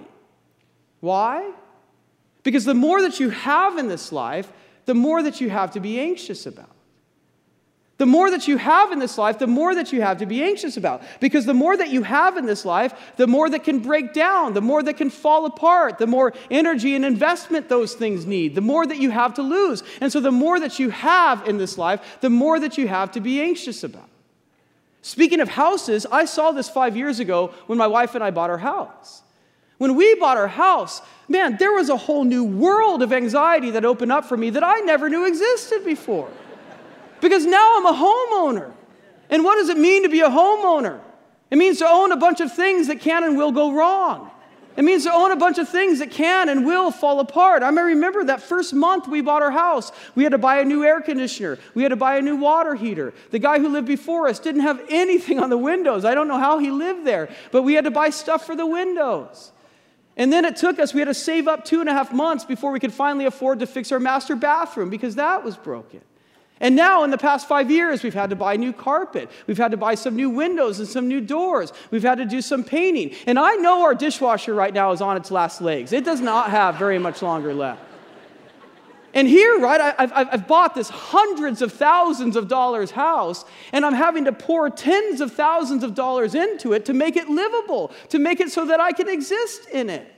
Why? 0.99 1.53
Because 2.43 2.65
the 2.65 2.73
more 2.73 3.01
that 3.01 3.17
you 3.21 3.29
have 3.29 3.77
in 3.77 3.87
this 3.87 4.11
life, 4.11 4.51
the 4.83 4.93
more 4.93 5.23
that 5.23 5.39
you 5.39 5.49
have 5.49 5.71
to 5.71 5.79
be 5.79 6.01
anxious 6.01 6.45
about. 6.45 6.75
The 7.97 8.05
more 8.05 8.29
that 8.29 8.47
you 8.47 8.57
have 8.57 8.91
in 8.91 8.99
this 8.99 9.17
life, 9.17 9.39
the 9.39 9.47
more 9.47 9.73
that 9.73 9.91
you 9.91 10.01
have 10.01 10.19
to 10.19 10.27
be 10.27 10.43
anxious 10.43 10.77
about. 10.77 11.01
Because 11.19 11.47
the 11.47 11.53
more 11.55 11.75
that 11.75 11.89
you 11.89 12.03
have 12.03 12.37
in 12.37 12.45
this 12.45 12.63
life, 12.63 12.93
the 13.17 13.25
more 13.25 13.49
that 13.49 13.63
can 13.63 13.79
break 13.79 14.13
down, 14.13 14.53
the 14.53 14.61
more 14.61 14.83
that 14.83 14.97
can 14.97 15.09
fall 15.09 15.47
apart, 15.47 15.97
the 15.97 16.05
more 16.05 16.33
energy 16.51 16.95
and 16.95 17.03
investment 17.03 17.69
those 17.69 17.95
things 17.95 18.27
need, 18.27 18.53
the 18.53 18.61
more 18.61 18.85
that 18.85 18.97
you 18.97 19.09
have 19.09 19.33
to 19.33 19.41
lose. 19.41 19.81
And 19.99 20.11
so, 20.11 20.19
the 20.19 20.31
more 20.31 20.59
that 20.59 20.77
you 20.77 20.91
have 20.91 21.47
in 21.47 21.57
this 21.57 21.77
life, 21.77 22.19
the 22.21 22.29
more 22.29 22.59
that 22.59 22.77
you 22.77 22.87
have 22.87 23.11
to 23.13 23.19
be 23.19 23.41
anxious 23.41 23.83
about. 23.83 24.09
Speaking 25.01 25.39
of 25.39 25.49
houses, 25.49 26.05
I 26.11 26.25
saw 26.25 26.51
this 26.51 26.69
five 26.69 26.95
years 26.95 27.19
ago 27.19 27.51
when 27.65 27.79
my 27.79 27.87
wife 27.87 28.13
and 28.13 28.23
I 28.23 28.29
bought 28.29 28.51
our 28.51 28.57
house. 28.59 29.23
When 29.79 29.95
we 29.95 30.15
bought 30.15 30.37
our 30.37 30.47
house, 30.47 31.01
man, 31.27 31.57
there 31.57 31.71
was 31.71 31.89
a 31.89 31.97
whole 31.97 32.25
new 32.25 32.43
world 32.43 33.01
of 33.01 33.11
anxiety 33.11 33.71
that 33.71 33.85
opened 33.85 34.11
up 34.11 34.25
for 34.25 34.37
me 34.37 34.51
that 34.51 34.63
I 34.63 34.79
never 34.81 35.09
knew 35.09 35.25
existed 35.25 35.83
before. 35.83 36.29
Because 37.21 37.45
now 37.45 37.77
I'm 37.77 37.85
a 37.85 37.93
homeowner. 37.93 38.73
And 39.29 39.43
what 39.43 39.55
does 39.55 39.69
it 39.69 39.77
mean 39.77 40.03
to 40.03 40.09
be 40.09 40.21
a 40.21 40.29
homeowner? 40.29 40.99
It 41.49 41.57
means 41.57 41.79
to 41.79 41.87
own 41.87 42.11
a 42.11 42.17
bunch 42.17 42.41
of 42.41 42.53
things 42.53 42.87
that 42.87 42.99
can 42.99 43.23
and 43.23 43.37
will 43.37 43.51
go 43.51 43.71
wrong. 43.71 44.31
It 44.77 44.85
means 44.85 45.05
to 45.05 45.13
own 45.13 45.31
a 45.31 45.35
bunch 45.35 45.57
of 45.57 45.67
things 45.67 45.99
that 45.99 46.11
can 46.11 46.49
and 46.49 46.63
will 46.63 46.91
fall 46.91 47.19
apart. 47.19 47.63
I 47.63 47.69
remember 47.69 48.23
that 48.25 48.43
first 48.43 48.75
month 48.75 49.07
we 49.07 49.21
bought 49.21 49.41
our 49.41 49.49
house. 49.49 49.91
We 50.13 50.21
had 50.21 50.33
to 50.33 50.37
buy 50.37 50.59
a 50.59 50.65
new 50.65 50.85
air 50.85 51.01
conditioner. 51.01 51.57
We 51.73 51.81
had 51.81 51.89
to 51.89 51.95
buy 51.95 52.17
a 52.17 52.21
new 52.21 52.35
water 52.35 52.75
heater. 52.75 53.11
The 53.31 53.39
guy 53.39 53.57
who 53.57 53.69
lived 53.69 53.87
before 53.87 54.27
us 54.27 54.37
didn't 54.37 54.61
have 54.61 54.79
anything 54.89 55.39
on 55.39 55.49
the 55.49 55.57
windows. 55.57 56.05
I 56.05 56.13
don't 56.13 56.27
know 56.27 56.37
how 56.37 56.59
he 56.59 56.69
lived 56.69 57.05
there, 57.05 57.27
but 57.51 57.63
we 57.63 57.73
had 57.73 57.85
to 57.85 57.91
buy 57.91 58.11
stuff 58.11 58.45
for 58.45 58.55
the 58.55 58.67
windows. 58.67 59.51
And 60.15 60.31
then 60.31 60.45
it 60.45 60.57
took 60.57 60.79
us, 60.79 60.93
we 60.93 61.01
had 61.01 61.07
to 61.07 61.13
save 61.15 61.47
up 61.47 61.65
two 61.65 61.79
and 61.79 61.89
a 61.89 61.93
half 61.93 62.13
months 62.13 62.45
before 62.45 62.71
we 62.71 62.79
could 62.79 62.93
finally 62.93 63.25
afford 63.25 63.59
to 63.59 63.67
fix 63.67 63.91
our 63.91 63.99
master 63.99 64.35
bathroom 64.35 64.91
because 64.91 65.15
that 65.15 65.43
was 65.43 65.57
broken. 65.57 66.01
And 66.59 66.75
now, 66.75 67.03
in 67.03 67.11
the 67.11 67.17
past 67.17 67.47
five 67.47 67.69
years, 67.69 68.01
we've 68.01 68.13
had 68.13 68.31
to 68.31 68.35
buy 68.35 68.55
new 68.55 68.73
carpet. 68.73 69.29
We've 69.45 69.57
had 69.57 69.71
to 69.71 69.77
buy 69.77 69.93
some 69.95 70.15
new 70.15 70.29
windows 70.29 70.79
and 70.79 70.87
some 70.87 71.07
new 71.07 71.21
doors. 71.21 71.71
We've 71.91 72.01
had 72.01 72.17
to 72.17 72.25
do 72.25 72.41
some 72.41 72.63
painting. 72.63 73.13
And 73.27 73.37
I 73.37 73.55
know 73.55 73.83
our 73.83 73.93
dishwasher 73.93 74.55
right 74.55 74.73
now 74.73 74.91
is 74.91 75.01
on 75.01 75.17
its 75.17 75.29
last 75.29 75.61
legs. 75.61 75.93
It 75.93 76.03
does 76.03 76.19
not 76.19 76.49
have 76.49 76.75
very 76.75 76.97
much 76.97 77.21
longer 77.21 77.53
left. 77.53 77.81
And 79.13 79.27
here, 79.27 79.59
right, 79.59 79.95
I've, 79.97 80.11
I've 80.13 80.47
bought 80.47 80.75
this 80.75 80.89
hundreds 80.89 81.63
of 81.63 81.73
thousands 81.73 82.35
of 82.35 82.47
dollars 82.47 82.91
house, 82.91 83.45
and 83.71 83.83
I'm 83.85 83.95
having 83.95 84.25
to 84.25 84.31
pour 84.31 84.69
tens 84.69 85.21
of 85.21 85.33
thousands 85.33 85.83
of 85.83 85.95
dollars 85.95 86.35
into 86.35 86.73
it 86.73 86.85
to 86.85 86.93
make 86.93 87.15
it 87.15 87.27
livable, 87.27 87.91
to 88.09 88.19
make 88.19 88.39
it 88.39 88.51
so 88.51 88.65
that 88.65 88.79
I 88.79 88.91
can 88.91 89.09
exist 89.09 89.69
in 89.69 89.89
it. 89.89 90.13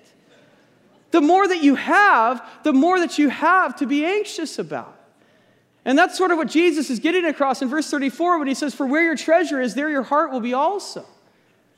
The 1.12 1.22
more 1.22 1.48
that 1.48 1.64
you 1.64 1.76
have, 1.76 2.46
the 2.64 2.74
more 2.74 3.00
that 3.00 3.18
you 3.18 3.30
have 3.30 3.78
to 3.78 3.86
be 3.86 4.06
anxious 4.06 4.60
about. 4.60 4.99
And 5.86 5.98
that's 5.98 6.18
sort 6.18 6.32
of 6.32 6.38
what 6.38 6.50
Jesus 6.50 6.90
is 6.90 7.00
getting 7.00 7.26
across 7.26 7.62
in 7.62 7.70
verse 7.70 7.90
34 7.90 8.38
when 8.40 8.48
he 8.48 8.54
says, 8.54 8.74
For 8.74 8.86
where 8.86 9.04
your 9.04 9.16
treasure 9.16 9.62
is, 9.62 9.76
there 9.76 9.90
your 9.90 10.04
heart 10.04 10.32
will 10.32 10.42
be 10.42 10.54
also. 10.54 11.06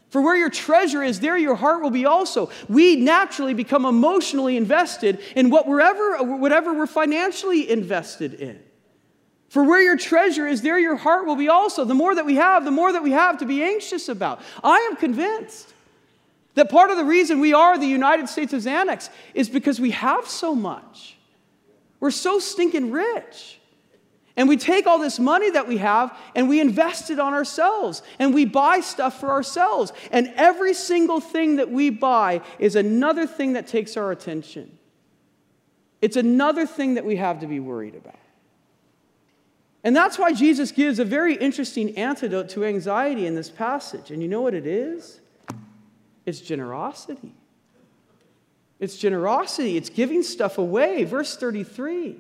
For 0.10 0.22
where 0.22 0.36
your 0.36 0.50
treasure 0.50 1.02
is, 1.02 1.22
there 1.22 1.38
your 1.38 1.56
heart 1.56 1.82
will 1.82 1.90
be 1.90 2.06
also. 2.06 2.50
We 2.68 2.98
naturally 2.98 3.54
become 3.54 3.86
emotionally 3.86 4.58
invested 4.58 5.20
in 5.38 5.50
what 5.50 5.68
whatever 5.68 6.74
we're 6.74 6.86
financially 6.86 7.72
invested 7.72 8.34
in. 8.34 8.62
For 9.48 9.64
where 9.64 9.82
your 9.82 9.96
treasure 9.96 10.48
is, 10.48 10.62
there 10.62 10.78
your 10.78 10.98
heart 10.98 11.26
will 11.26 11.38
be 11.38 11.48
also. 11.48 11.86
The 11.86 11.94
more 11.94 12.14
that 12.14 12.26
we 12.26 12.36
have, 12.36 12.66
the 12.66 12.72
more 12.72 12.92
that 12.92 13.04
we 13.04 13.12
have 13.12 13.38
to 13.38 13.46
be 13.46 13.64
anxious 13.64 14.10
about. 14.10 14.42
I 14.62 14.90
am 14.92 14.98
convinced 14.98 15.74
that 16.56 16.70
part 16.70 16.92
of 16.92 16.98
the 16.98 17.06
reason 17.06 17.40
we 17.40 17.54
are 17.54 17.78
the 17.78 17.86
United 17.86 18.28
States 18.28 18.52
of 18.52 18.62
Xanax 18.62 19.10
is 19.34 19.50
because 19.50 19.80
we 19.80 19.92
have 19.92 20.28
so 20.28 20.54
much. 20.54 21.16
We're 22.02 22.12
so 22.12 22.40
stinking 22.40 22.92
rich. 22.92 23.61
And 24.38 24.48
we 24.48 24.58
take 24.58 24.88
all 24.88 25.00
this 25.00 25.20
money 25.20 25.50
that 25.52 25.68
we 25.68 25.78
have 25.78 26.18
and 26.36 26.48
we 26.48 26.62
invest 26.62 27.10
it 27.10 27.20
on 27.20 27.34
ourselves 27.34 28.02
and 28.18 28.34
we 28.34 28.46
buy 28.46 28.80
stuff 28.80 29.20
for 29.20 29.30
ourselves. 29.30 29.92
And 30.12 30.32
every 30.36 30.74
single 30.74 31.20
thing 31.20 31.58
that 31.58 31.70
we 31.70 31.90
buy 31.90 32.42
is 32.58 32.76
another 32.76 33.28
thing 33.28 33.54
that 33.54 33.68
takes 33.68 33.98
our 33.98 34.12
attention. 34.12 34.78
It's 36.02 36.16
another 36.16 36.66
thing 36.66 36.96
that 36.96 37.06
we 37.06 37.18
have 37.18 37.42
to 37.42 37.48
be 37.48 37.60
worried 37.60 37.96
about. 37.96 38.16
And 39.84 39.96
that's 39.96 40.18
why 40.18 40.32
Jesus 40.32 40.72
gives 40.72 41.00
a 41.00 41.06
very 41.06 41.36
interesting 41.36 41.98
antidote 41.98 42.50
to 42.50 42.64
anxiety 42.64 43.26
in 43.26 43.36
this 43.36 43.50
passage. 43.50 44.12
And 44.12 44.22
you 44.22 44.28
know 44.28 44.42
what 44.42 44.54
it 44.54 44.68
is? 44.68 45.20
It's 46.26 46.40
generosity. 46.40 47.34
It's 48.80 48.98
generosity, 48.98 49.78
it's 49.78 49.90
giving 49.90 50.24
stuff 50.24 50.58
away. 50.58 51.04
Verse 51.04 51.38
33. 51.38 52.18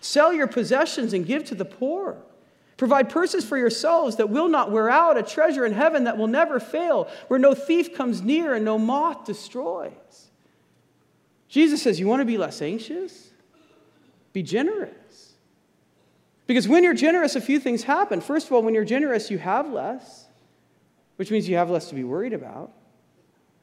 Sell 0.00 0.32
your 0.32 0.46
possessions 0.46 1.12
and 1.12 1.26
give 1.26 1.44
to 1.46 1.54
the 1.54 1.64
poor. 1.64 2.16
Provide 2.76 3.10
purses 3.10 3.44
for 3.44 3.58
yourselves 3.58 4.16
that 4.16 4.30
will 4.30 4.48
not 4.48 4.70
wear 4.70 4.88
out, 4.88 5.18
a 5.18 5.22
treasure 5.22 5.66
in 5.66 5.72
heaven 5.72 6.04
that 6.04 6.16
will 6.16 6.26
never 6.26 6.58
fail, 6.58 7.08
where 7.28 7.38
no 7.38 7.54
thief 7.54 7.94
comes 7.94 8.22
near 8.22 8.54
and 8.54 8.64
no 8.64 8.78
moth 8.78 9.26
destroys. 9.26 10.30
Jesus 11.48 11.82
says, 11.82 12.00
You 12.00 12.06
want 12.06 12.20
to 12.20 12.24
be 12.24 12.38
less 12.38 12.62
anxious? 12.62 13.30
Be 14.32 14.42
generous. 14.42 15.34
Because 16.46 16.66
when 16.66 16.82
you're 16.82 16.94
generous, 16.94 17.36
a 17.36 17.40
few 17.40 17.60
things 17.60 17.82
happen. 17.82 18.20
First 18.20 18.46
of 18.46 18.52
all, 18.52 18.62
when 18.62 18.74
you're 18.74 18.84
generous, 18.84 19.30
you 19.30 19.38
have 19.38 19.70
less, 19.70 20.26
which 21.16 21.30
means 21.30 21.48
you 21.48 21.56
have 21.56 21.70
less 21.70 21.88
to 21.90 21.94
be 21.94 22.02
worried 22.02 22.32
about. 22.32 22.72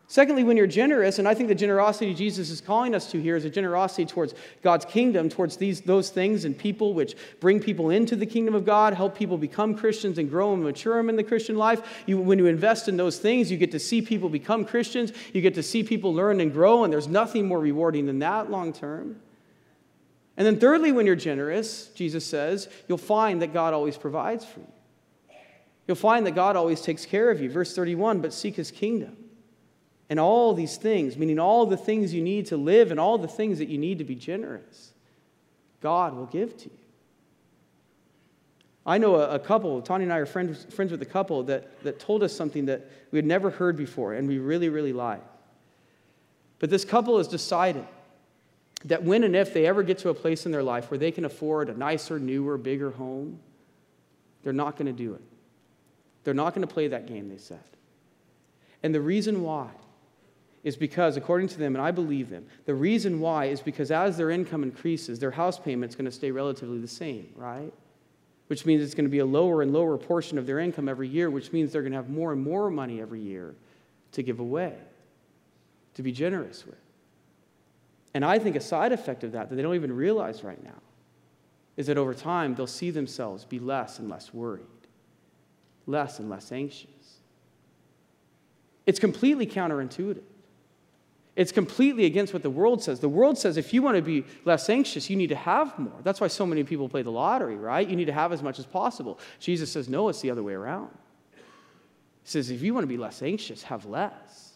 Secondly, 0.09 0.45
when 0.45 0.55
you're 0.55 0.67
generous, 0.67 1.19
and 1.19 1.27
I 1.27 1.33
think 1.33 1.49
the 1.49 1.55
generosity 1.55 2.13
Jesus 2.13 2.49
is 2.49 2.61
calling 2.61 2.95
us 2.95 3.11
to 3.11 3.21
here 3.21 3.35
is 3.35 3.43
a 3.43 3.49
generosity 3.49 4.05
towards 4.05 4.33
God's 4.61 4.85
kingdom, 4.85 5.27
towards 5.27 5.57
these, 5.57 5.81
those 5.81 6.09
things 6.09 6.45
and 6.45 6.57
people 6.57 6.93
which 6.93 7.17
bring 7.41 7.59
people 7.59 7.89
into 7.89 8.15
the 8.15 8.25
kingdom 8.25 8.55
of 8.55 8.63
God, 8.63 8.93
help 8.93 9.17
people 9.17 9.37
become 9.37 9.75
Christians 9.75 10.17
and 10.17 10.29
grow 10.29 10.53
and 10.53 10.63
mature 10.63 10.95
them 10.95 11.09
in 11.09 11.17
the 11.17 11.25
Christian 11.25 11.57
life. 11.57 12.03
You, 12.05 12.19
when 12.19 12.39
you 12.39 12.45
invest 12.45 12.87
in 12.87 12.95
those 12.95 13.19
things, 13.19 13.51
you 13.51 13.57
get 13.57 13.71
to 13.71 13.79
see 13.79 14.01
people 14.01 14.29
become 14.29 14.63
Christians, 14.63 15.11
you 15.33 15.41
get 15.41 15.55
to 15.55 15.63
see 15.63 15.83
people 15.83 16.13
learn 16.13 16.39
and 16.39 16.53
grow, 16.53 16.85
and 16.85 16.93
there's 16.93 17.09
nothing 17.09 17.45
more 17.45 17.59
rewarding 17.59 18.05
than 18.05 18.19
that 18.19 18.49
long 18.49 18.71
term. 18.71 19.17
And 20.37 20.47
then, 20.47 20.57
thirdly, 20.57 20.93
when 20.93 21.05
you're 21.05 21.15
generous, 21.15 21.87
Jesus 21.87 22.25
says, 22.25 22.69
you'll 22.87 22.97
find 22.97 23.41
that 23.41 23.51
God 23.51 23.73
always 23.73 23.97
provides 23.97 24.45
for 24.45 24.61
you. 24.61 24.67
You'll 25.85 25.95
find 25.95 26.25
that 26.27 26.35
God 26.35 26.55
always 26.55 26.79
takes 26.79 27.05
care 27.05 27.29
of 27.29 27.41
you. 27.41 27.49
Verse 27.49 27.75
31 27.75 28.21
but 28.21 28.33
seek 28.33 28.55
his 28.55 28.71
kingdom 28.71 29.17
and 30.09 30.19
all 30.19 30.53
these 30.53 30.77
things, 30.77 31.17
meaning 31.17 31.39
all 31.39 31.65
the 31.65 31.77
things 31.77 32.13
you 32.13 32.21
need 32.21 32.45
to 32.47 32.57
live 32.57 32.91
and 32.91 32.99
all 32.99 33.17
the 33.17 33.27
things 33.27 33.59
that 33.59 33.67
you 33.67 33.77
need 33.77 33.97
to 33.97 34.03
be 34.03 34.15
generous, 34.15 34.93
God 35.81 36.15
will 36.15 36.25
give 36.25 36.55
to 36.57 36.65
you. 36.65 36.77
I 38.85 38.97
know 38.97 39.15
a, 39.15 39.35
a 39.35 39.39
couple, 39.39 39.81
Tanya 39.81 40.05
and 40.05 40.13
I 40.13 40.17
are 40.17 40.25
friends, 40.25 40.65
friends 40.73 40.91
with 40.91 41.01
a 41.01 41.05
couple 41.05 41.43
that, 41.43 41.83
that 41.83 41.99
told 41.99 42.23
us 42.23 42.33
something 42.33 42.65
that 42.67 42.89
we 43.11 43.17
had 43.17 43.25
never 43.25 43.49
heard 43.49 43.75
before, 43.75 44.13
and 44.13 44.27
we 44.27 44.37
really, 44.37 44.69
really 44.69 44.93
like. 44.93 45.23
But 46.59 46.69
this 46.69 46.85
couple 46.85 47.17
has 47.17 47.27
decided 47.27 47.85
that 48.85 49.03
when 49.03 49.23
and 49.23 49.35
if 49.35 49.53
they 49.53 49.65
ever 49.65 49.83
get 49.83 49.97
to 49.99 50.09
a 50.09 50.13
place 50.13 50.45
in 50.45 50.53
their 50.53 50.63
life 50.63 50.89
where 50.89 50.97
they 50.97 51.11
can 51.11 51.25
afford 51.25 51.69
a 51.69 51.77
nicer, 51.77 52.17
newer, 52.17 52.57
bigger 52.57 52.91
home, 52.91 53.39
they're 54.43 54.53
not 54.53 54.77
going 54.77 54.85
to 54.85 54.93
do 54.93 55.13
it. 55.13 55.21
They're 56.23 56.33
not 56.33 56.55
going 56.55 56.65
to 56.65 56.73
play 56.73 56.87
that 56.87 57.07
game, 57.07 57.27
they 57.27 57.37
said. 57.37 57.59
And 58.83 58.95
the 58.95 59.01
reason 59.01 59.43
why 59.43 59.69
is 60.67 60.75
because, 60.75 61.17
according 61.17 61.47
to 61.47 61.57
them, 61.57 61.75
and 61.75 61.83
I 61.83 61.91
believe 61.91 62.29
them, 62.29 62.45
the 62.65 62.75
reason 62.75 63.19
why 63.19 63.45
is 63.45 63.61
because 63.61 63.89
as 63.89 64.17
their 64.17 64.29
income 64.29 64.63
increases, 64.63 65.17
their 65.19 65.31
house 65.31 65.57
payment's 65.57 65.95
going 65.95 66.05
to 66.05 66.11
stay 66.11 66.31
relatively 66.31 66.79
the 66.79 66.87
same, 66.87 67.29
right? 67.35 67.71
which 68.47 68.65
means 68.65 68.81
it's 68.81 68.95
going 68.95 69.05
to 69.05 69.11
be 69.11 69.19
a 69.19 69.25
lower 69.25 69.61
and 69.61 69.73
lower 69.73 69.97
portion 69.97 70.37
of 70.37 70.45
their 70.45 70.59
income 70.59 70.87
every 70.87 71.07
year, 71.07 71.29
which 71.29 71.51
means 71.51 71.71
they're 71.71 71.81
going 71.81 71.91
to 71.91 71.97
have 71.97 72.09
more 72.09 72.31
and 72.31 72.41
more 72.41 72.69
money 72.69 73.01
every 73.01 73.19
year 73.19 73.55
to 74.13 74.23
give 74.23 74.39
away, 74.39 74.73
to 75.93 76.01
be 76.01 76.11
generous 76.11 76.65
with. 76.65 76.75
And 78.13 78.23
I 78.23 78.39
think 78.39 78.55
a 78.55 78.61
side 78.61 78.93
effect 78.93 79.23
of 79.23 79.33
that, 79.33 79.49
that 79.49 79.55
they 79.55 79.61
don't 79.61 79.75
even 79.75 79.95
realize 79.95 80.43
right 80.43 80.61
now, 80.63 80.81
is 81.75 81.87
that 81.87 81.97
over 81.97 82.13
time 82.13 82.55
they'll 82.55 82.65
see 82.65 82.89
themselves 82.89 83.45
be 83.45 83.59
less 83.59 83.99
and 83.99 84.09
less 84.09 84.33
worried, 84.33 84.65
less 85.85 86.19
and 86.19 86.29
less 86.29 86.51
anxious. 86.51 86.89
It's 88.85 88.99
completely 88.99 89.45
counterintuitive. 89.45 90.23
It's 91.37 91.51
completely 91.51 92.05
against 92.05 92.33
what 92.33 92.41
the 92.41 92.49
world 92.49 92.81
says. 92.81 92.99
The 92.99 93.07
world 93.07 93.37
says 93.37 93.57
if 93.57 93.71
you 93.71 93.83
want 93.83 93.95
to 93.95 94.01
be 94.01 94.25
less 94.43 94.71
anxious, 94.71 95.07
you 95.07 95.15
need 95.15 95.27
to 95.27 95.35
have 95.35 95.77
more. 95.77 95.93
That's 96.01 96.19
why 96.19 96.29
so 96.29 96.47
many 96.47 96.63
people 96.63 96.89
play 96.89 97.03
the 97.03 97.11
lottery, 97.11 97.55
right? 97.55 97.87
You 97.87 97.95
need 97.95 98.05
to 98.05 98.13
have 98.13 98.33
as 98.33 98.41
much 98.41 98.57
as 98.57 98.65
possible. 98.65 99.19
Jesus 99.39 99.71
says, 99.71 99.87
no, 99.87 100.09
it's 100.09 100.19
the 100.19 100.31
other 100.31 100.41
way 100.41 100.53
around. 100.53 100.89
He 101.35 102.29
says, 102.31 102.49
if 102.49 102.63
you 102.63 102.73
want 102.73 102.85
to 102.85 102.87
be 102.87 102.97
less 102.97 103.21
anxious, 103.21 103.61
have 103.61 103.85
less. 103.85 104.53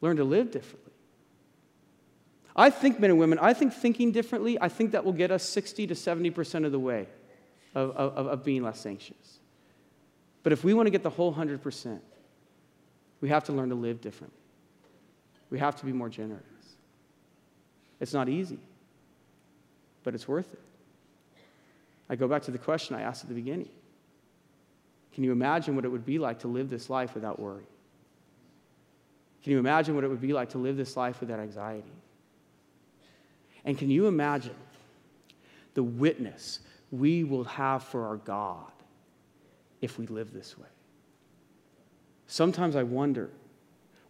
Learn 0.00 0.16
to 0.16 0.24
live 0.24 0.50
differently. 0.50 0.92
I 2.56 2.68
think, 2.68 2.98
men 2.98 3.10
and 3.10 3.18
women, 3.20 3.38
I 3.38 3.54
think 3.54 3.72
thinking 3.72 4.10
differently, 4.10 4.60
I 4.60 4.68
think 4.68 4.90
that 4.92 5.04
will 5.04 5.12
get 5.12 5.30
us 5.30 5.44
60 5.44 5.86
to 5.86 5.94
70% 5.94 6.66
of 6.66 6.72
the 6.72 6.80
way 6.80 7.06
of, 7.72 7.90
of, 7.92 8.26
of 8.26 8.44
being 8.44 8.64
less 8.64 8.84
anxious. 8.84 9.38
But 10.42 10.52
if 10.52 10.64
we 10.64 10.74
want 10.74 10.88
to 10.88 10.90
get 10.90 11.04
the 11.04 11.10
whole 11.10 11.32
100%, 11.32 12.00
we 13.20 13.28
have 13.28 13.44
to 13.44 13.52
learn 13.52 13.68
to 13.68 13.76
live 13.76 14.00
differently. 14.00 14.40
We 15.50 15.58
have 15.58 15.76
to 15.76 15.86
be 15.86 15.92
more 15.92 16.08
generous. 16.08 16.42
It's 18.00 18.12
not 18.12 18.28
easy, 18.28 18.58
but 20.04 20.14
it's 20.14 20.28
worth 20.28 20.52
it. 20.52 20.60
I 22.08 22.16
go 22.16 22.28
back 22.28 22.42
to 22.42 22.50
the 22.50 22.58
question 22.58 22.94
I 22.94 23.02
asked 23.02 23.22
at 23.22 23.28
the 23.28 23.34
beginning 23.34 23.68
Can 25.14 25.24
you 25.24 25.32
imagine 25.32 25.76
what 25.76 25.84
it 25.84 25.88
would 25.88 26.06
be 26.06 26.18
like 26.18 26.40
to 26.40 26.48
live 26.48 26.70
this 26.70 26.90
life 26.90 27.14
without 27.14 27.38
worry? 27.38 27.66
Can 29.42 29.52
you 29.52 29.58
imagine 29.58 29.94
what 29.94 30.02
it 30.02 30.08
would 30.08 30.20
be 30.20 30.32
like 30.32 30.50
to 30.50 30.58
live 30.58 30.76
this 30.76 30.96
life 30.96 31.20
without 31.20 31.38
anxiety? 31.38 31.92
And 33.64 33.78
can 33.78 33.90
you 33.90 34.06
imagine 34.06 34.54
the 35.74 35.82
witness 35.82 36.60
we 36.90 37.24
will 37.24 37.44
have 37.44 37.82
for 37.82 38.06
our 38.06 38.16
God 38.16 38.72
if 39.80 39.98
we 39.98 40.06
live 40.06 40.32
this 40.32 40.58
way? 40.58 40.66
Sometimes 42.26 42.74
I 42.74 42.82
wonder 42.82 43.30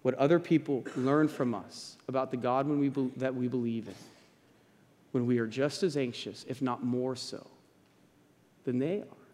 what 0.06 0.14
other 0.14 0.38
people 0.38 0.86
learn 0.94 1.26
from 1.26 1.52
us 1.52 1.96
about 2.06 2.30
the 2.30 2.36
God 2.36 2.68
we 2.68 2.88
be, 2.88 3.10
that 3.16 3.34
we 3.34 3.48
believe 3.48 3.88
in, 3.88 3.94
when 5.10 5.26
we 5.26 5.40
are 5.40 5.48
just 5.48 5.82
as 5.82 5.96
anxious, 5.96 6.46
if 6.48 6.62
not 6.62 6.84
more 6.84 7.16
so, 7.16 7.44
than 8.62 8.78
they 8.78 9.00
are. 9.00 9.24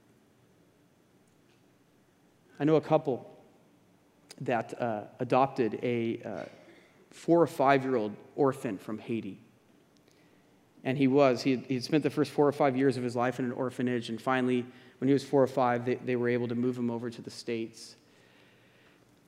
I 2.59 2.65
know 2.65 2.77
a 2.77 2.81
couple 2.81 3.31
that 4.41 4.81
uh, 4.81 5.03
adopted 5.21 5.79
a 5.83 6.23
uh, 6.25 6.45
four 7.11 7.43
or 7.43 7.47
five 7.47 7.85
year 7.85 7.97
old 7.97 8.17
orphan 8.35 8.79
from 8.79 8.99
Haiti. 8.99 9.43
And 10.85 10.97
he 10.97 11.07
was, 11.07 11.43
he 11.43 11.67
had, 11.69 11.85
spent 11.85 12.03
the 12.03 12.09
first 12.09 12.31
four 12.31 12.49
or 12.49 12.53
five 12.53 12.79
years 12.79 12.97
of 12.97 13.05
his 13.05 13.15
life 13.15 13.39
in 13.39 13.45
an 13.45 13.53
orphanage, 13.53 14.09
and 14.09 14.19
finally, 14.19 14.65
when 15.01 15.09
he 15.09 15.13
was 15.13 15.23
four 15.23 15.43
or 15.43 15.47
five, 15.49 15.85
they, 15.85 15.97
they 15.97 16.17
were 16.17 16.31
able 16.31 16.49
to 16.49 16.55
move 16.55 16.79
him 16.79 16.91
over 16.91 17.11
to 17.11 17.21
the 17.21 17.31
States. 17.31 17.97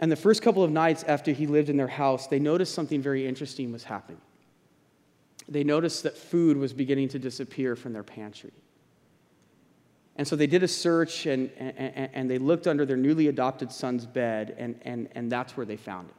And 0.01 0.11
the 0.11 0.17
first 0.17 0.43
couple 0.43 0.63
of 0.63 0.71
nights 0.71 1.05
after 1.05 1.33
he 1.33 1.47
lived 1.47 1.69
in 1.69 1.77
their 1.77 1.89
house, 1.89 2.27
they 2.27 2.39
noticed 2.39 2.75
something 2.75 3.01
very 3.01 3.27
interesting 3.27 3.73
was 3.73 3.85
happening. 3.85 4.21
They 5.49 5.65
noticed 5.65 6.03
that 6.03 6.17
food 6.17 6.57
was 6.57 6.73
beginning 6.73 7.09
to 7.11 7.19
disappear 7.19 7.77
from 7.77 7.93
their 7.93 8.03
pantry. 8.03 8.53
And 10.17 10.27
so 10.27 10.37
they 10.37 10.47
did 10.47 10.63
a 10.63 10.69
search 10.69 11.27
and, 11.27 11.51
and, 11.59 12.11
and, 12.13 12.31
they 12.31 12.39
looked 12.39 12.67
under 12.67 12.87
their 12.87 12.97
newly 12.97 13.27
adopted 13.27 13.73
son's 13.73 14.07
bed, 14.07 14.55
and, 14.59 14.79
and, 14.83 15.09
and 15.13 15.31
that's 15.31 15.57
where 15.57 15.67
they 15.67 15.77
found 15.77 16.09
it. 16.09 16.15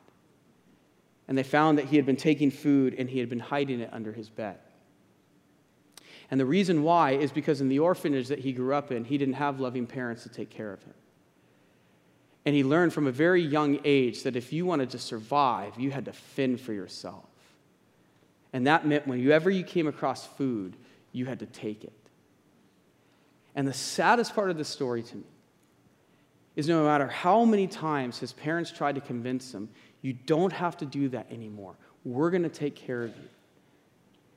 And 1.27 1.37
they 1.37 1.43
found 1.43 1.77
that 1.77 1.85
he 1.85 1.95
had 1.95 2.05
been 2.05 2.17
taking 2.17 2.51
food 2.51 2.93
and 2.97 3.09
he 3.09 3.19
had 3.19 3.29
been 3.29 3.39
hiding 3.39 3.79
it 3.79 3.89
under 3.93 4.11
his 4.11 4.29
bed. 4.29 4.57
And 6.29 6.39
the 6.39 6.45
reason 6.45 6.83
why 6.83 7.11
is 7.11 7.31
because 7.31 7.61
in 7.61 7.69
the 7.69 7.79
orphanage 7.79 8.27
that 8.27 8.39
he 8.39 8.51
grew 8.51 8.73
up 8.73 8.91
in, 8.91 9.05
he 9.05 9.17
didn't 9.17 9.35
have 9.35 9.59
loving 9.59 9.87
parents 9.87 10.23
to 10.23 10.29
take 10.29 10.49
care 10.49 10.73
of 10.73 10.83
him. 10.83 10.93
And 12.45 12.55
he 12.55 12.63
learned 12.63 12.93
from 12.93 13.07
a 13.07 13.11
very 13.11 13.41
young 13.41 13.79
age 13.83 14.23
that 14.23 14.35
if 14.35 14.53
you 14.53 14.65
wanted 14.65 14.91
to 14.91 14.99
survive, 14.99 15.79
you 15.79 15.91
had 15.91 16.05
to 16.05 16.13
fend 16.13 16.61
for 16.61 16.73
yourself. 16.73 17.25
And 18.53 18.67
that 18.67 18.85
meant 18.85 19.07
whenever 19.07 19.49
you 19.49 19.63
came 19.63 19.87
across 19.87 20.25
food, 20.25 20.75
you 21.11 21.25
had 21.25 21.39
to 21.39 21.45
take 21.45 21.83
it. 21.83 21.93
And 23.55 23.67
the 23.67 23.73
saddest 23.73 24.35
part 24.35 24.51
of 24.51 24.57
the 24.57 24.65
story 24.65 25.01
to 25.01 25.15
me 25.15 25.23
is 26.55 26.67
no 26.67 26.85
matter 26.85 27.07
how 27.07 27.45
many 27.45 27.67
times 27.67 28.19
his 28.19 28.31
parents 28.31 28.71
tried 28.71 28.95
to 28.95 29.01
convince 29.01 29.53
him, 29.53 29.69
you 30.01 30.13
don't 30.13 30.53
have 30.53 30.77
to 30.77 30.85
do 30.85 31.09
that 31.09 31.31
anymore. 31.31 31.75
We're 32.03 32.29
going 32.29 32.43
to 32.43 32.49
take 32.49 32.75
care 32.75 33.03
of 33.03 33.09
you. 33.09 33.29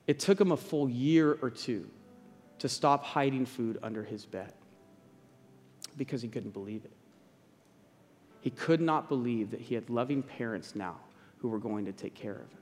It 0.06 0.18
took 0.18 0.40
him 0.40 0.50
a 0.50 0.56
full 0.56 0.88
year 0.88 1.38
or 1.42 1.50
two 1.50 1.88
to 2.60 2.68
stop 2.68 3.04
hiding 3.04 3.44
food 3.44 3.78
under 3.82 4.02
his 4.02 4.24
bed 4.24 4.52
because 5.96 6.22
he 6.22 6.28
couldn't 6.28 6.52
believe 6.54 6.84
it. 6.84 6.92
He 8.48 8.52
could 8.52 8.80
not 8.80 9.10
believe 9.10 9.50
that 9.50 9.60
he 9.60 9.74
had 9.74 9.90
loving 9.90 10.22
parents 10.22 10.74
now 10.74 10.96
who 11.36 11.48
were 11.48 11.58
going 11.58 11.84
to 11.84 11.92
take 11.92 12.14
care 12.14 12.32
of 12.32 12.50
him. 12.50 12.58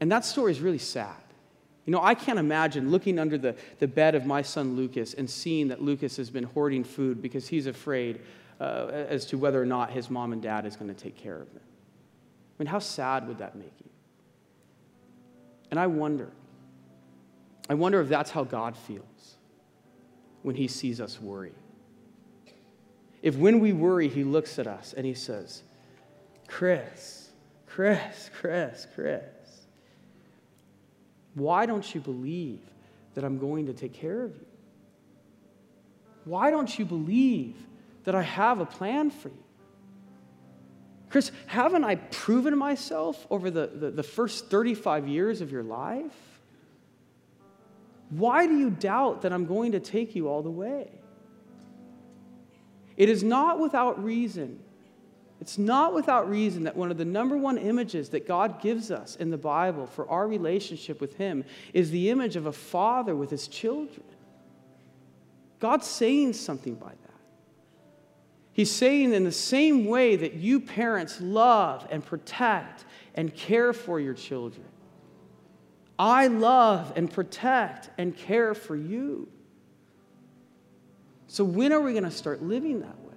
And 0.00 0.10
that 0.10 0.24
story 0.24 0.52
is 0.52 0.60
really 0.60 0.78
sad. 0.78 1.22
You 1.84 1.92
know, 1.92 2.00
I 2.02 2.14
can't 2.14 2.38
imagine 2.38 2.90
looking 2.90 3.18
under 3.18 3.36
the, 3.36 3.54
the 3.78 3.86
bed 3.86 4.14
of 4.14 4.24
my 4.24 4.40
son 4.40 4.74
Lucas 4.74 5.12
and 5.12 5.28
seeing 5.28 5.68
that 5.68 5.82
Lucas 5.82 6.16
has 6.16 6.30
been 6.30 6.44
hoarding 6.44 6.82
food 6.82 7.20
because 7.20 7.46
he's 7.46 7.66
afraid 7.66 8.22
uh, 8.58 8.86
as 8.90 9.26
to 9.26 9.36
whether 9.36 9.60
or 9.60 9.66
not 9.66 9.90
his 9.90 10.08
mom 10.08 10.32
and 10.32 10.40
dad 10.40 10.64
is 10.64 10.74
going 10.74 10.88
to 10.88 10.98
take 10.98 11.18
care 11.18 11.36
of 11.36 11.48
him. 11.48 11.60
I 11.60 12.62
mean, 12.62 12.68
how 12.68 12.78
sad 12.78 13.28
would 13.28 13.36
that 13.36 13.54
make 13.54 13.74
you? 13.84 13.90
And 15.70 15.78
I 15.78 15.88
wonder, 15.88 16.30
I 17.68 17.74
wonder 17.74 18.00
if 18.00 18.08
that's 18.08 18.30
how 18.30 18.44
God 18.44 18.78
feels 18.78 19.36
when 20.40 20.56
he 20.56 20.68
sees 20.68 21.02
us 21.02 21.20
worry. 21.20 21.52
If 23.22 23.36
when 23.36 23.60
we 23.60 23.72
worry, 23.72 24.08
he 24.08 24.24
looks 24.24 24.58
at 24.58 24.66
us 24.66 24.94
and 24.96 25.04
he 25.04 25.14
says, 25.14 25.62
Chris, 26.46 27.30
Chris, 27.66 28.30
Chris, 28.40 28.86
Chris, 28.94 29.22
why 31.34 31.66
don't 31.66 31.94
you 31.94 32.00
believe 32.00 32.60
that 33.14 33.24
I'm 33.24 33.38
going 33.38 33.66
to 33.66 33.72
take 33.72 33.92
care 33.92 34.24
of 34.24 34.34
you? 34.34 34.46
Why 36.24 36.50
don't 36.50 36.78
you 36.78 36.84
believe 36.84 37.56
that 38.04 38.14
I 38.14 38.22
have 38.22 38.60
a 38.60 38.66
plan 38.66 39.10
for 39.10 39.28
you? 39.28 39.44
Chris, 41.10 41.32
haven't 41.46 41.84
I 41.84 41.94
proven 41.94 42.56
myself 42.56 43.26
over 43.30 43.50
the, 43.50 43.66
the, 43.66 43.90
the, 43.90 44.02
first 44.02 44.50
35 44.50 45.08
years 45.08 45.40
of 45.40 45.50
your 45.50 45.62
life? 45.62 46.12
Why 48.10 48.46
do 48.46 48.58
you 48.58 48.70
doubt 48.70 49.22
that 49.22 49.32
I'm 49.32 49.46
going 49.46 49.72
to 49.72 49.80
take 49.80 50.14
you 50.14 50.28
all 50.28 50.42
the 50.42 50.50
way? 50.50 50.90
It 52.98 53.08
is 53.08 53.22
not 53.22 53.60
without 53.60 54.02
reason. 54.04 54.58
It's 55.40 55.56
not 55.56 55.94
without 55.94 56.28
reason 56.28 56.64
that 56.64 56.76
one 56.76 56.90
of 56.90 56.98
the 56.98 57.04
number 57.04 57.36
one 57.36 57.56
images 57.56 58.08
that 58.08 58.26
God 58.26 58.60
gives 58.60 58.90
us 58.90 59.14
in 59.14 59.30
the 59.30 59.38
Bible 59.38 59.86
for 59.86 60.08
our 60.10 60.26
relationship 60.26 61.00
with 61.00 61.16
Him 61.16 61.44
is 61.72 61.92
the 61.92 62.10
image 62.10 62.34
of 62.34 62.46
a 62.46 62.52
father 62.52 63.14
with 63.14 63.30
his 63.30 63.46
children. 63.46 64.02
God's 65.60 65.86
saying 65.86 66.32
something 66.32 66.74
by 66.74 66.90
that. 66.90 66.96
He's 68.52 68.70
saying, 68.72 69.12
in 69.14 69.22
the 69.22 69.30
same 69.30 69.84
way 69.86 70.16
that 70.16 70.34
you 70.34 70.58
parents 70.58 71.20
love 71.20 71.86
and 71.92 72.04
protect 72.04 72.84
and 73.14 73.32
care 73.32 73.72
for 73.72 74.00
your 74.00 74.14
children, 74.14 74.66
I 76.00 76.26
love 76.26 76.92
and 76.96 77.08
protect 77.08 77.90
and 77.96 78.16
care 78.16 78.54
for 78.54 78.74
you. 78.74 79.28
So, 81.28 81.44
when 81.44 81.72
are 81.72 81.80
we 81.80 81.92
going 81.92 82.04
to 82.04 82.10
start 82.10 82.42
living 82.42 82.80
that 82.80 82.98
way? 83.00 83.14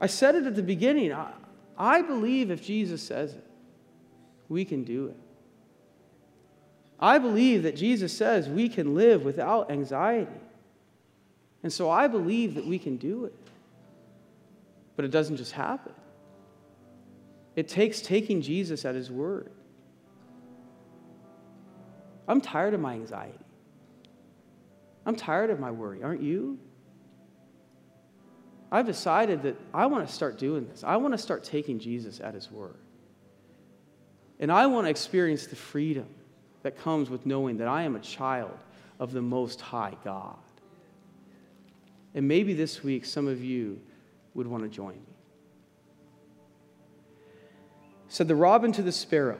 I 0.00 0.06
said 0.06 0.34
it 0.34 0.46
at 0.46 0.54
the 0.54 0.62
beginning. 0.62 1.12
I, 1.12 1.32
I 1.76 2.02
believe 2.02 2.50
if 2.50 2.62
Jesus 2.62 3.02
says 3.02 3.34
it, 3.34 3.46
we 4.48 4.64
can 4.64 4.84
do 4.84 5.06
it. 5.06 5.16
I 7.00 7.18
believe 7.18 7.64
that 7.64 7.74
Jesus 7.74 8.16
says 8.16 8.48
we 8.48 8.68
can 8.68 8.94
live 8.94 9.24
without 9.24 9.70
anxiety. 9.70 10.30
And 11.62 11.72
so 11.72 11.90
I 11.90 12.06
believe 12.06 12.54
that 12.54 12.66
we 12.66 12.78
can 12.78 12.96
do 12.96 13.24
it. 13.24 13.34
But 14.94 15.06
it 15.06 15.10
doesn't 15.10 15.38
just 15.38 15.52
happen, 15.52 15.94
it 17.56 17.68
takes 17.68 18.00
taking 18.00 18.42
Jesus 18.42 18.84
at 18.84 18.94
his 18.94 19.10
word. 19.10 19.50
I'm 22.28 22.40
tired 22.40 22.74
of 22.74 22.80
my 22.80 22.92
anxiety. 22.92 23.41
I'm 25.04 25.16
tired 25.16 25.50
of 25.50 25.58
my 25.58 25.70
worry. 25.70 26.02
Aren't 26.02 26.22
you? 26.22 26.58
I've 28.70 28.86
decided 28.86 29.42
that 29.42 29.60
I 29.74 29.86
want 29.86 30.06
to 30.06 30.12
start 30.12 30.38
doing 30.38 30.66
this. 30.66 30.82
I 30.82 30.96
want 30.96 31.12
to 31.12 31.18
start 31.18 31.44
taking 31.44 31.78
Jesus 31.78 32.20
at 32.20 32.34
his 32.34 32.50
word. 32.50 32.76
And 34.40 34.50
I 34.50 34.66
want 34.66 34.86
to 34.86 34.90
experience 34.90 35.46
the 35.46 35.56
freedom 35.56 36.06
that 36.62 36.78
comes 36.78 37.10
with 37.10 37.26
knowing 37.26 37.58
that 37.58 37.68
I 37.68 37.82
am 37.82 37.96
a 37.96 38.00
child 38.00 38.56
of 38.98 39.12
the 39.12 39.20
Most 39.20 39.60
High 39.60 39.94
God. 40.04 40.36
And 42.14 42.26
maybe 42.26 42.54
this 42.54 42.82
week 42.82 43.04
some 43.04 43.28
of 43.28 43.44
you 43.44 43.80
would 44.34 44.46
want 44.46 44.62
to 44.62 44.68
join 44.68 44.94
me. 44.94 45.16
Said 48.08 48.28
the 48.28 48.36
robin 48.36 48.72
to 48.72 48.82
the 48.82 48.92
sparrow, 48.92 49.38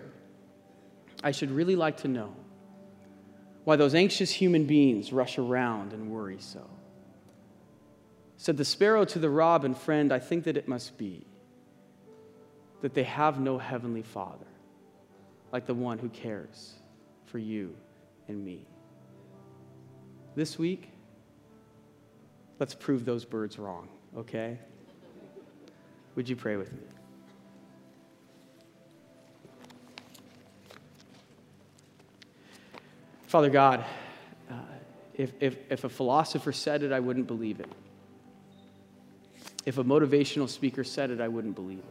I 1.23 1.31
should 1.31 1.51
really 1.51 1.77
like 1.77 1.99
to 1.99 2.09
know 2.09 2.35
why 3.65 3.77
those 3.77 3.95
anxious 3.95 4.31
human 4.31 4.65
beings 4.65 5.13
rush 5.13 5.39
around 5.39 5.93
and 5.93 6.11
worry 6.11 6.39
so. 6.39 6.69
Said 8.37 8.57
the 8.57 8.65
sparrow 8.65 9.05
to 9.05 9.19
the 9.19 9.31
robin, 9.31 9.75
Friend, 9.75 10.13
I 10.13 10.19
think 10.19 10.45
that 10.45 10.57
it 10.57 10.67
must 10.67 10.99
be 10.99 11.25
that 12.81 12.95
they 12.95 13.05
have 13.05 13.39
no 13.39 13.59
heavenly 13.59 14.03
Father 14.03 14.47
like 15.53 15.67
the 15.67 15.75
one 15.75 15.99
who 15.99 16.09
cares 16.09 16.75
for 17.27 17.39
you 17.39 17.75
and 18.27 18.45
me. 18.45 18.67
This 20.35 20.59
week, 20.59 20.91
let's 22.59 22.75
prove 22.75 23.05
those 23.05 23.25
birds 23.25 23.59
wrong, 23.59 23.89
okay? 24.17 24.59
Would 26.17 26.29
you 26.29 26.37
pray 26.37 26.57
with 26.57 26.73
me? 26.73 26.83
Father 33.33 33.49
God, 33.49 33.83
uh, 34.51 34.55
if, 35.14 35.33
if, 35.41 35.57
if 35.70 35.85
a 35.85 35.89
philosopher 35.89 36.53
said 36.53 36.83
it, 36.83 36.93
I 36.93 37.01
wouldn't 37.01 37.26
believe 37.26 37.61
it. 37.61 37.68
If 39.64 39.78
a 39.78 39.85
motivational 39.85 40.51
speaker 40.51 40.85
said 40.85 41.11
it, 41.11 41.18
I 41.18 41.28
wouldn't 41.28 41.55
believe 41.55 41.78
it. 41.78 41.85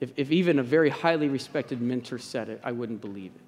If, 0.00 0.12
if 0.16 0.32
even 0.32 0.58
a 0.58 0.62
very 0.62 0.88
highly 0.88 1.28
respected 1.28 1.82
mentor 1.82 2.16
said 2.16 2.48
it, 2.48 2.62
I 2.64 2.72
wouldn't 2.72 3.02
believe 3.02 3.32
it. 3.34 3.42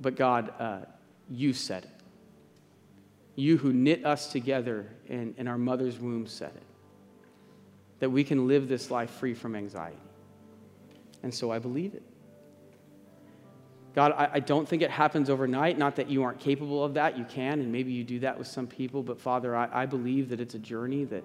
But 0.00 0.16
God, 0.16 0.50
uh, 0.58 0.78
you 1.28 1.52
said 1.52 1.84
it. 1.84 1.90
You 3.34 3.58
who 3.58 3.70
knit 3.74 4.06
us 4.06 4.32
together 4.32 4.86
in, 5.08 5.34
in 5.36 5.46
our 5.46 5.58
mother's 5.58 5.98
womb 5.98 6.26
said 6.26 6.52
it. 6.56 6.62
That 7.98 8.08
we 8.08 8.24
can 8.24 8.48
live 8.48 8.66
this 8.66 8.90
life 8.90 9.10
free 9.10 9.34
from 9.34 9.54
anxiety. 9.54 9.98
And 11.22 11.34
so 11.34 11.52
I 11.52 11.58
believe 11.58 11.92
it. 11.92 12.02
God, 13.96 14.12
I, 14.12 14.28
I, 14.34 14.40
don't 14.40 14.68
think 14.68 14.82
it 14.82 14.90
happens 14.90 15.30
overnight. 15.30 15.78
Not 15.78 15.96
that 15.96 16.10
you 16.10 16.22
aren't 16.22 16.38
capable 16.38 16.84
of 16.84 16.94
that. 16.94 17.16
You 17.16 17.24
can, 17.24 17.60
and 17.60 17.72
maybe 17.72 17.92
you 17.92 18.04
do 18.04 18.18
that 18.20 18.38
with 18.38 18.46
some 18.46 18.66
people. 18.66 19.02
But 19.02 19.18
Father, 19.18 19.56
I, 19.56 19.70
I 19.72 19.86
believe 19.86 20.28
that 20.28 20.38
it's 20.38 20.54
a 20.54 20.58
journey 20.58 21.04
that 21.04 21.24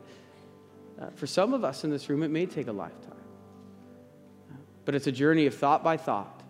uh, 0.98 1.10
for 1.16 1.28
some 1.28 1.54
of 1.54 1.66
us 1.66 1.84
in 1.84 1.90
this 1.90 2.10
room, 2.10 2.24
it 2.24 2.30
may 2.30 2.46
take 2.46 2.68
a 2.68 2.72
lifetime. 2.72 3.12
But 4.86 4.96
it's 4.96 5.06
a 5.06 5.12
journey 5.12 5.48
of 5.48 5.54
thought 5.54 5.84
by 5.84 5.98
thought, 5.98 6.44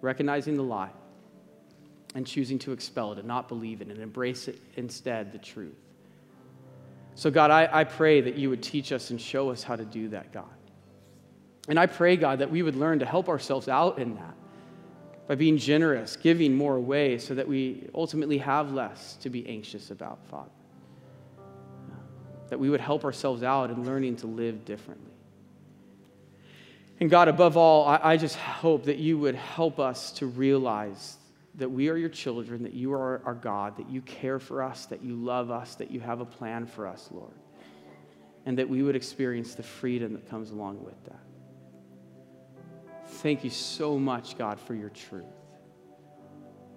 recognizing 0.00 0.56
the 0.56 0.62
lie 0.62 0.92
and 2.14 2.26
choosing 2.26 2.58
to 2.60 2.72
expel 2.72 3.12
it 3.12 3.18
and 3.18 3.28
not 3.28 3.46
believe 3.46 3.82
it 3.82 3.88
and 3.88 3.98
embrace 3.98 4.48
it 4.48 4.58
instead, 4.76 5.30
the 5.30 5.38
truth. 5.38 5.76
So, 7.16 7.30
God, 7.30 7.50
I, 7.50 7.68
I 7.70 7.84
pray 7.84 8.22
that 8.22 8.36
you 8.36 8.48
would 8.48 8.62
teach 8.62 8.92
us 8.92 9.10
and 9.10 9.20
show 9.20 9.50
us 9.50 9.62
how 9.62 9.76
to 9.76 9.84
do 9.84 10.08
that, 10.08 10.32
God. 10.32 10.46
And 11.68 11.78
I 11.78 11.84
pray, 11.84 12.16
God, 12.16 12.38
that 12.38 12.50
we 12.50 12.62
would 12.62 12.76
learn 12.76 13.00
to 13.00 13.06
help 13.06 13.28
ourselves 13.28 13.68
out 13.68 13.98
in 13.98 14.14
that 14.14 14.34
by 15.26 15.34
being 15.34 15.56
generous, 15.56 16.16
giving 16.16 16.54
more 16.54 16.76
away, 16.76 17.18
so 17.18 17.34
that 17.34 17.48
we 17.48 17.88
ultimately 17.94 18.38
have 18.38 18.72
less 18.72 19.16
to 19.16 19.30
be 19.30 19.46
anxious 19.48 19.90
about, 19.90 20.18
Father. 20.30 20.50
That 22.48 22.58
we 22.58 22.68
would 22.68 22.80
help 22.80 23.04
ourselves 23.04 23.42
out 23.42 23.70
in 23.70 23.84
learning 23.84 24.16
to 24.16 24.26
live 24.26 24.64
differently. 24.64 25.12
And 27.00 27.10
God, 27.10 27.28
above 27.28 27.56
all, 27.56 27.86
I, 27.86 28.00
I 28.02 28.16
just 28.16 28.36
hope 28.36 28.84
that 28.84 28.98
you 28.98 29.18
would 29.18 29.34
help 29.34 29.80
us 29.80 30.12
to 30.12 30.26
realize 30.26 31.16
that 31.56 31.70
we 31.70 31.88
are 31.88 31.96
your 31.96 32.08
children, 32.08 32.62
that 32.62 32.74
you 32.74 32.92
are 32.92 33.22
our 33.24 33.34
God, 33.34 33.76
that 33.76 33.88
you 33.88 34.00
care 34.02 34.38
for 34.38 34.62
us, 34.62 34.86
that 34.86 35.02
you 35.02 35.14
love 35.14 35.50
us, 35.50 35.74
that 35.76 35.90
you 35.90 36.00
have 36.00 36.20
a 36.20 36.24
plan 36.24 36.66
for 36.66 36.86
us, 36.86 37.08
Lord. 37.12 37.32
And 38.46 38.58
that 38.58 38.68
we 38.68 38.82
would 38.82 38.96
experience 38.96 39.54
the 39.54 39.62
freedom 39.62 40.12
that 40.12 40.28
comes 40.28 40.50
along 40.50 40.84
with 40.84 41.02
that. 41.04 41.20
Thank 43.22 43.44
you 43.44 43.50
so 43.50 43.98
much, 43.98 44.36
God, 44.36 44.60
for 44.60 44.74
your 44.74 44.90
truth. 44.90 45.24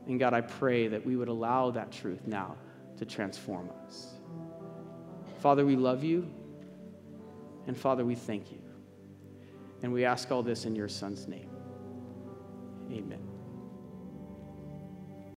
And 0.08 0.20
God, 0.20 0.34
I 0.34 0.42
pray 0.42 0.88
that 0.88 1.06
we 1.06 1.16
would 1.16 1.28
allow 1.28 1.72
that 1.72 1.92
truth 1.92 2.26
now 2.26 2.56
to 2.98 3.06
transform 3.06 3.70
us. 3.86 4.14
Father, 5.40 5.66
we 5.66 5.76
love 5.76 6.04
you. 6.04 6.30
And 7.68 7.78
Father, 7.78 8.06
we 8.06 8.16
thank 8.16 8.52
you. 8.52 8.62
And 9.84 9.92
we 9.92 10.06
ask 10.06 10.32
all 10.32 10.42
this 10.42 10.66
in 10.66 10.76
your 10.76 10.88
Son's 10.88 11.28
name. 11.28 11.50
Amen. 12.92 13.27